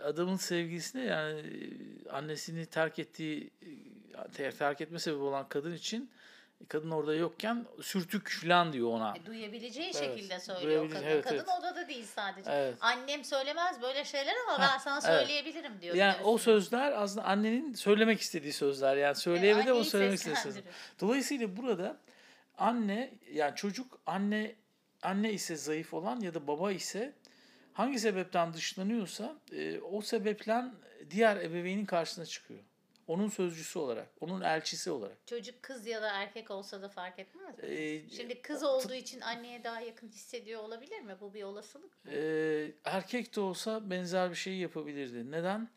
adamın 0.00 0.36
sevgilisine 0.36 1.04
yani 1.04 1.42
annesini 2.10 2.66
terk 2.66 2.98
ettiği 2.98 3.50
terk 4.58 4.80
etme 4.80 4.98
sebebi 4.98 5.22
olan 5.22 5.48
kadın 5.48 5.72
için 5.72 6.10
Kadın 6.68 6.90
orada 6.90 7.14
yokken 7.14 7.66
sürtük 7.82 8.30
falan 8.30 8.72
diyor 8.72 8.88
ona. 8.88 9.14
E, 9.16 9.26
duyabileceği 9.26 9.86
evet. 9.86 9.96
şekilde 9.96 10.40
söylüyor 10.40 10.90
kadın. 10.90 11.04
Evet, 11.04 11.24
kadın 11.24 11.36
evet. 11.36 11.48
odada 11.60 11.88
değil 11.88 12.04
sadece. 12.14 12.50
Evet. 12.50 12.74
Annem 12.80 13.24
söylemez 13.24 13.82
böyle 13.82 14.04
şeyler 14.04 14.34
ama 14.46 14.58
ha, 14.58 14.72
ben 14.72 14.78
sana 14.78 15.00
söyleyebilirim 15.00 15.72
diyor. 15.80 15.94
Yani 15.94 16.16
o 16.24 16.38
sözler 16.38 16.92
aslında 16.92 17.26
annenin 17.26 17.74
söylemek 17.74 18.20
istediği 18.20 18.52
sözler. 18.52 18.96
Yani 18.96 19.14
söyleyemedi 19.14 19.68
e, 19.68 19.72
o 19.72 19.84
söylemek 19.84 20.18
istediği 20.18 20.36
sözler. 20.36 20.62
Dolayısıyla 21.00 21.56
burada 21.56 21.96
anne 22.58 23.14
yani 23.32 23.56
çocuk 23.56 23.98
anne 24.06 24.54
anne 25.02 25.32
ise 25.32 25.56
zayıf 25.56 25.94
olan 25.94 26.20
ya 26.20 26.34
da 26.34 26.46
baba 26.46 26.72
ise 26.72 27.12
hangi 27.72 27.98
sebepten 27.98 28.52
dışlanıyorsa 28.52 29.36
e, 29.52 29.80
o 29.80 30.00
sebepten 30.00 30.74
diğer 31.10 31.36
ebeveynin 31.36 31.86
karşısına 31.86 32.26
çıkıyor. 32.26 32.60
Onun 33.06 33.28
sözcüsü 33.28 33.78
olarak, 33.78 34.08
onun 34.20 34.40
elçisi 34.40 34.90
olarak. 34.90 35.26
Çocuk 35.26 35.62
kız 35.62 35.86
ya 35.86 36.02
da 36.02 36.08
erkek 36.08 36.50
olsa 36.50 36.82
da 36.82 36.88
fark 36.88 37.18
etmez 37.18 37.58
mi? 37.58 37.64
Ee, 37.68 38.10
Şimdi 38.16 38.42
kız 38.42 38.62
olduğu 38.62 38.94
için 38.94 39.20
anneye 39.20 39.64
daha 39.64 39.80
yakın 39.80 40.08
hissediyor 40.08 40.62
olabilir 40.62 41.00
mi? 41.00 41.16
Bu 41.20 41.34
bir 41.34 41.42
olasılık 41.42 42.04
mı? 42.04 42.12
E, 42.12 42.72
erkek 42.84 43.36
de 43.36 43.40
olsa 43.40 43.90
benzer 43.90 44.30
bir 44.30 44.36
şey 44.36 44.56
yapabilirdi. 44.56 45.30
Neden? 45.30 45.68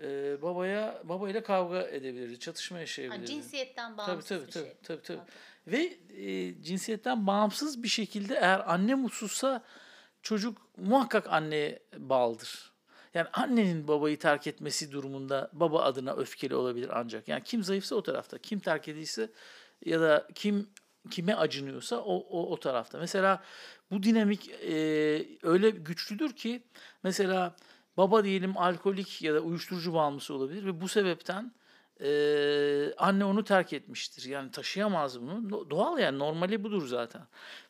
Ee, 0.00 0.42
babaya 0.42 1.02
babayla 1.04 1.42
kavga 1.42 1.82
edebilirdi, 1.82 2.38
çatışma 2.38 2.78
yaşayabilirdi. 2.78 3.20
Ha, 3.20 3.26
cinsiyetten 3.26 3.98
bağımsız 3.98 4.28
tabii, 4.28 4.38
tabii, 4.38 4.46
bir 4.46 4.52
tabii, 4.52 4.64
şey. 4.64 4.76
Tabii 4.82 5.02
tabii. 5.02 5.20
Ve 5.66 5.98
e, 6.16 6.62
cinsiyetten 6.62 7.26
bağımsız 7.26 7.82
bir 7.82 7.88
şekilde 7.88 8.34
eğer 8.34 8.72
anne 8.72 8.94
mutsuzsa 8.94 9.64
çocuk 10.22 10.58
muhakkak 10.76 11.32
anneye 11.32 11.82
bağlıdır. 11.96 12.73
Yani 13.14 13.28
annenin 13.32 13.88
babayı 13.88 14.18
terk 14.18 14.46
etmesi 14.46 14.92
durumunda 14.92 15.50
baba 15.52 15.82
adına 15.82 16.14
öfkeli 16.14 16.54
olabilir 16.54 16.90
ancak. 16.92 17.28
Yani 17.28 17.44
kim 17.44 17.64
zayıfsa 17.64 17.96
o 17.96 18.02
tarafta, 18.02 18.38
kim 18.38 18.60
terk 18.60 18.88
edilse 18.88 19.30
ya 19.84 20.00
da 20.00 20.28
kim 20.34 20.68
kime 21.10 21.34
acınıyorsa 21.34 21.96
o, 21.96 22.16
o, 22.16 22.52
o 22.52 22.60
tarafta. 22.60 22.98
Mesela 22.98 23.42
bu 23.90 24.02
dinamik 24.02 24.48
e, 24.48 24.74
öyle 25.42 25.70
güçlüdür 25.70 26.32
ki 26.32 26.62
mesela 27.02 27.56
baba 27.96 28.24
diyelim 28.24 28.58
alkolik 28.58 29.22
ya 29.22 29.34
da 29.34 29.40
uyuşturucu 29.40 29.94
bağımlısı 29.94 30.34
olabilir 30.34 30.66
ve 30.66 30.80
bu 30.80 30.88
sebepten 30.88 31.52
e, 32.00 32.94
anne 32.98 33.24
onu 33.24 33.44
terk 33.44 33.72
etmiştir. 33.72 34.24
Yani 34.30 34.50
taşıyamaz 34.50 35.20
bunu. 35.20 35.70
Doğal 35.70 35.98
yani 35.98 36.18
normali 36.18 36.64
budur 36.64 36.86
zaten. 36.86 37.22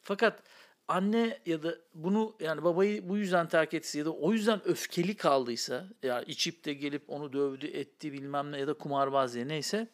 Fakat 0.03 0.43
anne 0.89 1.39
ya 1.47 1.63
da 1.63 1.75
bunu 1.95 2.37
yani 2.41 2.65
babayı 2.65 3.09
bu 3.09 3.17
yüzden 3.17 3.49
terk 3.49 3.75
etse 3.75 3.99
ya 3.99 4.05
da 4.05 4.11
o 4.11 4.33
yüzden 4.33 4.69
öfkeli 4.69 5.17
kaldıysa 5.17 5.89
yani 6.03 6.25
içip 6.27 6.65
de 6.65 6.75
gelip 6.75 7.11
onu 7.11 7.33
dövdü 7.33 7.67
etti 7.67 8.13
bilmem 8.13 8.53
ne 8.53 8.59
ya 8.59 8.67
da 8.67 8.75
kumarbaz 8.75 9.35
diye 9.35 9.49
neyse 9.49 9.89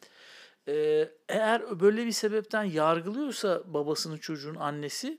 e, 0.68 1.08
eğer 1.28 1.80
böyle 1.80 2.06
bir 2.06 2.12
sebepten 2.12 2.64
yargılıyorsa 2.64 3.62
babasını 3.66 4.18
çocuğun 4.18 4.54
annesi 4.54 5.18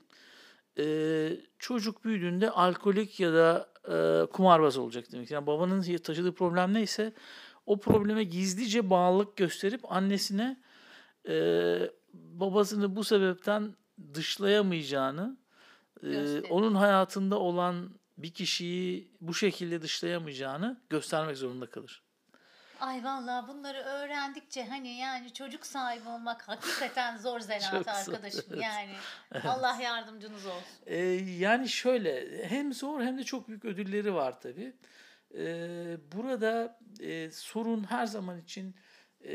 e, 0.78 1.28
çocuk 1.58 2.04
büyüdüğünde 2.04 2.50
alkolik 2.50 3.20
ya 3.20 3.32
da 3.32 3.68
e, 3.88 4.26
kumarbaz 4.26 4.78
olacak 4.78 5.04
demek. 5.12 5.30
Yani 5.30 5.46
babanın 5.46 5.96
taşıdığı 5.96 6.34
problem 6.34 6.74
neyse 6.74 7.12
o 7.66 7.80
probleme 7.80 8.24
gizlice 8.24 8.90
bağlılık 8.90 9.36
gösterip 9.36 9.92
annesine 9.92 10.62
e, 11.28 11.34
babasını 12.12 12.96
bu 12.96 13.04
sebepten 13.04 13.74
dışlayamayacağını, 14.14 15.36
e, 16.02 16.06
Gösterir. 16.08 16.50
onun 16.50 16.74
hayatında 16.74 17.38
olan 17.38 17.90
bir 18.18 18.30
kişiyi 18.34 19.12
bu 19.20 19.34
şekilde 19.34 19.82
dışlayamayacağını 19.82 20.80
göstermek 20.90 21.36
zorunda 21.36 21.70
kalır. 21.70 22.02
Ay 22.80 23.04
vallahi 23.04 23.48
bunları 23.48 23.78
öğrendikçe 23.78 24.64
hani 24.64 24.96
yani 24.96 25.32
çocuk 25.32 25.66
sahibi 25.66 26.08
olmak 26.08 26.48
hakikaten 26.48 27.16
zor 27.16 27.40
zanaat 27.40 27.88
arkadaşım. 27.88 28.44
evet. 28.50 28.62
Yani 28.62 28.92
Allah 29.44 29.78
yardımcınız 29.82 30.46
olsun. 30.46 30.76
E, 30.86 30.98
yani 31.38 31.68
şöyle 31.68 32.44
hem 32.48 32.72
zor 32.72 33.02
hem 33.02 33.18
de 33.18 33.24
çok 33.24 33.48
büyük 33.48 33.64
ödülleri 33.64 34.14
var 34.14 34.40
tabii. 34.40 34.72
E, 35.34 35.44
burada 36.12 36.78
e, 37.00 37.30
sorun 37.30 37.84
her 37.84 38.06
zaman 38.06 38.40
için 38.40 38.76
e, 39.24 39.34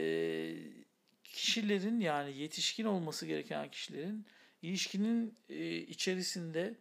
kişilerin 1.23 1.99
yani 1.99 2.37
yetişkin 2.37 2.85
olması 2.85 3.25
gereken 3.25 3.71
kişilerin 3.71 4.27
ilişkinin 4.61 5.37
e, 5.49 5.75
içerisinde 5.75 6.77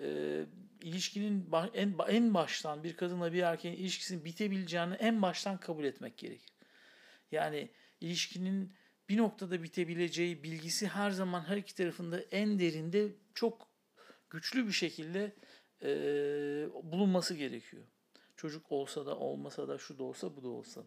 e, 0.00 0.40
ilişkinin 0.82 1.48
en 1.74 1.94
en 2.08 2.34
baştan 2.34 2.84
bir 2.84 2.96
kadınla 2.96 3.32
bir 3.32 3.42
erkeğin 3.42 3.76
ilişkisinin 3.76 4.24
bitebileceğini 4.24 4.94
en 4.94 5.22
baştan 5.22 5.58
kabul 5.60 5.84
etmek 5.84 6.18
gerekir. 6.18 6.50
Yani 7.32 7.68
ilişkinin 8.00 8.72
bir 9.08 9.16
noktada 9.16 9.62
bitebileceği 9.62 10.42
bilgisi 10.42 10.86
her 10.86 11.10
zaman 11.10 11.40
her 11.48 11.56
iki 11.56 11.74
tarafında 11.74 12.20
en 12.20 12.58
derinde 12.58 13.08
çok 13.34 13.68
güçlü 14.30 14.66
bir 14.66 14.72
şekilde 14.72 15.32
e, 15.82 15.88
bulunması 16.82 17.34
gerekiyor. 17.34 17.82
Çocuk 18.36 18.72
olsa 18.72 19.06
da 19.06 19.16
olmasa 19.16 19.68
da 19.68 19.78
şu 19.78 19.98
da 19.98 20.04
olsa 20.04 20.36
bu 20.36 20.42
da 20.42 20.48
olsa. 20.48 20.84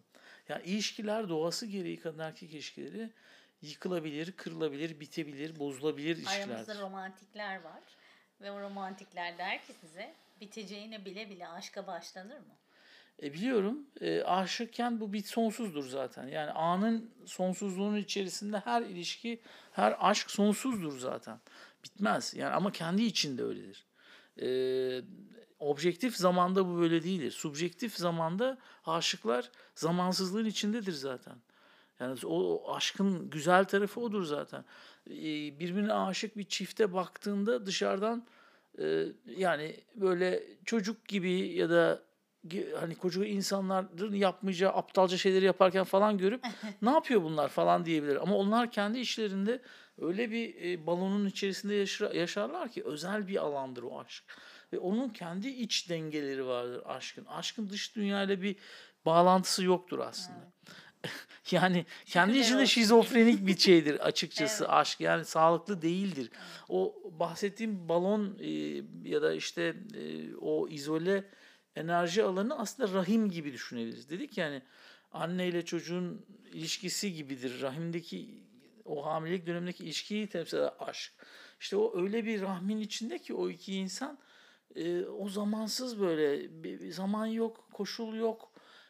Yani 0.48 0.62
ilişkiler 0.64 1.28
doğası 1.28 1.66
gereği 1.66 2.00
kadın 2.00 2.18
erkek 2.18 2.54
ilişkileri 2.54 3.10
yıkılabilir, 3.62 4.32
kırılabilir, 4.32 5.00
bitebilir, 5.00 5.58
bozulabilir 5.58 6.16
ilişkilerdir. 6.16 6.52
Aramızda 6.52 6.80
romantikler 6.80 7.62
var. 7.62 7.82
Ve 8.40 8.50
o 8.50 8.60
romantikler 8.60 9.38
der 9.38 9.64
ki 9.64 9.72
size 9.80 10.14
biteceğine 10.40 11.04
bile 11.04 11.30
bile 11.30 11.48
aşka 11.48 11.86
başlanır 11.86 12.38
mı? 12.38 12.54
E 13.22 13.32
biliyorum 13.32 13.86
e, 14.00 14.22
aşıkken 14.22 15.00
bu 15.00 15.12
bir 15.12 15.22
sonsuzdur 15.22 15.88
zaten. 15.88 16.26
Yani 16.26 16.50
anın 16.50 17.10
sonsuzluğunun 17.26 17.96
içerisinde 17.96 18.58
her 18.58 18.82
ilişki, 18.82 19.40
her 19.72 19.96
aşk 20.00 20.30
sonsuzdur 20.30 20.98
zaten. 20.98 21.40
Bitmez. 21.84 22.34
Yani 22.34 22.54
ama 22.54 22.72
kendi 22.72 23.02
içinde 23.02 23.44
öyledir. 23.44 23.86
E, 24.42 24.48
objektif 25.58 26.16
zamanda 26.16 26.66
bu 26.66 26.78
böyle 26.78 27.02
değildir. 27.02 27.30
Subjektif 27.30 27.96
zamanda 27.96 28.58
aşıklar 28.86 29.50
zamansızlığın 29.74 30.46
içindedir 30.46 30.92
zaten. 30.92 31.34
Yani 32.00 32.18
o, 32.24 32.28
o 32.28 32.74
aşkın 32.74 33.30
güzel 33.30 33.64
tarafı 33.64 34.00
odur 34.00 34.24
zaten. 34.24 34.64
E, 35.10 35.14
birbirine 35.60 35.92
aşık 35.92 36.36
bir 36.36 36.44
çifte 36.44 36.92
baktığında 36.92 37.66
dışarıdan 37.66 38.26
e, 38.78 39.04
yani 39.26 39.76
böyle 39.94 40.42
çocuk 40.64 41.08
gibi 41.08 41.32
ya 41.32 41.70
da 41.70 42.02
hani 42.80 42.94
koca 42.94 43.24
insanların 43.24 44.14
yapmayacağı 44.14 44.72
aptalca 44.72 45.16
şeyleri 45.16 45.44
yaparken 45.44 45.84
falan 45.84 46.18
görüp 46.18 46.44
ne 46.82 46.90
yapıyor 46.90 47.22
bunlar 47.22 47.48
falan 47.48 47.84
diyebilir. 47.84 48.16
Ama 48.16 48.36
onlar 48.36 48.70
kendi 48.70 48.98
işlerinde 48.98 49.62
öyle 50.00 50.30
bir 50.30 50.54
e, 50.64 50.86
balonun 50.86 51.26
içerisinde 51.26 51.74
yaşar, 51.74 52.10
yaşarlar 52.10 52.70
ki 52.70 52.84
özel 52.84 53.28
bir 53.28 53.36
alandır 53.36 53.82
o 53.82 54.00
aşk. 54.00 54.24
Ve 54.72 54.78
onun 54.78 55.08
kendi 55.08 55.48
iç 55.48 55.90
dengeleri 55.90 56.46
vardır 56.46 56.82
aşkın. 56.86 57.24
Aşkın 57.24 57.68
dış 57.70 57.96
dünyayla 57.96 58.42
bir 58.42 58.56
bağlantısı 59.06 59.64
yoktur 59.64 59.98
aslında. 59.98 60.52
Yani 61.50 61.86
kendi 62.06 62.38
içinde 62.38 62.66
şizofrenik 62.66 63.46
bir 63.46 63.58
şeydir 63.58 64.00
açıkçası 64.06 64.64
Evet. 64.64 64.72
aşk. 64.74 65.00
Yani 65.00 65.24
sağlıklı 65.24 65.82
değildir. 65.82 66.30
O 66.68 66.94
bahsettiğim 67.20 67.88
balon 67.88 68.38
e, 68.40 68.48
ya 69.10 69.22
da 69.22 69.34
işte 69.34 69.74
e, 69.94 70.34
o 70.34 70.68
izole 70.68 71.24
enerji 71.76 72.22
alanı 72.24 72.58
aslında 72.58 72.92
rahim 72.92 73.30
gibi 73.30 73.52
düşünebiliriz. 73.52 74.10
Dedik 74.10 74.38
yani 74.38 74.62
anne 75.12 75.48
ile 75.48 75.64
çocuğun 75.64 76.26
ilişkisi 76.52 77.12
gibidir. 77.12 77.62
Rahimdeki 77.62 78.44
o 78.84 79.06
hamilelik 79.06 79.46
dönemindeki 79.46 79.84
ilişkiyi 79.84 80.26
temsil 80.26 80.56
eder 80.56 80.72
aşk. 80.78 81.12
İşte 81.60 81.76
o 81.76 82.02
öyle 82.02 82.24
bir 82.24 82.42
rahmin 82.42 82.78
içinde 82.80 83.18
ki 83.18 83.34
o 83.34 83.48
iki 83.50 83.74
insan 83.74 84.18
e, 84.74 85.04
o 85.04 85.28
zamansız 85.28 86.00
böyle 86.00 86.48
bir 86.62 86.90
zaman 86.90 87.26
yok, 87.26 87.68
koşul 87.72 88.14
yok, 88.14 88.47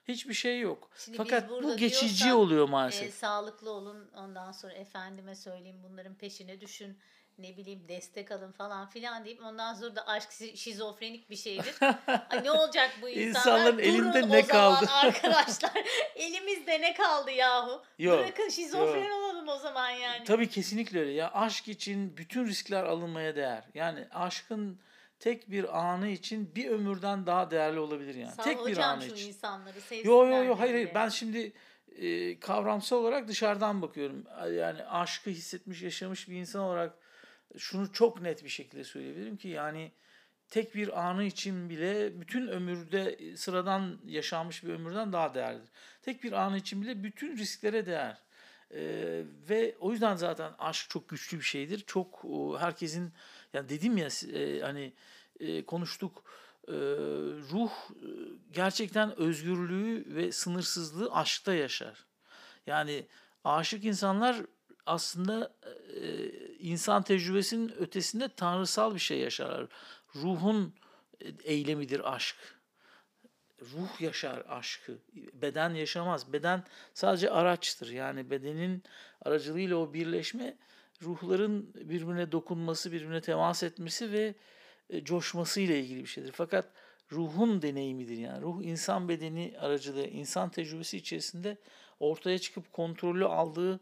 hiçbir 0.08 0.34
şey 0.34 0.60
yok. 0.60 0.90
Şimdi 1.04 1.16
Fakat 1.16 1.50
bu 1.50 1.76
geçici 1.76 2.24
diyorsak, 2.24 2.38
oluyor 2.38 2.68
E, 2.68 2.70
maalesef. 2.70 3.14
sağlıklı 3.14 3.70
olun 3.70 4.10
ondan 4.16 4.52
sonra 4.52 4.72
efendime 4.72 5.34
söyleyeyim 5.34 5.80
bunların 5.82 6.14
peşine 6.14 6.60
düşün 6.60 6.98
ne 7.38 7.56
bileyim 7.56 7.88
destek 7.88 8.32
alın 8.32 8.52
falan 8.52 8.88
filan 8.88 9.24
deyip 9.24 9.42
ondan 9.44 9.74
sonra 9.74 9.96
da 9.96 10.06
aşk 10.06 10.28
şi- 10.30 10.56
şizofrenik 10.56 11.30
bir 11.30 11.36
şeydir. 11.36 11.74
Ay 12.30 12.44
ne 12.44 12.50
olacak 12.50 12.90
bu 13.02 13.08
insanlar? 13.08 13.28
İnsanların 13.28 13.78
Durun 13.78 14.12
elinde 14.12 14.28
ne 14.28 14.46
kaldı? 14.46 14.86
arkadaşlar. 14.92 15.72
Elimizde 16.16 16.80
ne 16.80 16.94
kaldı 16.94 17.30
yahu? 17.30 17.82
Yok, 17.98 18.18
Bırakın 18.18 18.48
şizofren 18.48 19.04
yok. 19.04 19.18
olalım 19.18 19.48
o 19.48 19.56
zaman 19.58 19.90
yani. 19.90 20.24
Tabii 20.24 20.48
kesinlikle 20.48 21.00
öyle. 21.00 21.12
Ya 21.12 21.30
aşk 21.32 21.68
için 21.68 22.16
bütün 22.16 22.46
riskler 22.46 22.84
alınmaya 22.84 23.36
değer. 23.36 23.64
Yani 23.74 24.06
aşkın 24.12 24.78
tek 25.20 25.50
bir 25.50 25.78
anı 25.88 26.08
için 26.08 26.54
bir 26.54 26.70
ömürden 26.70 27.26
daha 27.26 27.50
değerli 27.50 27.78
olabilir 27.78 28.14
yani. 28.14 28.32
Sağ 28.32 28.42
tek 28.42 28.66
bir 28.66 28.76
anı 28.76 29.02
şu 29.02 29.14
için. 29.14 29.28
insanları 29.28 29.80
sevsinler. 29.80 30.04
Yo 30.04 30.26
yo 30.26 30.44
yo 30.44 30.58
hayır 30.58 30.72
hayır 30.72 30.90
ben 30.94 31.08
şimdi 31.08 31.52
e, 31.96 32.40
kavramsal 32.40 32.96
olarak 32.96 33.28
dışarıdan 33.28 33.82
bakıyorum. 33.82 34.24
Yani 34.52 34.84
aşkı 34.84 35.30
hissetmiş, 35.30 35.82
yaşamış 35.82 36.28
bir 36.28 36.36
insan 36.36 36.62
olarak 36.62 36.94
şunu 37.56 37.92
çok 37.92 38.20
net 38.20 38.44
bir 38.44 38.48
şekilde 38.48 38.84
söyleyebilirim 38.84 39.36
ki 39.36 39.48
yani 39.48 39.92
tek 40.48 40.74
bir 40.74 41.08
anı 41.08 41.24
için 41.24 41.70
bile 41.70 42.20
bütün 42.20 42.48
ömürde 42.48 43.10
e, 43.10 43.36
sıradan 43.36 43.98
yaşanmış 44.04 44.64
bir 44.64 44.68
ömürden 44.68 45.12
daha 45.12 45.34
değerlidir. 45.34 45.68
Tek 46.02 46.22
bir 46.22 46.32
anı 46.32 46.56
için 46.56 46.82
bile 46.82 47.04
bütün 47.04 47.36
risklere 47.36 47.86
değer. 47.86 48.28
Ee, 48.74 49.22
ve 49.48 49.76
o 49.80 49.92
yüzden 49.92 50.16
zaten 50.16 50.52
aşk 50.58 50.90
çok 50.90 51.08
güçlü 51.08 51.38
bir 51.38 51.44
şeydir. 51.44 51.84
Çok 51.86 52.24
herkesin 52.58 53.12
yani 53.52 53.68
dedim 53.68 53.96
ya 53.96 54.08
e, 54.32 54.60
hani 54.60 54.92
e, 55.40 55.66
konuştuk 55.66 56.24
e, 56.68 56.72
ruh 57.52 57.70
e, 57.90 58.08
gerçekten 58.50 59.18
özgürlüğü 59.18 60.04
ve 60.14 60.32
sınırsızlığı 60.32 61.12
aşkta 61.12 61.54
yaşar. 61.54 62.06
Yani 62.66 63.06
aşık 63.44 63.84
insanlar 63.84 64.36
aslında 64.86 65.54
e, 66.00 66.28
insan 66.58 67.02
tecrübesinin 67.02 67.72
ötesinde 67.78 68.28
tanrısal 68.28 68.94
bir 68.94 69.00
şey 69.00 69.18
yaşarlar. 69.18 69.66
Ruhun 70.14 70.74
e, 71.20 71.28
eylemidir 71.44 72.14
aşk. 72.14 72.36
Ruh 73.62 74.00
yaşar 74.00 74.44
aşkı. 74.48 74.98
Beden 75.32 75.74
yaşamaz. 75.74 76.32
Beden 76.32 76.64
sadece 76.94 77.30
araçtır. 77.30 77.90
Yani 77.90 78.30
bedenin 78.30 78.82
aracılığıyla 79.22 79.76
o 79.76 79.94
birleşme 79.94 80.56
ruhların 81.02 81.74
birbirine 81.74 82.32
dokunması, 82.32 82.92
birbirine 82.92 83.20
temas 83.20 83.62
etmesi 83.62 84.12
ve 84.12 84.34
e, 84.90 85.04
coşması 85.04 85.60
ile 85.60 85.80
ilgili 85.80 86.00
bir 86.00 86.08
şeydir. 86.08 86.32
Fakat 86.32 86.68
ruhun 87.12 87.62
deneyimidir 87.62 88.16
yani. 88.18 88.42
Ruh 88.42 88.62
insan 88.62 89.08
bedeni 89.08 89.54
aracılığı, 89.60 90.06
insan 90.06 90.50
tecrübesi 90.50 90.96
içerisinde 90.96 91.56
ortaya 92.00 92.38
çıkıp 92.38 92.72
kontrolü 92.72 93.26
aldığı 93.26 93.80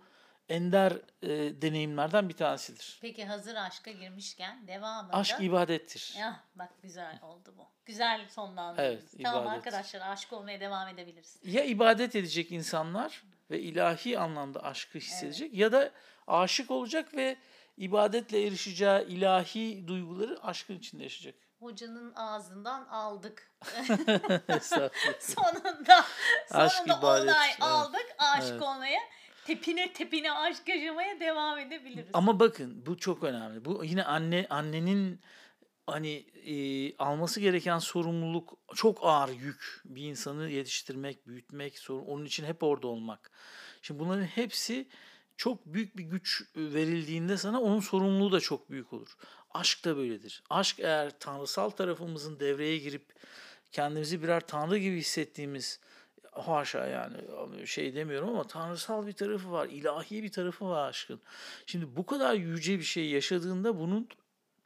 ender 0.49 0.93
e, 1.23 1.63
deneyimlerden 1.63 2.29
bir 2.29 2.35
tanesidir. 2.35 2.99
Peki 3.03 3.25
hazır 3.25 3.55
aşka 3.55 3.91
girmişken 3.91 4.67
devamında. 4.67 5.17
Aşk 5.17 5.41
ibadettir. 5.41 6.15
Ya 6.19 6.41
bak 6.55 6.71
güzel 6.83 7.19
oldu 7.23 7.55
bu. 7.59 7.67
Güzel 7.87 8.29
sonlandırdınız. 8.29 9.15
Evet, 9.15 9.23
tamam 9.23 9.43
ibadet. 9.43 9.59
arkadaşlar 9.59 10.01
aşık 10.01 10.33
olmaya 10.33 10.61
devam 10.61 10.89
edebiliriz. 10.89 11.39
Ya 11.45 11.65
ibadet 11.65 12.17
edecek 12.17 12.53
insanlar 12.53 13.23
ve 13.51 13.61
ilahi 13.61 14.19
anlamda 14.19 14.65
aşkı 14.65 14.99
hissedecek 14.99 15.55
ya 15.55 15.73
da 15.73 15.93
aşık 16.27 16.71
olacak 16.71 17.15
ve 17.15 17.37
ibadetle 17.77 18.43
erişeceği 18.47 19.05
ilahi 19.07 19.89
duyguları 19.89 20.39
aşkın 20.43 20.79
içinde 20.79 21.03
yaşayacak. 21.03 21.35
Hocanın 21.61 22.15
ağzından 22.15 22.85
aldık. 22.85 23.53
Sonunda 25.21 26.05
Aşk 26.51 26.73
sonunda 26.77 26.99
ibadet, 26.99 27.23
onay 27.29 27.49
evet. 27.49 27.63
aldık 27.63 28.07
aşık 28.19 28.51
Evet. 28.51 28.63
olmaya. 28.63 29.01
tepine 29.47 29.93
tepine 29.93 30.33
aşk 30.33 30.69
yaşamaya 30.69 31.21
devam 31.21 31.59
edebiliriz. 31.59 32.11
Ama 32.13 32.41
bakın 32.41 32.87
bu 32.87 32.99
çok 32.99 33.23
önemli. 33.25 33.65
Bu 33.65 33.85
yine 33.85 34.05
anne 34.05 34.47
annenin 34.51 35.21
hani 35.87 36.13
e, 36.47 36.97
alması 36.97 37.41
gereken 37.41 37.79
sorumluluk 37.79 38.59
çok 38.75 38.99
ağır 39.03 39.29
yük. 39.29 39.83
Bir 39.85 40.03
insanı 40.03 40.51
yetiştirmek, 40.51 41.27
büyütmek, 41.27 41.79
sorun, 41.79 42.07
onun 42.07 42.25
için 42.25 42.45
hep 42.45 42.63
orada 42.63 42.87
olmak. 42.89 43.31
Şimdi 43.83 44.01
bunların 44.01 44.25
hepsi 44.25 44.89
çok 45.37 45.67
büyük 45.67 45.97
bir 45.97 46.05
güç 46.05 46.43
verildiğinde 46.57 47.37
sana 47.37 47.61
onun 47.61 47.81
sorumluluğu 47.81 48.33
da 48.33 48.41
çok 48.41 48.71
büyük 48.71 48.93
olur. 48.93 49.17
Aşk 49.51 49.85
da 49.85 49.97
böyledir. 49.97 50.43
Aşk 50.51 50.81
eğer 50.81 51.19
tanrısal 51.21 51.71
tarafımızın 51.71 52.41
devreye 52.41 52.79
girip 52.79 53.15
kendimizi 53.73 54.23
birer 54.23 54.47
tanrı 54.47 54.79
gibi 54.79 54.97
hissettiğimiz 54.97 55.81
haşa 56.33 56.87
yani 56.87 57.17
şey 57.67 57.95
demiyorum 57.95 58.29
ama 58.29 58.47
tanrısal 58.47 59.07
bir 59.07 59.13
tarafı 59.13 59.53
var, 59.53 59.67
ilahi 59.67 60.23
bir 60.23 60.33
tarafı 60.33 60.69
var 60.69 60.89
aşkın. 60.89 61.21
Şimdi 61.67 61.97
bu 61.97 62.07
kadar 62.07 62.35
yüce 62.35 62.79
bir 62.79 62.85
şey 62.85 63.11
yaşadığında 63.11 63.79
bunun 63.79 64.09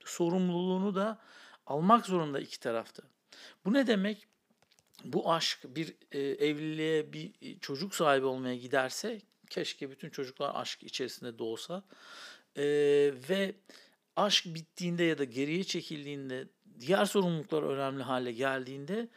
sorumluluğunu 0.04 0.94
da 0.94 1.18
almak 1.66 2.06
zorunda 2.06 2.40
iki 2.40 2.60
tarafta. 2.60 3.02
Bu 3.64 3.72
ne 3.72 3.86
demek? 3.86 4.26
Bu 5.04 5.32
aşk 5.32 5.58
bir 5.64 5.94
e, 6.12 6.18
evliliğe 6.20 7.12
bir 7.12 7.58
çocuk 7.60 7.94
sahibi 7.94 8.26
olmaya 8.26 8.56
giderse 8.56 9.20
keşke 9.50 9.90
bütün 9.90 10.10
çocuklar 10.10 10.52
aşk 10.54 10.82
içerisinde 10.82 11.38
doğsa 11.38 11.82
e, 12.56 12.64
ve 13.28 13.54
aşk 14.16 14.46
bittiğinde 14.46 15.04
ya 15.04 15.18
da 15.18 15.24
geriye 15.24 15.64
çekildiğinde 15.64 16.48
diğer 16.80 17.04
sorumluluklar 17.04 17.62
önemli 17.62 18.02
hale 18.02 18.32
geldiğinde 18.32 19.08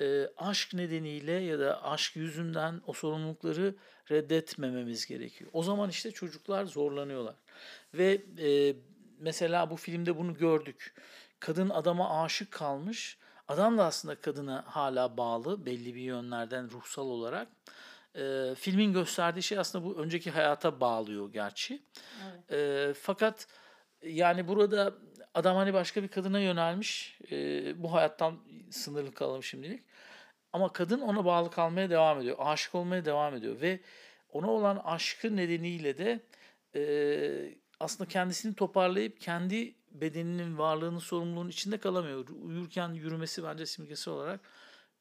e, 0.00 0.26
aşk 0.36 0.74
nedeniyle 0.74 1.32
ya 1.32 1.58
da 1.58 1.84
aşk 1.84 2.16
yüzünden 2.16 2.80
o 2.86 2.92
sorumlulukları 2.92 3.74
reddetmememiz 4.10 5.06
gerekiyor. 5.06 5.50
O 5.52 5.62
zaman 5.62 5.90
işte 5.90 6.10
çocuklar 6.10 6.64
zorlanıyorlar. 6.64 7.34
Ve 7.94 8.22
e, 8.38 8.76
mesela 9.18 9.70
bu 9.70 9.76
filmde 9.76 10.16
bunu 10.16 10.34
gördük. 10.34 10.94
Kadın 11.40 11.70
adama 11.70 12.22
aşık 12.22 12.50
kalmış. 12.50 13.18
Adam 13.48 13.78
da 13.78 13.84
aslında 13.84 14.14
kadına 14.14 14.64
hala 14.66 15.16
bağlı 15.16 15.66
belli 15.66 15.94
bir 15.94 16.00
yönlerden 16.00 16.70
ruhsal 16.70 17.06
olarak. 17.06 17.48
E, 18.14 18.54
filmin 18.54 18.92
gösterdiği 18.92 19.42
şey 19.42 19.58
aslında 19.58 19.84
bu 19.84 19.96
önceki 19.96 20.30
hayata 20.30 20.80
bağlıyor 20.80 21.32
gerçi. 21.32 21.82
Evet. 22.24 22.52
E, 22.52 22.94
fakat 22.94 23.46
yani 24.02 24.48
burada 24.48 24.94
adam 25.34 25.56
hani 25.56 25.74
başka 25.74 26.02
bir 26.02 26.08
kadına 26.08 26.40
yönelmiş. 26.40 27.18
E, 27.30 27.82
bu 27.82 27.92
hayattan 27.92 28.38
sınırlı 28.70 29.14
kalalım 29.14 29.42
şimdilik. 29.42 29.84
Ama 30.52 30.72
kadın 30.72 31.00
ona 31.00 31.24
bağlı 31.24 31.50
kalmaya 31.50 31.90
devam 31.90 32.20
ediyor. 32.20 32.36
Aşık 32.38 32.74
olmaya 32.74 33.04
devam 33.04 33.34
ediyor. 33.34 33.60
Ve 33.60 33.80
ona 34.32 34.50
olan 34.50 34.76
aşkı 34.84 35.36
nedeniyle 35.36 35.98
de 35.98 36.20
e, 36.74 37.58
aslında 37.80 38.08
kendisini 38.08 38.54
toparlayıp 38.54 39.20
kendi 39.20 39.74
bedeninin 39.90 40.58
varlığının 40.58 40.98
sorumluluğunun 40.98 41.48
içinde 41.48 41.78
kalamıyor. 41.78 42.28
Uyurken 42.28 42.88
yürümesi 42.92 43.44
bence 43.44 43.66
simgesi 43.66 44.10
olarak 44.10 44.40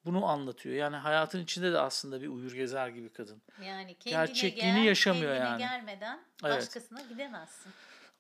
bunu 0.07 0.25
anlatıyor. 0.25 0.75
Yani 0.75 0.95
hayatın 0.95 1.43
içinde 1.43 1.71
de 1.73 1.79
aslında 1.79 2.21
bir 2.21 2.27
uyur 2.27 2.53
gezer 2.53 2.87
gibi 2.89 3.09
kadın. 3.09 3.41
Yani 3.65 3.95
kendine 3.95 4.25
Gerçekliğini 4.25 4.79
gel, 4.79 4.85
yaşamıyor 4.85 5.31
kendine 5.37 5.49
yani. 5.49 5.59
gelmeden 5.59 6.19
Evet. 6.45 6.57
başkasına 6.57 7.01
gidemezsin. 7.01 7.71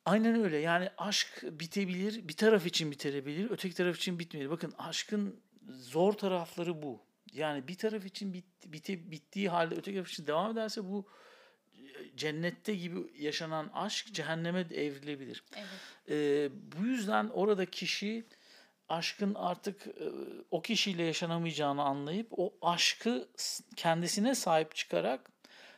Aynen 0.05 0.43
öyle. 0.43 0.57
Yani 0.57 0.89
aşk 0.97 1.43
bitebilir, 1.43 2.27
bir 2.27 2.33
taraf 2.37 2.65
için 2.65 2.91
bitebilir, 2.91 3.51
öteki 3.51 3.75
taraf 3.75 3.97
için 3.97 4.19
bitmeyebilir. 4.19 4.51
Bakın 4.51 4.73
aşkın 4.77 5.39
zor 5.69 6.13
tarafları 6.13 6.81
bu. 6.81 7.01
Yani 7.33 7.67
bir 7.67 7.75
taraf 7.77 8.05
için 8.05 8.33
bit, 8.33 8.45
bite, 8.65 9.11
bittiği 9.11 9.49
halde 9.49 9.75
öteki 9.75 9.95
taraf 9.95 10.09
için 10.09 10.27
devam 10.27 10.51
ederse 10.51 10.83
bu 10.83 11.05
e, 11.73 12.17
cennette 12.17 12.75
gibi 12.75 12.97
yaşanan 13.23 13.69
aşk 13.73 14.13
cehenneme 14.13 14.59
evrilebilir. 14.59 15.43
Evet. 15.55 15.67
Ee, 16.09 16.49
bu 16.81 16.85
yüzden 16.85 17.27
orada 17.27 17.65
kişi 17.65 18.25
aşkın 18.89 19.33
artık 19.35 19.87
e, 19.87 20.11
o 20.51 20.61
kişiyle 20.61 21.03
yaşanamayacağını 21.03 21.83
anlayıp 21.83 22.27
o 22.31 22.53
aşkı 22.61 23.29
kendisine 23.75 24.35
sahip 24.35 24.75
çıkarak 24.75 25.31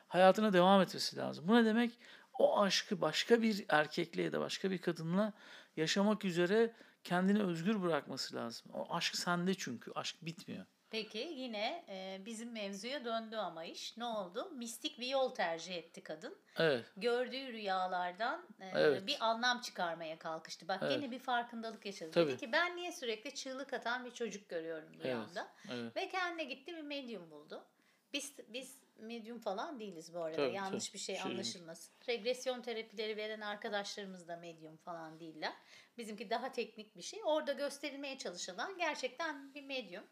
hayatına 0.08 0.54
devam 0.54 0.82
etmesi 0.82 1.18
lazım. 1.18 1.48
Bu 1.48 1.56
ne 1.56 1.66
demek? 1.66 1.92
O 2.40 2.62
aşkı 2.62 3.02
başka 3.02 3.42
bir 3.42 3.66
erkekle 3.70 4.22
ya 4.22 4.32
da 4.32 4.40
başka 4.40 4.72
bir 4.72 4.78
kadınla 4.78 5.34
yaşamak 5.78 6.26
üzere 6.26 6.74
kendini 7.04 7.44
özgür 7.44 7.82
bırakması 7.82 8.36
lazım. 8.36 8.72
O 8.74 8.96
aşk 8.96 9.16
sende 9.16 9.54
çünkü. 9.54 9.92
Aşk 9.96 10.16
bitmiyor. 10.22 10.66
Peki 10.92 11.18
yine 11.18 11.86
e, 11.90 12.22
bizim 12.26 12.52
mevzuya 12.52 13.06
döndü 13.06 13.36
ama 13.36 13.64
iş. 13.66 13.98
Ne 13.98 14.06
oldu? 14.06 14.50
Mistik 14.56 15.00
bir 15.00 15.08
yol 15.08 15.30
tercih 15.36 15.76
etti 15.76 16.04
kadın. 16.04 16.38
Evet. 16.58 16.86
Gördüğü 16.98 17.54
rüyalardan 17.54 18.46
e, 18.60 18.68
Evet. 18.74 19.08
bir 19.08 19.18
anlam 19.26 19.62
çıkarmaya 19.62 20.20
kalkıştı. 20.20 20.68
Bak 20.68 20.80
Evet. 20.82 20.92
gene 21.02 21.12
bir 21.12 21.20
farkındalık 21.20 21.86
yaşadı. 21.86 22.12
Tabii. 22.12 22.32
Dedi 22.32 22.38
ki 22.38 22.52
ben 22.52 22.76
niye 22.76 22.92
sürekli 22.92 23.36
çığlık 23.36 23.74
atan 23.74 24.06
bir 24.06 24.12
çocuk 24.12 24.50
görüyorum 24.50 24.90
Evet. 24.96 25.06
rüyamda? 25.06 25.48
Evet. 25.72 25.96
Ve 25.96 26.10
kendine 26.10 26.44
gitti 26.44 26.76
bir 26.76 26.82
medyum 26.82 27.32
buldu. 27.32 27.64
Biz 28.14 28.34
biz 28.48 28.78
medyum 28.98 29.40
falan 29.40 29.80
değiliz 29.80 30.14
bu 30.14 30.24
arada. 30.24 30.38
Tabii, 30.38 30.56
Yanlış 30.56 30.88
tabii. 30.88 30.94
bir 30.94 31.00
şey 31.00 31.16
Şey- 31.16 31.32
anlaşılmasın. 31.32 31.94
Regresyon 32.10 32.62
terapileri 32.62 33.18
veren 33.18 33.42
arkadaşlarımız 33.42 34.28
da 34.28 34.36
medyum 34.38 34.78
falan 34.78 35.20
değiller. 35.20 35.54
Bizimki 35.98 36.30
daha 36.30 36.52
teknik 36.52 36.96
bir 36.98 37.02
şey. 37.02 37.20
Orada 37.26 37.54
gösterilmeye 37.54 38.18
çalışılan 38.18 38.78
gerçekten 38.78 39.54
bir 39.54 39.64
medyum. 39.64 40.04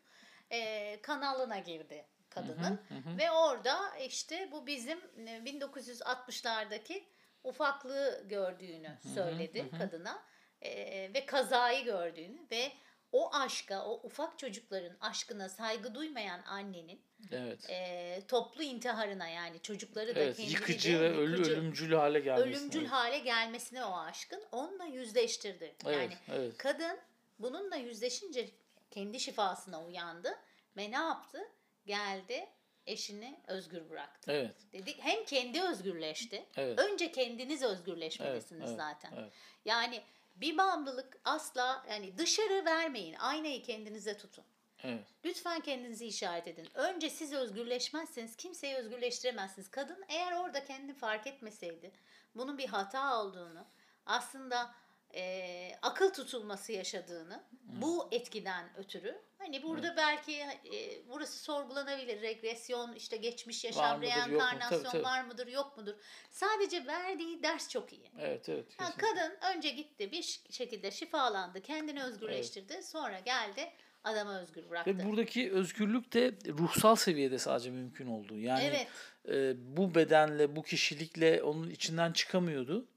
Ee, 0.51 0.99
kanalına 1.01 1.59
girdi 1.59 2.05
kadının. 2.29 2.79
Ve 3.17 3.31
orada 3.31 3.97
işte 3.97 4.49
bu 4.51 4.67
bizim 4.67 4.99
e, 5.27 5.41
1960'lardaki 5.45 7.03
ufaklığı 7.43 8.23
gördüğünü 8.29 8.97
söyledi 9.13 9.69
kadına. 9.77 10.23
Ee, 10.61 11.11
ve 11.13 11.25
kazayı 11.25 11.85
gördüğünü 11.85 12.47
ve 12.51 12.71
o 13.11 13.35
aşka, 13.35 13.85
o 13.85 14.01
ufak 14.03 14.39
çocukların 14.39 14.97
aşkına 15.01 15.49
saygı 15.49 15.95
duymayan 15.95 16.41
annenin 16.45 17.01
Evet. 17.31 17.69
e, 17.69 18.21
toplu 18.27 18.63
intiharına 18.63 19.27
yani 19.27 19.61
çocukları 19.61 20.15
da 20.15 20.19
Evet, 20.19 20.51
yıkıcı 20.51 20.93
de 20.93 21.01
ve 21.01 21.17
ölü, 21.17 21.41
ölümcül 21.41 21.93
hale 21.93 22.19
gelmesi. 22.19 22.49
ölümcül 22.49 22.79
evet. 22.81 22.91
hale 22.91 23.19
gelmesine 23.19 23.85
o 23.85 23.97
aşkın 23.97 24.43
onunla 24.51 24.85
yüzleştirdi. 24.85 25.75
Evet, 25.85 25.97
yani 25.97 26.17
evet. 26.31 26.57
kadın 26.57 26.99
bununla 27.39 27.75
yüzleşince 27.75 28.49
kendi 28.91 29.19
şifasına 29.19 29.83
uyandı 29.83 30.37
ve 30.77 30.91
ne 30.91 30.95
yaptı? 30.95 31.39
Geldi 31.85 32.47
eşini 32.85 33.39
özgür 33.47 33.89
bıraktı. 33.89 34.31
Evet. 34.31 34.55
Dedi 34.73 34.95
hem 34.99 35.25
kendi 35.25 35.61
özgürleşti. 35.61 36.45
Evet. 36.57 36.79
Önce 36.79 37.11
kendiniz 37.11 37.63
özgürleşmelisiniz 37.63 38.69
Evet, 38.69 38.69
evet, 38.69 38.77
zaten. 38.77 39.17
evet. 39.17 39.33
Yani 39.65 40.01
bir 40.35 40.57
bağımlılık 40.57 41.19
asla 41.23 41.85
yani 41.89 42.17
dışarı 42.17 42.65
vermeyin. 42.65 43.13
Aynayı 43.13 43.63
kendinize 43.63 44.17
tutun. 44.17 44.45
Evet. 44.83 45.07
Lütfen 45.25 45.59
kendinizi 45.61 46.05
işaret 46.05 46.47
edin. 46.47 46.67
Önce 46.73 47.09
siz 47.09 47.33
özgürleşmezseniz 47.33 48.35
kimseyi 48.35 48.75
özgürleştiremezsiniz. 48.75 49.71
Kadın 49.71 50.05
eğer 50.09 50.31
orada 50.31 50.65
kendini 50.65 50.93
fark 50.93 51.27
etmeseydi 51.27 51.91
bunun 52.35 52.57
bir 52.57 52.67
hata 52.67 53.21
olduğunu 53.23 53.65
aslında 54.05 54.75
e, 55.15 55.71
akıl 55.81 56.13
tutulması 56.13 56.71
yaşadığını 56.71 57.43
bu 57.63 58.09
etkiden 58.11 58.69
ötürü 58.77 59.21
hani 59.37 59.63
burada 59.63 59.97
belki 59.97 60.33
e, 60.41 61.07
burası 61.09 61.39
sorgulanabilir. 61.39 62.21
Regresyon 62.21 62.93
işte 62.93 63.17
geçmiş 63.17 63.65
Var 63.65 63.69
yaşam 63.69 63.97
mıdır, 63.97 64.07
yok 64.07 64.17
mu? 64.17 64.23
Tabii, 64.23 64.33
reenkarnasyon 64.33 64.91
tabii. 64.91 65.03
var 65.03 65.23
mıdır 65.23 65.47
yok 65.47 65.77
mudur? 65.77 65.93
Sadece 66.31 66.85
verdiği 66.87 67.43
ders 67.43 67.69
çok 67.69 67.93
iyi. 67.93 68.11
Evet, 68.19 68.49
evet. 68.49 68.65
Ha, 68.77 68.85
kesinlikle. 68.85 69.07
kadın 69.07 69.57
önce 69.57 69.69
gitti 69.69 70.11
bir 70.11 70.41
şekilde 70.49 70.91
şifalandı, 70.91 71.61
kendini 71.61 72.03
özgürleştirdi. 72.03 72.83
Sonra 72.83 73.19
geldi 73.19 73.71
adama 74.03 74.39
özgür 74.39 74.69
bıraktı. 74.69 74.97
Ve 74.97 75.05
buradaki 75.05 75.51
özgürlük 75.51 76.13
de 76.13 76.33
ruhsal 76.47 76.95
seviyede 76.95 77.37
sadece 77.39 77.71
mümkün 77.71 78.07
oldu. 78.07 78.39
Yani 78.39 78.63
Evet. 78.63 78.87
e, 79.29 79.53
bu 79.77 79.95
bedenle, 79.95 80.55
bu 80.55 80.63
kişilikle 80.63 81.43
onun 81.43 81.69
içinden 81.69 82.11
çıkamıyordu. 82.11 82.87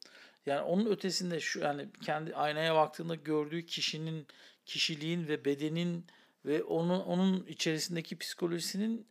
Yani 0.50 0.62
onun 0.62 0.86
ötesinde 0.86 1.40
şu 1.40 1.60
yani 1.60 1.86
kendi 2.02 2.34
aynaya 2.34 2.74
baktığında 2.74 3.14
gördüğü 3.14 3.66
kişinin 3.66 4.26
kişiliğin 4.66 5.28
ve 5.28 5.44
bedenin 5.44 6.06
ve 6.44 6.62
onun 6.62 7.00
onun 7.00 7.46
içerisindeki 7.46 8.18
psikolojisinin 8.18 9.06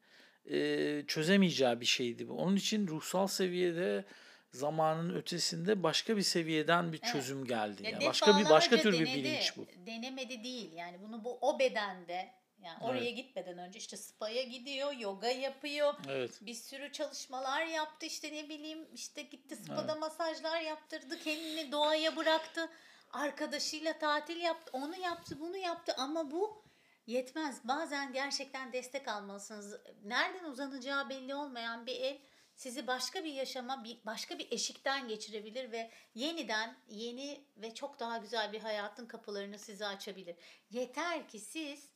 e, 0.52 1.04
çözemeyeceği 1.08 1.82
bir 1.82 1.86
şeydi 1.86 2.30
bu. 2.30 2.34
Onun 2.34 2.56
için 2.56 2.88
ruhsal 2.88 3.28
seviyede 3.28 4.06
zamanın 4.52 5.16
ötesinde 5.16 5.84
başka 5.84 6.18
bir 6.18 6.22
seviyeden 6.22 6.94
bir 6.94 7.00
Evet. 7.04 7.14
çözüm 7.14 7.46
geldi. 7.46 7.84
Ya 7.84 7.90
Yani 7.90 8.06
başka 8.06 8.40
bir 8.40 8.50
başka 8.50 8.78
tür 8.78 8.94
bir 8.94 9.06
denedi, 9.08 9.24
bilinç 9.24 9.58
bu. 9.58 9.68
Denemedi 9.86 10.44
değil. 10.44 10.72
Yani 10.74 10.98
bunu 11.02 11.24
bu 11.24 11.38
o 11.42 11.60
bedende 11.60 12.39
yani 12.62 12.84
oraya 12.84 13.04
Evet. 13.04 13.18
gitmeden 13.18 13.58
önce 13.58 13.80
işte 13.80 13.98
spa'ya 13.98 14.44
gidiyor, 14.44 14.92
yoga 14.94 15.28
yapıyor. 15.28 15.94
Evet. 16.08 16.40
Bir 16.42 16.54
sürü 16.54 16.92
çalışmalar 16.92 17.66
yaptı 17.66 18.06
işte 18.06 18.34
ne 18.34 18.50
bileyim 18.50 18.88
işte 18.94 19.22
gitti 19.22 19.56
spa'da 19.56 19.96
masajlar 19.96 20.62
yaptırdı, 20.62 21.20
kendini 21.20 21.72
doğaya 21.72 22.16
bıraktı. 22.16 22.70
Arkadaşıyla 23.12 24.00
tatil 24.00 24.42
yaptı, 24.42 24.72
onu 24.74 24.98
yaptı, 24.98 25.40
bunu 25.40 25.58
yaptı 25.58 25.94
ama 25.98 26.32
bu 26.32 26.64
yetmez. 27.08 27.64
Bazen 27.64 28.14
gerçekten 28.14 28.74
destek 28.74 29.08
almalısınız. 29.08 29.76
Nereden 30.04 30.44
uzanacağı 30.44 31.10
belli 31.10 31.36
olmayan 31.36 31.86
bir 31.86 31.96
el 31.96 32.18
sizi 32.56 32.88
başka 32.88 33.24
bir 33.24 33.34
yaşama, 33.34 33.84
bir 33.84 34.00
başka 34.06 34.40
bir 34.40 34.52
eşikten 34.52 35.08
geçirebilir 35.08 35.72
ve 35.72 35.92
yeniden 36.16 36.78
yeni 36.90 37.46
ve 37.58 37.74
çok 37.74 38.00
daha 38.00 38.18
güzel 38.18 38.54
bir 38.54 38.60
hayatın 38.60 39.06
kapılarını 39.06 39.60
size 39.60 39.86
açabilir. 39.86 40.36
Yeter 40.70 41.28
ki 41.28 41.40
siz 41.40 41.90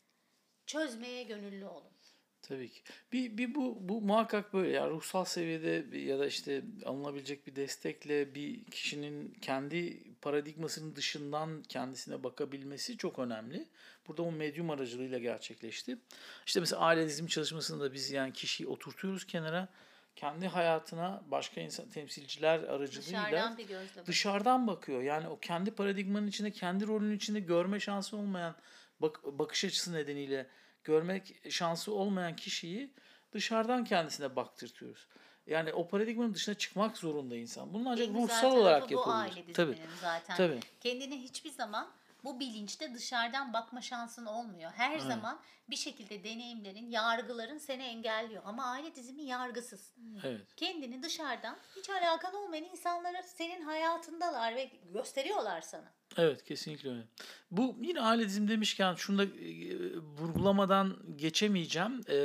çözmeye 0.66 1.24
gönüllü 1.24 1.66
olun. 1.66 1.94
Tabii 2.42 2.70
ki. 2.70 2.82
Bir, 3.14 3.38
bir 3.38 3.56
bu, 3.56 3.78
bu 3.80 4.02
muhakkak 4.02 4.54
böyle 4.54 4.70
yani 4.70 4.90
ruhsal 4.92 5.26
seviyede 5.26 5.98
ya 5.98 6.20
da 6.20 6.26
işte 6.26 6.62
alınabilecek 6.86 7.48
bir 7.48 7.56
destekle 7.56 8.36
bir 8.36 8.66
kişinin 8.66 9.34
kendi 9.42 10.04
paradigmasının 10.22 10.96
dışından 10.96 11.64
kendisine 11.64 12.24
bakabilmesi 12.24 12.98
çok 12.98 13.20
önemli. 13.20 13.68
Burada 14.08 14.22
o 14.22 14.32
medyum 14.32 14.70
aracılığıyla 14.70 15.18
gerçekleşti. 15.18 15.98
İşte 16.46 16.60
mesela 16.60 16.82
aile 16.82 17.06
dizimi 17.06 17.30
çalışmasında 17.30 17.94
biz 17.94 18.12
yani 18.12 18.34
kişiyi 18.34 18.68
oturtuyoruz 18.68 19.26
kenara 19.26 19.70
kendi 20.16 20.48
hayatına 20.48 21.24
başka 21.28 21.62
insan 21.62 21.90
temsilciler 21.90 22.60
aracılığıyla 22.60 23.22
Dışarıdan 23.22 23.58
bir 23.58 23.68
gözle 23.68 24.06
dışarıdan 24.06 24.68
bakıyor. 24.68 25.02
Yani 25.02 25.28
o 25.28 25.40
kendi 25.40 25.72
paradigmanın 25.72 26.28
içinde, 26.28 26.52
kendi 26.52 26.88
rolünün 26.88 27.16
içinde 27.16 27.40
görme 27.40 27.80
şansı 27.80 28.18
olmayan 28.18 28.56
bak, 29.04 29.24
bakış 29.24 29.66
açısı 29.66 29.94
nedeniyle 29.94 30.48
görmek 30.84 31.52
şansı 31.52 31.94
olmayan 31.94 32.36
kişiyi 32.36 32.94
dışarıdan 33.34 33.84
kendisine 33.84 34.36
baktırtıyoruz. 34.36 35.08
Yani 35.48 35.74
o 35.74 35.88
paradigmanın 35.88 36.34
dışına 36.34 36.56
çıkmak 36.56 36.98
zorunda 36.98 37.36
insan. 37.36 37.74
Bunun 37.74 37.86
ancak 37.86 38.08
En 38.08 38.14
ruhsal 38.14 38.52
olarak 38.58 38.90
bu 38.90 38.94
yapılabilir. 38.94 39.54
Tabii. 39.54 39.78
zaten. 40.02 40.38
Tabii. 40.38 40.60
Kendine 40.80 41.18
hiçbir 41.18 41.50
zaman 41.52 41.92
bu 42.24 42.40
bilinçte 42.40 42.94
dışarıdan 42.94 43.54
bakma 43.54 43.82
şansın 43.82 44.26
olmuyor. 44.26 44.72
Her 44.72 45.00
zaman 45.00 45.40
bir 45.70 45.76
şekilde 45.76 46.24
deneyimlerin, 46.24 46.90
yargıların 46.90 47.58
seni 47.58 47.84
engelliyor. 47.84 48.42
Ama 48.46 48.66
aile 48.66 48.96
dizimi 48.96 49.24
yargısız. 49.24 49.94
Evet. 50.24 50.56
Kendini 50.56 51.04
dışarıdan 51.04 51.58
hiç 51.76 51.90
alakan 51.90 52.36
olmayan 52.36 52.66
insanları 52.66 53.24
senin 53.24 53.62
hayatındalar 53.62 54.56
ve 54.56 54.72
gösteriyorlar 54.94 55.62
sana. 55.62 55.94
Evet 56.18 56.44
kesinlikle 56.44 56.90
öyle. 56.90 57.04
Bu 57.52 57.78
yine 57.82 58.02
aile 58.02 58.26
dizim 58.26 58.48
demişken 58.48 58.96
şunu 58.96 59.18
da 59.18 59.24
e, 59.24 59.98
vurgulamadan 59.98 60.98
geçemeyeceğim. 61.16 62.02
E, 62.10 62.18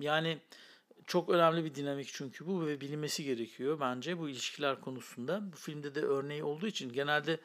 yani 0.00 0.38
çok 1.06 1.28
önemli 1.28 1.64
bir 1.64 1.74
dinamik 1.74 2.08
çünkü 2.12 2.46
bu 2.46 2.66
ve 2.66 2.80
bilinmesi 2.80 3.24
gerekiyor 3.24 3.80
bence 3.80 4.18
bu 4.18 4.28
ilişkiler 4.28 4.80
konusunda. 4.80 5.52
Bu 5.52 5.56
filmde 5.56 5.94
de 5.94 6.00
örneği 6.00 6.44
olduğu 6.44 6.66
için 6.66 6.92
genelde 6.92 7.40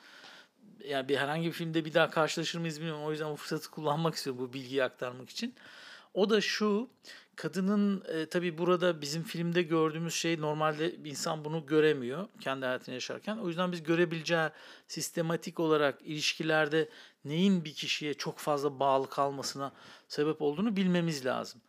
yani 0.88 1.10
bir 1.10 1.18
herhangi 1.18 1.48
bir 1.48 1.52
filmde 1.52 1.86
bir 1.86 1.94
daha 1.94 2.10
karşılaşır 2.10 2.60
mıyız 2.60 2.80
bilmiyorum. 2.80 3.04
O 3.04 3.12
yüzden 3.12 3.32
bu 3.32 3.36
fırsatı 3.36 3.72
kullanmak 3.72 4.16
istiyorum 4.16 4.42
bu 4.42 4.54
bilgiyi 4.54 4.84
aktarmak 4.84 5.30
için. 5.30 5.56
O 6.14 6.30
da 6.30 6.42
şu 6.42 6.90
kadının 7.36 8.04
e, 8.08 8.26
tabii 8.26 8.58
burada 8.58 9.02
bizim 9.02 9.24
filmde 9.24 9.62
gördüğümüz 9.62 10.14
şey 10.14 10.42
normalde 10.42 10.96
insan 10.96 11.46
bunu 11.46 11.66
göremiyor 11.66 12.28
kendi 12.40 12.66
hayatını 12.66 12.96
yaşarken. 12.96 13.38
O 13.38 13.48
yüzden 13.48 13.72
biz 13.72 13.84
görebileceği 13.84 14.50
sistematik 14.88 15.60
olarak 15.60 16.02
ilişkilerde 16.02 16.90
neyin 17.26 17.66
bir 17.66 17.74
kişiye 17.74 18.14
çok 18.14 18.38
fazla 18.38 18.80
bağlı 18.80 19.10
kalmasına 19.10 19.72
sebep 20.08 20.42
olduğunu 20.42 20.76
bilmemiz 20.76 21.26
lazım. 21.26 21.62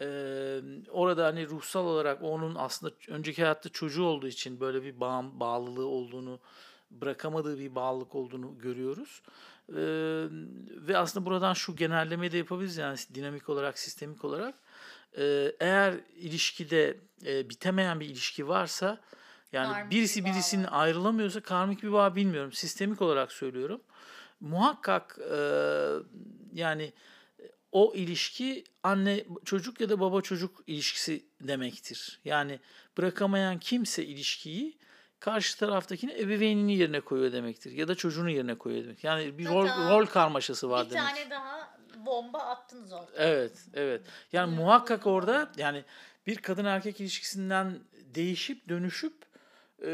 Ee, 0.00 0.60
orada 0.90 1.26
hani 1.26 1.48
ruhsal 1.48 1.86
olarak 1.86 2.22
onun 2.22 2.54
aslında 2.54 2.94
önceki 3.08 3.42
hayatta 3.42 3.68
çocuğu 3.68 4.04
olduğu 4.04 4.28
için 4.28 4.60
böyle 4.60 4.82
bir 4.82 5.00
bağ, 5.00 5.24
bağlılığı 5.40 5.86
olduğunu 5.86 6.40
bırakamadığı 6.90 7.58
bir 7.58 7.74
bağlılık 7.74 8.14
olduğunu 8.14 8.58
görüyoruz. 8.58 9.22
Ee, 9.68 9.74
ve 10.68 10.98
aslında 10.98 11.26
buradan 11.26 11.54
şu 11.54 11.76
genellemeyi 11.76 12.32
de 12.32 12.36
yapabiliriz 12.36 12.76
yani 12.76 12.96
dinamik 13.14 13.48
olarak, 13.48 13.78
sistemik 13.78 14.24
olarak. 14.24 14.54
Ee, 15.18 15.52
eğer 15.60 15.94
ilişkide 16.16 16.96
e, 17.26 17.50
bitemeyen 17.50 18.00
bir 18.00 18.06
ilişki 18.06 18.48
varsa 18.48 19.00
yani 19.52 19.72
Karmik 19.72 19.90
birisi 19.92 20.24
bir 20.24 20.30
birisinin 20.30 20.64
ayrılamıyorsa 20.64 21.40
karmik 21.40 21.82
bir 21.82 21.92
bağ 21.92 22.16
bilmiyorum. 22.16 22.52
Sistemik 22.52 23.02
olarak 23.02 23.32
söylüyorum. 23.32 23.80
Muhakkak 24.40 25.18
e, 25.30 25.38
yani 26.52 26.92
o 27.72 27.94
ilişki 27.94 28.64
anne 28.82 29.24
çocuk 29.44 29.80
ya 29.80 29.88
da 29.88 30.00
baba 30.00 30.22
çocuk 30.22 30.62
ilişkisi 30.66 31.24
demektir. 31.40 32.20
Yani 32.24 32.60
bırakamayan 32.98 33.58
kimse 33.58 34.04
ilişkiyi 34.04 34.78
karşı 35.20 35.58
taraftakini 35.58 36.12
ebeveynini 36.12 36.76
yerine 36.76 37.00
koyuyor 37.00 37.32
demektir. 37.32 37.72
Ya 37.72 37.88
da 37.88 37.94
çocuğunu 37.94 38.30
yerine 38.30 38.54
koyuyor 38.54 38.84
demek. 38.84 39.04
Yani 39.04 39.38
bir 39.38 39.46
rol, 39.46 39.66
Hatta 39.66 39.90
rol 39.90 40.06
karmaşası 40.06 40.70
var 40.70 40.86
bir 40.86 40.90
demek. 40.90 41.08
tane 41.08 41.30
daha 41.30 41.77
bomba 42.08 42.38
attınız 42.38 42.92
ortaya. 42.92 43.28
Evet, 43.28 43.52
evet. 43.74 44.00
Yani 44.32 44.54
muhakkak 44.54 45.06
orada 45.06 45.50
yani 45.56 45.84
bir 46.26 46.36
kadın 46.36 46.64
erkek 46.64 47.00
ilişkisinden 47.00 47.78
değişip 48.14 48.68
dönüşüp 48.68 49.14
e, 49.82 49.88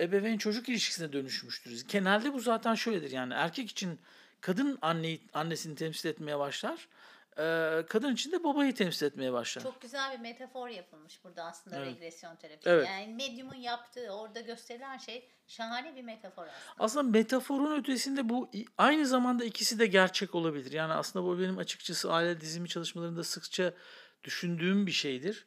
ebeveyn 0.00 0.38
çocuk 0.38 0.68
ilişkisine 0.68 1.12
dönüşmüştür. 1.12 1.84
Genelde 1.88 2.32
bu 2.32 2.40
zaten 2.40 2.74
şöyledir 2.74 3.10
yani 3.10 3.34
erkek 3.34 3.70
için 3.70 3.98
kadın 4.40 4.78
anneyi 4.82 5.20
annesini 5.34 5.74
temsil 5.74 6.08
etmeye 6.08 6.38
başlar. 6.38 6.88
E, 7.38 7.86
kadın 7.88 8.14
için 8.14 8.32
de 8.32 8.44
babayı 8.44 8.74
temsil 8.74 9.06
etmeye 9.06 9.32
başlar. 9.32 9.62
Çok 9.62 9.80
güzel 9.80 10.12
bir 10.12 10.18
metafor 10.18 10.68
yapılmış 10.68 11.24
burada 11.24 11.44
aslında 11.44 11.76
Evet. 11.76 11.86
regresyon 11.86 12.36
terapisi. 12.36 12.70
Evet. 12.70 12.88
Yani 12.88 13.14
medyumun 13.14 13.54
yaptığı, 13.54 14.10
orada 14.10 14.40
gösterilen 14.40 14.98
şey 14.98 15.28
şahane 15.46 15.96
bir 15.96 16.02
metafor 16.02 16.42
aslında. 16.46 16.84
Aslında 16.84 17.10
metaforun 17.18 17.80
ötesinde 17.80 18.28
bu 18.28 18.50
aynı 18.78 19.06
zamanda 19.06 19.44
ikisi 19.44 19.78
de 19.78 19.86
gerçek 19.86 20.34
olabilir. 20.34 20.72
Yani 20.72 20.92
aslında 20.92 21.24
bu 21.26 21.38
benim 21.38 21.58
açıkçası 21.58 22.12
aile 22.12 22.40
dizimi 22.40 22.68
çalışmalarında 22.68 23.24
sıkça 23.24 23.72
düşündüğüm 24.24 24.86
bir 24.86 24.92
şeydir. 24.92 25.46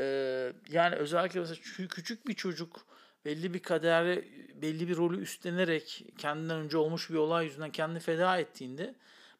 Ee, 0.00 0.52
yani 0.68 0.94
özellikle 0.96 1.40
mesela 1.40 1.60
çü- 1.60 1.88
küçük 1.88 2.26
bir 2.28 2.34
çocuk 2.34 2.86
belli 3.24 3.54
bir 3.54 3.62
kadere, 3.62 4.24
belli 4.62 4.88
bir 4.88 4.96
rolü 4.96 5.20
üstlenerek 5.20 6.04
kendinden 6.18 6.56
önce 6.56 6.76
olmuş 6.78 7.10
bir 7.10 7.14
olay 7.14 7.44
yüzünden 7.44 7.70
kendini 7.70 8.00
feda 8.00 8.38
ettiğinde 8.38 8.94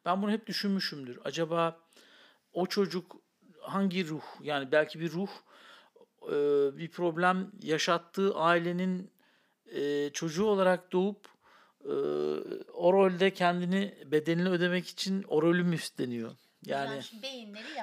ben 0.05 0.21
bunu 0.21 0.31
hep 0.31 0.47
düşünmüşümdür. 0.47 1.19
Acaba 1.23 1.79
o 2.53 2.65
çocuk 2.65 3.15
hangi 3.61 4.07
ruh 4.07 4.23
yani 4.41 4.71
belki 4.71 4.99
bir 4.99 5.11
ruh 5.11 5.29
e, 6.27 6.31
bir 6.77 6.91
problem 6.91 7.51
yaşattığı 7.61 8.35
ailenin 8.35 9.11
e, 9.65 10.09
çocuğu 10.09 10.45
olarak 10.45 10.91
doğup 10.91 11.27
e, 11.85 11.93
o 12.73 12.93
rolde 12.93 13.33
kendini 13.33 13.97
bedelini 14.05 14.49
ödemek 14.49 14.87
için 14.87 15.25
o 15.27 15.41
rolü 15.41 15.63
mü 15.63 15.75
üstleniyor? 15.75 16.31
Yani 16.65 17.01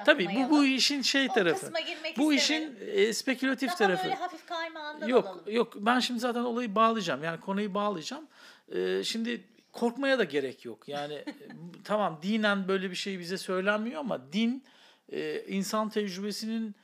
tabii 0.05 0.27
bu 0.35 0.49
bu 0.49 0.65
işin 0.65 1.01
şey 1.01 1.27
O 1.31 1.33
tarafı. 1.33 1.71
Bu 2.17 2.33
işin 2.33 2.77
e, 2.81 3.13
spekülatif 3.13 3.69
Daha 3.69 3.77
tarafı. 3.77 4.03
böyle 4.03 4.15
hafif 4.15 4.45
kaymağından 4.45 5.07
Yok 5.07 5.25
alalım. 5.27 5.43
yok 5.47 5.73
ben 5.75 5.99
şimdi 5.99 6.19
zaten 6.19 6.43
olayı 6.43 6.75
bağlayacağım. 6.75 7.23
Yani 7.23 7.39
konuyu 7.39 7.73
bağlayacağım. 7.73 8.27
Ee, 8.75 9.03
şimdi 9.03 9.47
korkmaya 9.77 10.19
da 10.19 10.23
gerek 10.23 10.65
yok. 10.65 10.87
Yani 10.87 11.13
e, 11.13 11.25
tamam 11.83 12.19
dinen 12.23 12.67
böyle 12.67 12.91
bir 12.91 12.95
şey 12.95 13.19
bize 13.19 13.37
söylenmiyor 13.37 13.99
ama 13.99 14.33
din 14.33 14.63
e, 15.11 15.43
insan 15.47 15.89
tecrübesinin 15.89 16.75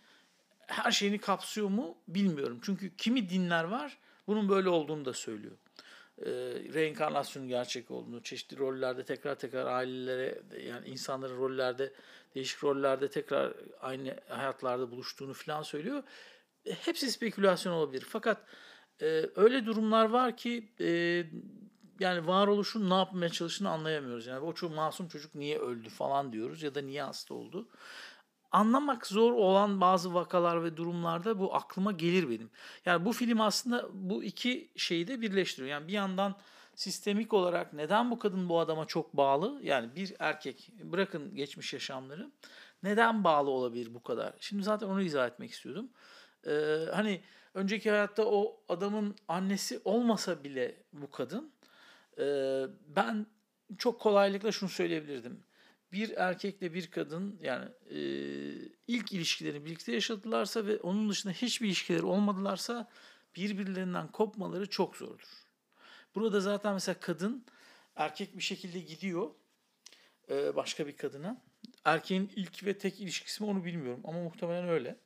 her 0.68 0.92
şeyini 0.92 1.18
kapsıyor 1.18 1.70
mu 1.70 1.98
bilmiyorum. 2.08 2.60
Çünkü 2.64 2.96
kimi 2.96 3.30
dinler 3.30 3.64
var 3.64 3.98
bunun 4.28 4.50
böyle 4.50 4.70
olduğunu 4.70 5.06
da 5.06 5.14
söylüyor. 5.14 5.58
Ee, 6.18 6.32
reenkarnasyonun 6.74 7.48
gerçek 7.48 7.92
olduğunu, 7.92 8.24
çeşitli 8.24 8.58
rollerde 8.58 9.04
tekrar 9.04 9.36
tekrar 9.36 9.66
ailelere 9.66 10.42
yani 10.66 10.88
insanların 10.88 11.38
rollerde 11.38 11.94
değişik 12.36 12.64
rollerde 12.64 13.10
tekrar 13.10 13.54
aynı 13.82 14.20
hayatlarda 14.28 14.92
buluştuğunu 14.92 15.34
falan 15.34 15.62
söylüyor. 15.62 16.04
E, 16.66 16.74
Hepsi 16.74 17.12
spekülasyon 17.12 17.74
olabilir. 17.74 18.06
Fakat 18.10 18.46
e, 19.02 19.26
öyle 19.36 19.66
durumlar 19.66 20.10
var 20.10 20.38
ki 20.38 20.70
e, 20.80 21.26
yani 22.00 22.28
varoluşun 22.28 22.90
ne 22.90 22.94
yapmaya 22.94 23.30
çalıştığını 23.30 23.70
anlayamıyoruz. 23.70 24.28
Yani 24.28 24.40
o 24.40 24.54
çok 24.54 24.76
masum 24.76 25.08
çocuk 25.08 25.36
niye 25.36 25.60
öldü 25.60 25.90
falan 25.90 26.34
diyoruz 26.34 26.64
ya 26.64 26.76
da 26.76 26.82
niye 26.82 27.04
hasta 27.04 27.34
oldu. 27.34 27.68
Anlamak 28.52 29.08
zor 29.08 29.32
olan 29.32 29.82
bazı 29.82 30.14
vakalar 30.14 30.64
ve 30.64 30.78
durumlarda 30.78 31.40
bu 31.40 31.56
aklıma 31.56 31.92
gelir 31.92 32.30
benim. 32.30 32.50
Yani 32.86 33.06
bu 33.06 33.14
film 33.14 33.42
aslında 33.42 33.90
bu 33.94 34.24
iki 34.24 34.72
şeyi 34.76 35.08
de 35.08 35.22
birleştiriyor. 35.22 35.72
Yani 35.72 35.88
bir 35.88 35.94
yandan 35.94 36.36
sistemik 36.76 37.34
olarak 37.34 37.74
neden 37.74 38.12
bu 38.12 38.20
kadın 38.20 38.50
bu 38.50 38.60
adama 38.60 38.86
çok 38.86 39.18
bağlı? 39.18 39.60
Yani 39.64 39.96
bir 39.96 40.14
erkek 40.20 40.72
bırakın 40.84 41.36
geçmiş 41.36 41.74
yaşamları 41.74 42.32
neden 42.84 43.24
bağlı 43.24 43.50
olabilir 43.50 43.94
bu 43.94 44.04
kadar? 44.04 44.34
Şimdi 44.40 44.64
zaten 44.64 44.88
onu 44.88 45.02
izah 45.02 45.28
etmek 45.28 45.52
istiyordum. 45.52 45.90
Ee, 46.48 46.78
hani 46.94 47.22
önceki 47.54 47.90
hayatta 47.90 48.26
o 48.26 48.62
adamın 48.70 49.16
annesi 49.28 49.82
olmasa 49.86 50.44
bile 50.44 50.84
bu 50.94 51.12
kadın 51.12 51.53
e, 52.20 52.26
ben 52.88 53.26
çok 53.78 54.02
kolaylıkla 54.02 54.52
şunu 54.52 54.70
söyleyebilirdim. 54.70 55.44
Bir 55.92 56.10
erkekle 56.18 56.74
bir 56.74 56.92
kadın 56.92 57.40
yani 57.42 57.70
e, 57.90 57.98
ilk 58.88 59.12
ilişkilerini 59.14 59.66
birlikte 59.66 59.92
yaşadılarsa 59.92 60.66
ve 60.66 60.78
onun 60.78 61.10
dışında 61.10 61.34
hiçbir 61.34 61.68
ilişkileri 61.68 62.04
olmadılarsa 62.04 62.90
birbirlerinden 63.36 64.08
kopmaları 64.08 64.70
çok 64.70 64.96
zordur. 64.96 65.44
Burada 66.16 66.42
zaten 66.42 66.74
mesela 66.74 67.00
kadın 67.00 67.46
erkek 67.96 68.38
bir 68.38 68.44
şekilde 68.44 68.80
gidiyor 68.80 69.30
e, 70.30 70.56
başka 70.56 70.88
bir 70.88 70.98
kadına. 70.98 71.42
Erkeğin 71.86 72.32
ilk 72.36 72.66
ve 72.66 72.78
tek 72.78 73.02
ilişkisi 73.02 73.44
mi 73.44 73.50
onu 73.50 73.66
bilmiyorum 73.66 74.02
ama 74.04 74.24
muhtemelen 74.24 74.70
öyle. 74.70 74.98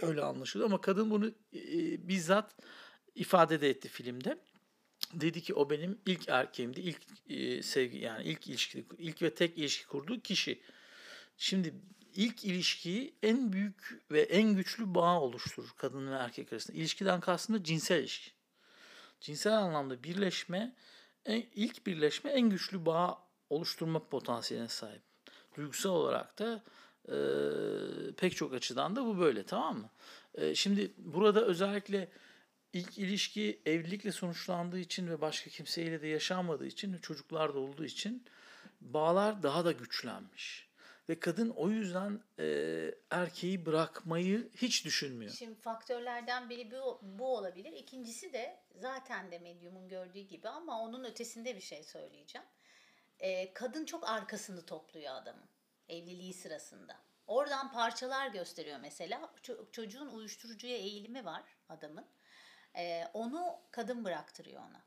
öyle 0.00 0.22
anlaşılıyor 0.22 0.70
ama 0.70 0.80
kadın 0.80 1.10
bunu 1.10 1.26
e, 1.52 2.08
bizzat 2.08 2.56
ifade 3.14 3.60
de 3.60 3.70
etti 3.70 3.88
filmde. 3.88 4.38
Dedi 5.20 5.42
ki 5.42 5.54
o 5.54 5.70
benim 5.70 5.98
ilk 6.06 6.28
erkeğimdi. 6.28 6.80
ilk 6.80 7.00
e, 7.28 7.62
sevgi 7.62 7.98
yani 7.98 8.24
ilk 8.24 8.46
ilişki 8.46 8.86
ilk 8.98 9.22
ve 9.22 9.34
tek 9.34 9.58
ilişki 9.58 9.86
kurduğu 9.86 10.20
kişi. 10.20 10.60
Şimdi 11.36 11.74
ilk 12.14 12.44
ilişkiyi 12.44 13.14
en 13.22 13.52
büyük 13.52 14.02
ve 14.10 14.20
en 14.20 14.54
güçlü 14.54 14.94
bağ 14.94 15.20
oluşturur 15.20 15.70
kadın 15.76 16.10
ve 16.10 16.14
erkek 16.14 16.52
arasında. 16.52 16.76
İlişkiden 16.76 17.20
kastım 17.20 17.56
da 17.56 17.64
cinsel 17.64 18.00
ilişki. 18.00 18.30
Cinsel 19.20 19.52
anlamda 19.52 20.02
birleşme, 20.02 20.76
en, 21.26 21.44
ilk 21.54 21.86
birleşme 21.86 22.30
en 22.30 22.50
güçlü 22.50 22.86
bağ 22.86 23.18
oluşturma 23.50 24.08
potansiyeline 24.08 24.68
sahip. 24.68 25.02
Duygusal 25.56 25.90
olarak 25.90 26.38
da 26.38 26.64
e, 27.08 27.16
pek 28.16 28.36
çok 28.36 28.54
açıdan 28.54 28.96
da 28.96 29.04
bu 29.04 29.18
böyle 29.18 29.42
tamam 29.42 29.78
mı? 29.78 29.90
E, 30.34 30.54
şimdi 30.54 30.92
burada 30.98 31.44
özellikle 31.44 32.08
ilk 32.74 32.98
ilişki 32.98 33.62
evlilikle 33.66 34.12
sonuçlandığı 34.12 34.78
için 34.78 35.08
ve 35.08 35.20
başka 35.20 35.50
kimseyle 35.50 36.02
de 36.02 36.06
yaşanmadığı 36.06 36.66
için 36.66 36.98
çocuklar 36.98 37.54
da 37.54 37.58
olduğu 37.58 37.84
için 37.84 38.24
bağlar 38.80 39.42
daha 39.42 39.64
da 39.64 39.72
güçlenmiş. 39.72 40.68
Ve 41.08 41.20
kadın 41.20 41.50
o 41.50 41.70
yüzden 41.70 42.20
e, 42.38 42.46
erkeği 43.10 43.66
bırakmayı 43.66 44.50
hiç 44.56 44.84
düşünmüyor. 44.84 45.32
Şimdi 45.32 45.60
faktörlerden 45.60 46.50
biri 46.50 46.70
bu, 46.70 47.00
bu 47.02 47.36
olabilir. 47.36 47.72
İkincisi 47.72 48.32
de 48.32 48.60
zaten 48.74 49.30
de 49.30 49.38
medyumun 49.38 49.88
gördüğü 49.88 50.20
gibi 50.20 50.48
ama 50.48 50.80
onun 50.80 51.04
ötesinde 51.04 51.56
bir 51.56 51.60
şey 51.60 51.82
söyleyeceğim. 51.82 52.46
Ee, 53.18 53.54
kadın 53.54 53.84
çok 53.84 54.08
arkasını 54.08 54.66
topluyor 54.66 55.14
adamın 55.14 55.48
evliliği 55.88 56.34
sırasında. 56.34 56.96
Oradan 57.26 57.72
parçalar 57.72 58.28
gösteriyor 58.28 58.78
mesela. 58.80 59.30
Ço- 59.42 59.70
çocuğun 59.72 60.08
uyuşturucuya 60.08 60.76
eğilimi 60.76 61.24
var 61.24 61.42
adamın. 61.68 62.06
Ee, 62.76 63.08
onu 63.14 63.56
kadın 63.70 64.04
bıraktırıyor 64.04 64.60
ona. 64.62 64.80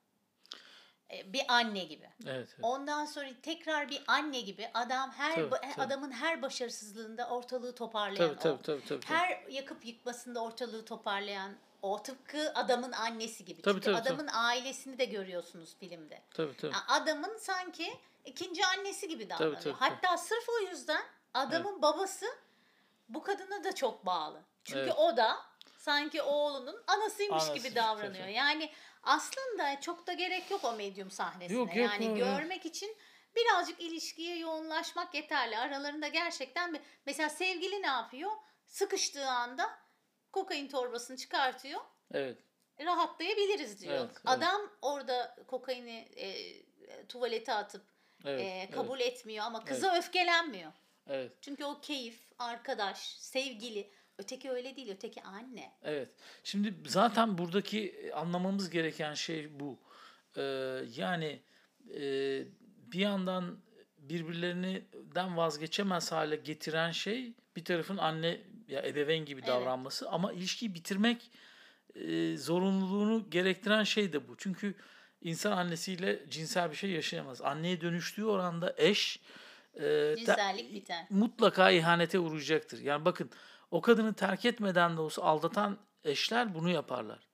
Bir 1.25 1.45
anne 1.47 1.83
gibi. 1.83 2.09
Evet. 2.25 2.35
evet. 2.35 2.59
Ondan 2.61 3.05
sonra 3.05 3.29
tekrar 3.43 3.89
bir 3.89 4.03
anne 4.07 4.41
gibi 4.41 4.69
adam 4.73 5.11
her 5.11 5.35
Tabii, 5.35 5.49
tabii. 5.49 5.81
adamın 5.85 6.11
her 6.11 6.41
başarısızlığında 6.41 7.29
ortalığı 7.29 7.75
toparlayan 7.75 8.35
Tabii 8.37 8.53
o. 8.53 8.61
tabii 8.61 8.61
tabii 8.63 8.85
tabii. 8.87 8.99
tabii. 8.99 9.15
Her 9.17 9.43
yakıp 9.49 9.85
yıkmasında 9.85 10.43
ortalığı 10.43 10.85
toparlayan 10.85 11.55
o 11.81 12.03
tıpkı 12.03 12.51
adamın 12.55 12.91
annesi 12.91 13.45
gibi. 13.45 13.61
Tabii, 13.61 13.73
Çünkü 13.81 13.85
tabii, 13.85 13.97
adamın 13.97 14.29
ailesini 14.33 14.97
de 14.97 15.05
görüyorsunuz 15.05 15.75
filmde. 15.79 16.21
tabii, 16.33 16.57
tabii. 16.57 16.73
Ya 16.73 16.79
Adamın 16.87 17.37
sanki 17.37 17.93
ikinci 18.25 18.65
annesi 18.65 19.07
gibi 19.07 19.29
davranıyor. 19.29 19.53
tabii, 19.61 19.63
tabii. 19.63 19.75
Hatta 19.79 20.17
sırf 20.17 20.49
o 20.49 20.59
yüzden 20.69 21.01
adamın 21.33 21.81
babası 21.81 22.25
bu 23.09 23.23
kadına 23.23 23.63
da 23.63 23.75
çok 23.75 24.05
bağlı. 24.05 24.41
Çünkü 24.63 24.79
Evet. 24.79 24.93
o 24.97 25.17
da 25.17 25.37
sanki 25.87 26.21
oğlunun 26.21 26.83
anasıymış 26.87 27.43
Anası, 27.43 27.53
gibi 27.53 27.75
davranıyor. 27.75 28.23
tabii. 28.23 28.33
Yani 28.33 28.71
aslında 29.03 29.81
çok 29.81 30.07
da 30.07 30.13
gerek 30.13 30.51
yok 30.51 30.63
o 30.63 30.73
medyum 30.73 31.11
sahnesine. 31.11 31.57
Yok, 31.57 31.75
yok, 31.75 31.91
yani 31.91 32.05
yok, 32.05 32.17
görmek 32.17 32.65
için 32.65 32.97
birazcık 33.35 33.81
ilişkiye 33.81 34.37
yoğunlaşmak 34.37 35.13
yeterli. 35.15 35.57
Aralarında 35.57 36.07
gerçekten 36.07 36.73
bir 36.73 36.81
mesela 37.05 37.29
sevgili 37.29 37.81
ne 37.81 37.87
yapıyor? 37.87 38.31
Sıkıştığı 38.65 39.27
anda 39.27 39.79
kokain 40.31 40.67
torbasını 40.67 41.17
çıkartıyor. 41.17 41.81
Evet. 42.13 42.37
Rahatlayabiliriz 42.79 43.81
diyor. 43.81 43.93
Evet, 43.93 44.09
evet. 44.09 44.21
Adam 44.25 44.61
orada 44.81 45.35
kokaini 45.47 46.09
e, 46.15 46.65
tuvalete 47.05 47.53
atıp 47.53 47.85
Evet. 48.25 48.41
e, 48.41 48.69
kabul 48.71 48.99
etmiyor 48.99 49.45
ama 49.45 49.65
kıza 49.65 49.97
öfkelenmiyor. 49.97 50.71
Evet. 51.07 51.31
Çünkü 51.41 51.65
o 51.65 51.81
keyif, 51.81 52.31
arkadaş, 52.39 52.97
sevgili. 53.19 53.96
Öteki 54.17 54.51
öyle 54.51 54.75
değil, 54.75 54.89
öteki 54.91 55.23
anne. 55.23 55.71
Evet. 55.83 56.09
Şimdi 56.43 56.73
zaten 56.85 57.37
buradaki 57.37 58.11
anlamamız 58.15 58.69
gereken 58.69 59.13
şey 59.13 59.59
bu. 59.59 59.79
Ee, 60.37 60.41
yani 60.95 61.39
e, 61.95 62.01
bir 62.91 62.99
yandan 62.99 63.59
birbirlerinden 63.97 65.37
vazgeçemez 65.37 66.11
hale 66.11 66.35
getiren 66.35 66.91
şey 66.91 67.33
bir 67.55 67.65
tarafın 67.65 67.97
anne 67.97 68.41
ya 68.67 68.81
ebeveyn 68.87 69.25
gibi 69.25 69.39
Evet. 69.39 69.47
davranması 69.49 70.09
ama 70.09 70.33
ilişkiyi 70.33 70.73
bitirmek 70.75 71.31
e, 71.95 72.37
zorunluluğunu 72.37 73.29
gerektiren 73.29 73.83
şey 73.83 74.13
de 74.13 74.27
bu. 74.27 74.37
Çünkü 74.37 74.75
insan 75.21 75.51
annesiyle 75.51 76.29
cinsel 76.29 76.71
bir 76.71 76.75
şey 76.75 76.89
yaşayamaz. 76.89 77.41
Anneye 77.41 77.81
dönüştüğü 77.81 78.25
oranda 78.25 78.73
eş 78.77 79.19
e, 79.75 80.15
Cinsellik 80.17 80.73
biter. 80.73 81.05
mutlaka 81.09 81.71
ihanete 81.71 82.19
uğrayacaktır. 82.19 82.81
Yani 82.81 83.05
bakın 83.05 83.29
o 83.71 83.81
kadını 83.81 84.13
terk 84.13 84.45
etmeden 84.45 84.97
de 84.97 85.01
olsa 85.01 85.21
aldatan 85.21 85.77
eşler 86.03 86.55
bunu 86.55 86.69
yaparlar. 86.69 87.27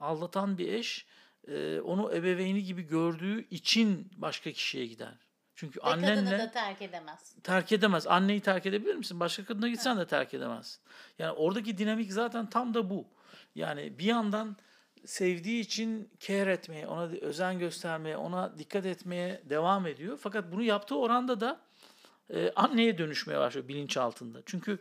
Aldatan 0.00 0.58
bir 0.58 0.72
eş 0.72 1.06
e, 1.48 1.80
onu 1.80 2.14
ebeveyni 2.14 2.64
gibi 2.64 2.82
gördüğü 2.82 3.48
için 3.48 4.10
başka 4.16 4.52
kişiye 4.52 4.86
gider. 4.86 5.14
Çünkü 5.54 5.80
Ve 5.80 5.82
kadını 5.82 6.06
annenle 6.06 6.38
da 6.38 6.50
terk 6.50 6.82
edemez. 6.82 7.34
terk 7.42 7.72
edemez. 7.72 8.06
Anneyi 8.06 8.40
terk 8.40 8.66
edebilir 8.66 8.94
misin? 8.94 9.20
Başka 9.20 9.44
kadına 9.44 9.68
gitsen 9.68 9.98
de 9.98 10.06
terk 10.06 10.34
edemezsin. 10.34 10.80
Yani 11.18 11.32
oradaki 11.32 11.78
dinamik 11.78 12.12
zaten 12.12 12.50
tam 12.50 12.74
da 12.74 12.90
bu. 12.90 13.06
Yani 13.54 13.98
bir 13.98 14.04
yandan 14.04 14.56
sevdiği 15.04 15.60
için 15.60 16.10
care 16.20 16.52
etmeye, 16.52 16.86
ona 16.86 17.02
özen 17.02 17.58
göstermeye, 17.58 18.16
ona 18.16 18.58
dikkat 18.58 18.86
etmeye 18.86 19.42
devam 19.44 19.86
ediyor. 19.86 20.18
Fakat 20.22 20.52
bunu 20.52 20.62
yaptığı 20.62 20.98
oranda 20.98 21.40
da 21.40 21.60
e, 22.30 22.52
anneye 22.56 22.98
dönüşmeye 22.98 23.38
başlıyor 23.38 23.68
bilinç 23.68 23.96
altında. 23.96 24.42
Çünkü 24.46 24.78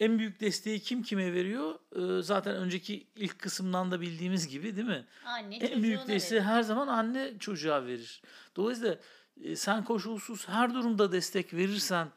en 0.00 0.18
büyük 0.18 0.40
desteği 0.40 0.80
kim 0.80 1.02
kime 1.02 1.32
veriyor? 1.32 1.74
E, 1.96 2.22
zaten 2.22 2.56
önceki 2.56 3.06
ilk 3.16 3.38
kısımdan 3.38 3.90
da 3.90 4.00
bildiğimiz 4.00 4.48
gibi 4.48 4.76
değil 4.76 4.86
mi? 4.88 5.04
Anne 5.24 5.56
En 5.56 5.82
büyük 5.82 6.08
desteği 6.08 6.38
verir. 6.40 6.46
her 6.46 6.62
zaman 6.62 6.88
anne 6.88 7.38
çocuğa 7.38 7.86
verir. 7.86 8.22
Dolayısıyla 8.56 8.98
e, 9.44 9.56
sen 9.56 9.84
koşulsuz 9.84 10.48
her 10.48 10.74
durumda 10.74 11.12
destek 11.12 11.54
verirsen 11.54 12.08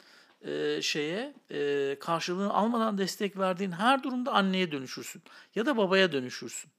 e, 0.42 0.82
şeye 0.82 1.34
e, 1.52 1.98
karşılığını 2.00 2.54
almadan 2.54 2.98
destek 2.98 3.38
verdiğin 3.38 3.72
her 3.72 4.04
durumda 4.04 4.32
anneye 4.34 4.72
dönüşürsün 4.72 5.22
ya 5.56 5.66
da 5.66 5.78
babaya 5.78 6.12
dönüşürsün. 6.12 6.72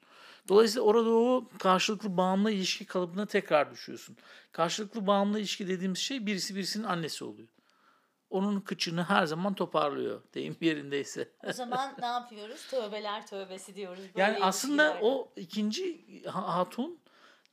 Dolayısıyla 0.48 0.82
orada 0.82 1.10
o 1.10 1.48
karşılıklı 1.58 2.16
bağımlı 2.16 2.50
ilişki 2.50 2.84
kalıbına 2.84 3.26
tekrar 3.26 3.70
düşüyorsun. 3.72 4.16
Karşılıklı 4.52 5.06
bağımlı 5.06 5.38
ilişki 5.38 5.68
dediğimiz 5.68 5.98
şey 5.98 6.26
birisi 6.26 6.54
birisinin 6.56 6.84
annesi 6.84 7.24
oluyor. 7.24 7.48
Onun 8.30 8.60
kıçını 8.60 9.02
her 9.04 9.26
zaman 9.26 9.54
toparlıyor 9.54 10.22
deyim 10.34 10.56
yerindeyse. 10.60 11.28
O 11.48 11.52
zaman 11.52 11.94
ne 11.98 12.06
yapıyoruz? 12.06 12.66
Tövbeler 12.70 13.26
tövbesi 13.26 13.74
diyoruz. 13.74 14.02
Böyle 14.14 14.22
Yani 14.22 14.38
aslında 14.44 14.84
ilişkilerde. 14.84 15.06
o 15.06 15.32
ikinci 15.36 16.04
ha- 16.26 16.56
hatun 16.56 16.98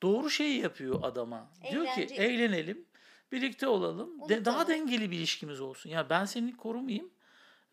doğru 0.02 0.30
şeyi 0.30 0.62
yapıyor 0.62 1.00
adama. 1.04 1.48
Diyor 1.72 1.86
ki 1.86 1.90
Eğlence. 2.02 2.16
eğlenelim, 2.16 2.86
birlikte 3.32 3.68
olalım, 3.68 4.30
de- 4.30 4.46
daha 4.46 4.68
dengeli 4.68 5.12
bir 5.12 5.18
ilişkimiz 5.18 5.62
olsun. 5.62 5.90
Ya 5.90 6.10
ben 6.10 6.26
seni 6.26 6.58
korumayayım. 6.58 7.10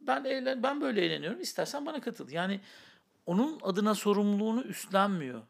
Ben 0.00 0.24
eğlen 0.24 0.62
ben 0.62 0.80
böyle 0.80 1.04
eğleniyorum. 1.04 1.40
İstersen 1.40 1.86
bana 1.86 2.00
katıl. 2.00 2.30
Yani 2.30 2.60
onun 3.26 3.60
adına 3.62 3.94
sorumluluğunu 3.94 4.62
üstlenmiyor. 4.62 5.42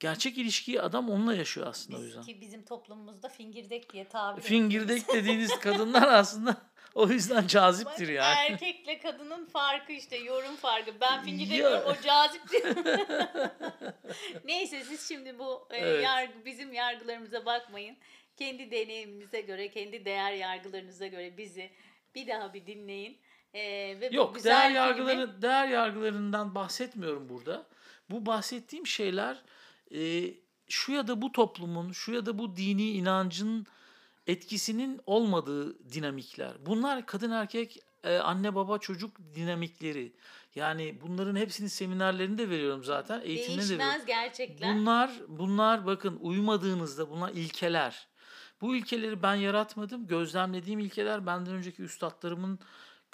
Gerçek 0.00 0.38
ilişkiyi 0.38 0.80
adam 0.82 1.10
onunla 1.10 1.34
yaşıyor 1.34 1.66
aslında 1.66 1.96
o 1.96 2.00
Biz 2.00 2.06
yüzden. 2.06 2.22
ki 2.22 2.40
bizim 2.40 2.64
toplumumuzda 2.64 3.28
fingirdek 3.28 3.92
diye 3.92 4.08
tabir 4.08 4.42
Fingirdek 4.42 5.08
dediğiniz 5.14 5.58
kadınlar 5.58 6.08
aslında 6.12 6.56
o 6.94 7.08
yüzden 7.08 7.46
caziptir 7.46 8.08
Bak, 8.08 8.14
yani. 8.14 8.52
Erkekle 8.52 8.98
kadının 8.98 9.46
farkı 9.46 9.92
işte 9.92 10.16
yorum 10.16 10.56
farkı. 10.56 10.90
Ben 11.00 11.22
fingirdek 11.24 11.56
diyorum 11.56 11.82
o 11.86 11.94
cazip. 12.02 12.42
Neyse 14.44 14.84
siz 14.84 15.08
şimdi 15.08 15.38
bu 15.38 15.68
e, 15.70 15.76
Evet. 15.76 16.04
yargı 16.04 16.44
bizim 16.44 16.72
yargılarımıza 16.72 17.46
bakmayın. 17.46 17.96
Kendi 18.36 18.70
deneyiminize 18.70 19.40
göre, 19.40 19.70
kendi 19.70 20.04
değer 20.04 20.32
yargılarınıza 20.32 21.06
göre 21.06 21.36
bizi 21.36 21.70
bir 22.14 22.26
daha 22.28 22.54
bir 22.54 22.66
dinleyin. 22.66 23.18
E, 23.54 23.60
ve 24.00 24.08
Yok, 24.12 24.34
güzel 24.34 24.50
değer 24.50 24.70
filmi- 24.70 24.76
yargıları 24.76 25.42
değer 25.42 25.68
yargılarından 25.68 26.54
bahsetmiyorum 26.54 27.28
burada. 27.28 27.66
Bu 28.10 28.26
bahsettiğim 28.26 28.86
şeyler 28.86 29.42
e, 29.94 30.34
şu 30.68 30.92
ya 30.92 31.08
da 31.08 31.22
bu 31.22 31.32
toplumun, 31.32 31.92
şu 31.92 32.12
ya 32.12 32.26
da 32.26 32.38
bu 32.38 32.56
dini 32.56 32.90
inancın 32.90 33.66
etkisinin 34.26 35.00
olmadığı 35.06 35.92
dinamikler. 35.92 36.52
Bunlar 36.66 37.06
kadın 37.06 37.30
erkek, 37.30 37.78
e, 38.04 38.16
anne 38.16 38.54
baba 38.54 38.78
çocuk 38.78 39.16
dinamikleri. 39.34 40.12
Yani 40.54 40.98
bunların 41.02 41.36
hepsini 41.36 41.70
seminerlerinde 41.70 42.50
veriyorum 42.50 42.84
zaten, 42.84 43.20
eğitimde 43.24 43.56
de 43.56 43.62
veriyorum. 43.62 43.78
Değişmez 43.78 44.06
gerçekler. 44.06 44.76
Bunlar 44.76 45.10
bunlar 45.28 45.86
bakın 45.86 46.18
uymadığınızda 46.20 47.10
bunlar 47.10 47.32
ilkeler. 47.32 48.06
Bu 48.60 48.76
ilkeleri 48.76 49.22
ben 49.22 49.34
yaratmadım. 49.34 50.06
Gözlemlediğim 50.06 50.80
ilkeler 50.80 51.26
benden 51.26 51.54
önceki 51.54 51.82
üstadlarımın 51.82 52.58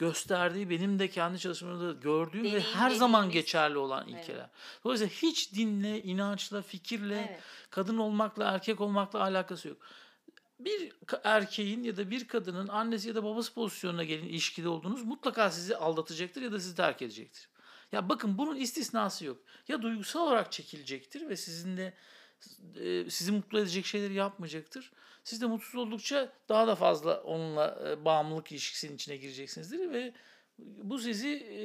gösterdiği, 0.01 0.71
benim 0.71 0.99
de 0.99 1.09
kendi 1.09 1.39
çalışmalarımda 1.39 1.93
gördüğüm 1.93 2.45
ve 2.45 2.61
her 2.61 2.91
zaman 2.91 3.31
geçerli 3.31 3.79
olan 3.79 4.09
Evet. 4.09 4.23
ilkeler. 4.23 4.51
Dolayısıyla 4.85 5.13
hiç 5.15 5.55
dinle, 5.55 6.03
inançla, 6.03 6.63
fikirle, 6.63 7.27
Evet. 7.29 7.41
kadın 7.71 7.99
olmakla, 7.99 8.45
erkek 8.45 8.81
olmakla 8.81 9.21
alakası 9.21 9.69
yok. 9.69 9.79
Bir 10.59 10.93
erkeğin 11.25 11.83
ya 11.83 11.97
da 11.97 12.11
bir 12.11 12.29
kadının 12.29 12.69
annesi 12.69 13.09
ya 13.09 13.15
da 13.15 13.25
babası 13.25 13.55
pozisyonuna 13.55 14.05
gelin 14.05 14.29
ilişkide 14.29 14.69
olduğunuz 14.69 15.03
mutlaka 15.03 15.51
sizi 15.51 15.77
aldatacaktır 15.77 16.43
ya 16.43 16.53
da 16.53 16.61
sizi 16.61 16.77
terk 16.77 17.03
edecektir. 17.03 17.49
Ya 17.93 18.09
bakın 18.09 18.39
bunun 18.39 18.57
istisnası 18.57 19.25
yok. 19.25 19.39
Ya 19.69 19.83
duygusal 19.83 20.21
olarak 20.21 20.53
çekilecektir 20.53 21.29
ve 21.29 21.37
sizinle 21.37 21.95
e, 22.81 23.11
sizi 23.11 23.33
mutlu 23.33 23.59
edecek 23.59 23.87
şeyleri 23.87 24.15
yapmayacaktır. 24.15 24.93
Siz 25.25 25.41
de 25.41 25.47
mutsuz 25.47 25.75
oldukça 25.75 26.33
daha 26.49 26.67
da 26.67 26.75
fazla 26.75 27.21
onunla 27.21 27.79
e, 27.89 28.05
bağımlılık 28.05 28.53
ilişkisinin 28.53 28.95
içine 28.95 29.17
gireceksinizdir 29.17 29.93
ve 29.93 30.13
bu 30.83 30.99
sizi 30.99 31.29
e, 31.29 31.59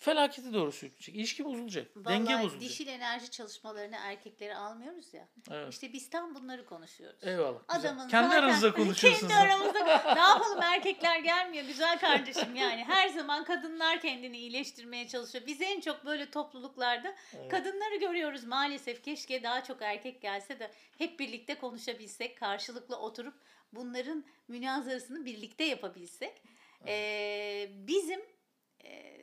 felakete 0.00 0.52
doğru 0.52 0.72
sürükleyecek. 0.72 1.14
İlişki 1.16 1.44
bozulacak. 1.44 1.86
denge 1.96 2.32
Vallahi 2.32 2.44
bozulacak. 2.44 2.70
dişil 2.70 2.86
enerji 2.86 3.30
çalışmalarını 3.30 3.96
erkekleri 3.96 4.56
almıyoruz 4.56 5.14
ya. 5.14 5.28
Evet. 5.50 5.72
İşte 5.72 5.92
biz 5.92 6.10
tam 6.10 6.34
bunları 6.34 6.66
konuşuyoruz. 6.66 7.18
Eyvallah. 7.24 7.58
güzel. 7.74 7.80
Adamın 7.90 8.08
Kendi 8.08 8.28
zaten- 8.28 8.42
aranızda 8.42 8.72
konuşuyorsunuz. 8.74 9.32
Kendi 9.32 9.34
aramızda. 9.50 9.84
ne 10.14 10.20
yapalım 10.20 10.62
erkekler 10.62 11.18
gelmiyor 11.18 11.64
güzel 11.64 11.98
kardeşim 11.98 12.56
yani. 12.56 12.84
Her 12.84 13.08
zaman 13.08 13.44
kadınlar 13.44 14.00
kendini 14.00 14.38
iyileştirmeye 14.38 15.08
çalışıyor. 15.08 15.46
Biz 15.46 15.60
en 15.62 15.80
çok 15.80 16.04
böyle 16.04 16.30
topluluklarda 16.30 17.16
kadınları 17.50 17.96
görüyoruz 17.96 18.44
maalesef. 18.44 19.04
Keşke 19.04 19.42
daha 19.42 19.64
çok 19.64 19.82
erkek 19.82 20.22
gelse 20.22 20.58
de 20.60 20.70
hep 20.98 21.18
birlikte 21.18 21.54
konuşabilsek. 21.54 22.38
Karşılıklı 22.38 22.96
oturup 22.96 23.34
bunların 23.72 24.24
münazarasını 24.48 25.24
birlikte 25.24 25.64
yapabilsek. 25.64 26.42
Ee, 26.86 27.68
bizim 27.72 28.20
e, 28.84 29.20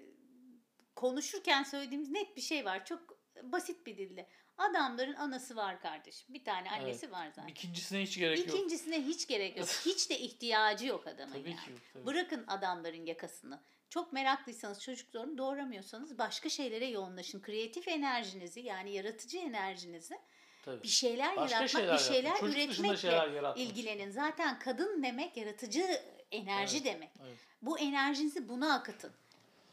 konuşurken 0.95 1.63
söylediğimiz 1.63 2.09
net 2.11 2.35
bir 2.35 2.41
şey 2.41 2.65
var. 2.65 2.85
Çok 2.85 3.17
basit 3.43 3.85
bir 3.85 3.97
dille. 3.97 4.29
Adamların 4.57 5.13
anası 5.13 5.55
var 5.55 5.81
kardeşim. 5.81 6.33
Bir 6.33 6.43
tane 6.43 6.69
annesi 6.71 7.11
var 7.11 7.27
zaten. 7.27 7.47
İkincisine 7.47 8.01
hiç 8.01 8.17
gerek 8.17 8.37
yok. 8.39 8.47
İkincisine 8.47 9.01
hiç 9.01 9.27
gerek 9.27 9.57
yok. 9.57 9.67
Hiç 9.85 10.09
de 10.09 10.19
ihtiyacı 10.19 10.85
yok 10.85 11.07
adamın 11.07 11.33
Tabii 11.33 11.49
yani. 11.49 11.61
ki 11.65 11.71
yok. 11.71 11.79
Tabii. 11.93 12.05
Bırakın 12.05 12.45
adamların 12.47 13.05
yakasını. 13.05 13.63
Çok 13.89 14.13
meraklıysanız 14.13 14.81
çocuklarını 14.81 15.37
doğuramıyorsanız 15.37 16.17
başka 16.17 16.49
şeylere 16.49 16.85
yoğunlaşın. 16.85 17.41
Kreatif 17.41 17.87
enerjinizi 17.87 18.59
yani 18.59 18.93
yaratıcı 18.93 19.37
enerjinizi 19.37 20.19
Tabii. 20.65 20.83
bir 20.83 20.87
şeyler 20.87 21.37
Başka 21.37 21.55
yaratmak, 21.55 21.69
şeyler 21.69 21.87
bir 21.87 22.31
yapın. 22.31 22.51
şeyler 22.51 22.69
dışında 22.69 22.87
üretmekle 22.87 22.97
şeyler 22.97 23.55
ilgilenin. 23.55 24.11
Zaten 24.11 24.59
kadın 24.59 25.03
demek 25.03 25.37
yaratıcı 25.37 26.01
enerji 26.31 26.77
Evet, 26.77 26.85
demek. 26.85 27.09
evet. 27.25 27.37
Bu 27.61 27.79
enerjinizi 27.79 28.49
buna 28.49 28.73
akıtın. 28.73 29.11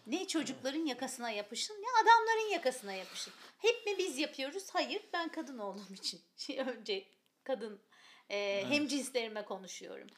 Ne 0.07 0.27
çocukların 0.27 0.87
yakasına 0.87 1.31
yapışın 1.31 1.75
ne 1.75 1.87
adamların 2.03 2.51
yakasına 2.53 2.93
yapışın. 2.93 3.33
Hep 3.59 3.87
mi 3.87 3.99
biz 3.99 4.19
yapıyoruz? 4.19 4.65
Hayır 4.73 5.03
ben 5.13 5.29
kadın 5.29 5.59
olduğum 5.59 5.95
için. 5.95 6.21
Şey, 6.37 6.59
önce 6.59 7.05
kadın 7.45 7.81
e, 8.31 8.65
hem 8.69 8.89
cinslerime 8.89 9.45
konuşuyorum. 9.45 10.09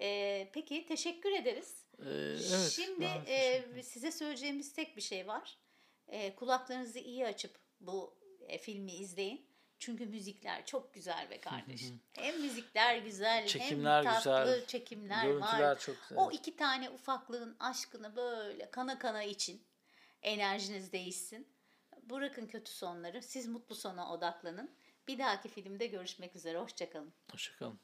E, 0.00 0.50
peki 0.52 0.86
teşekkür 0.86 1.32
ederiz. 1.32 1.84
Ee, 1.98 2.04
evet. 2.54 2.70
Şimdi 2.70 3.04
e, 3.26 3.62
size 3.82 4.12
söyleyeceğimiz 4.12 4.72
tek 4.72 4.96
bir 4.96 5.02
şey 5.02 5.26
var. 5.26 5.58
E, 6.08 6.34
kulaklarınızı 6.34 6.98
iyi 6.98 7.26
açıp 7.26 7.58
bu 7.80 8.18
e, 8.48 8.58
filmi 8.58 8.92
izleyin. 8.92 9.46
Çünkü 9.82 10.06
müzikler 10.06 10.66
çok 10.66 10.94
güzel 10.94 11.30
be 11.30 11.40
kardeşim. 11.40 12.00
hem 12.12 12.40
müzikler 12.40 12.96
güzel, 12.96 13.46
Çekimler 13.46 14.04
hem 14.04 14.12
tatlı 14.12 14.54
güzel, 14.54 14.66
çekimler 14.66 15.24
Görüntüler 15.24 15.60
var. 15.60 15.78
çok 15.78 15.96
güzel. 16.02 16.18
O 16.18 16.30
iki 16.30 16.56
tane 16.56 16.90
ufaklığın 16.90 17.56
aşkını 17.60 18.16
böyle 18.16 18.70
kana 18.70 18.98
kana 18.98 19.22
için 19.22 19.62
enerjiniz 20.22 20.92
değişsin. 20.92 21.48
Bırakın 22.02 22.46
kötü 22.46 22.72
sonları. 22.72 23.22
Siz 23.22 23.46
mutlu 23.48 23.74
sona 23.74 24.12
odaklanın. 24.12 24.70
Bir 25.08 25.18
dahaki 25.18 25.48
filmde 25.48 25.86
görüşmek 25.86 26.36
üzere. 26.36 26.58
Hoşçakalın. 26.58 27.12
Hoşçakalın. 27.32 27.78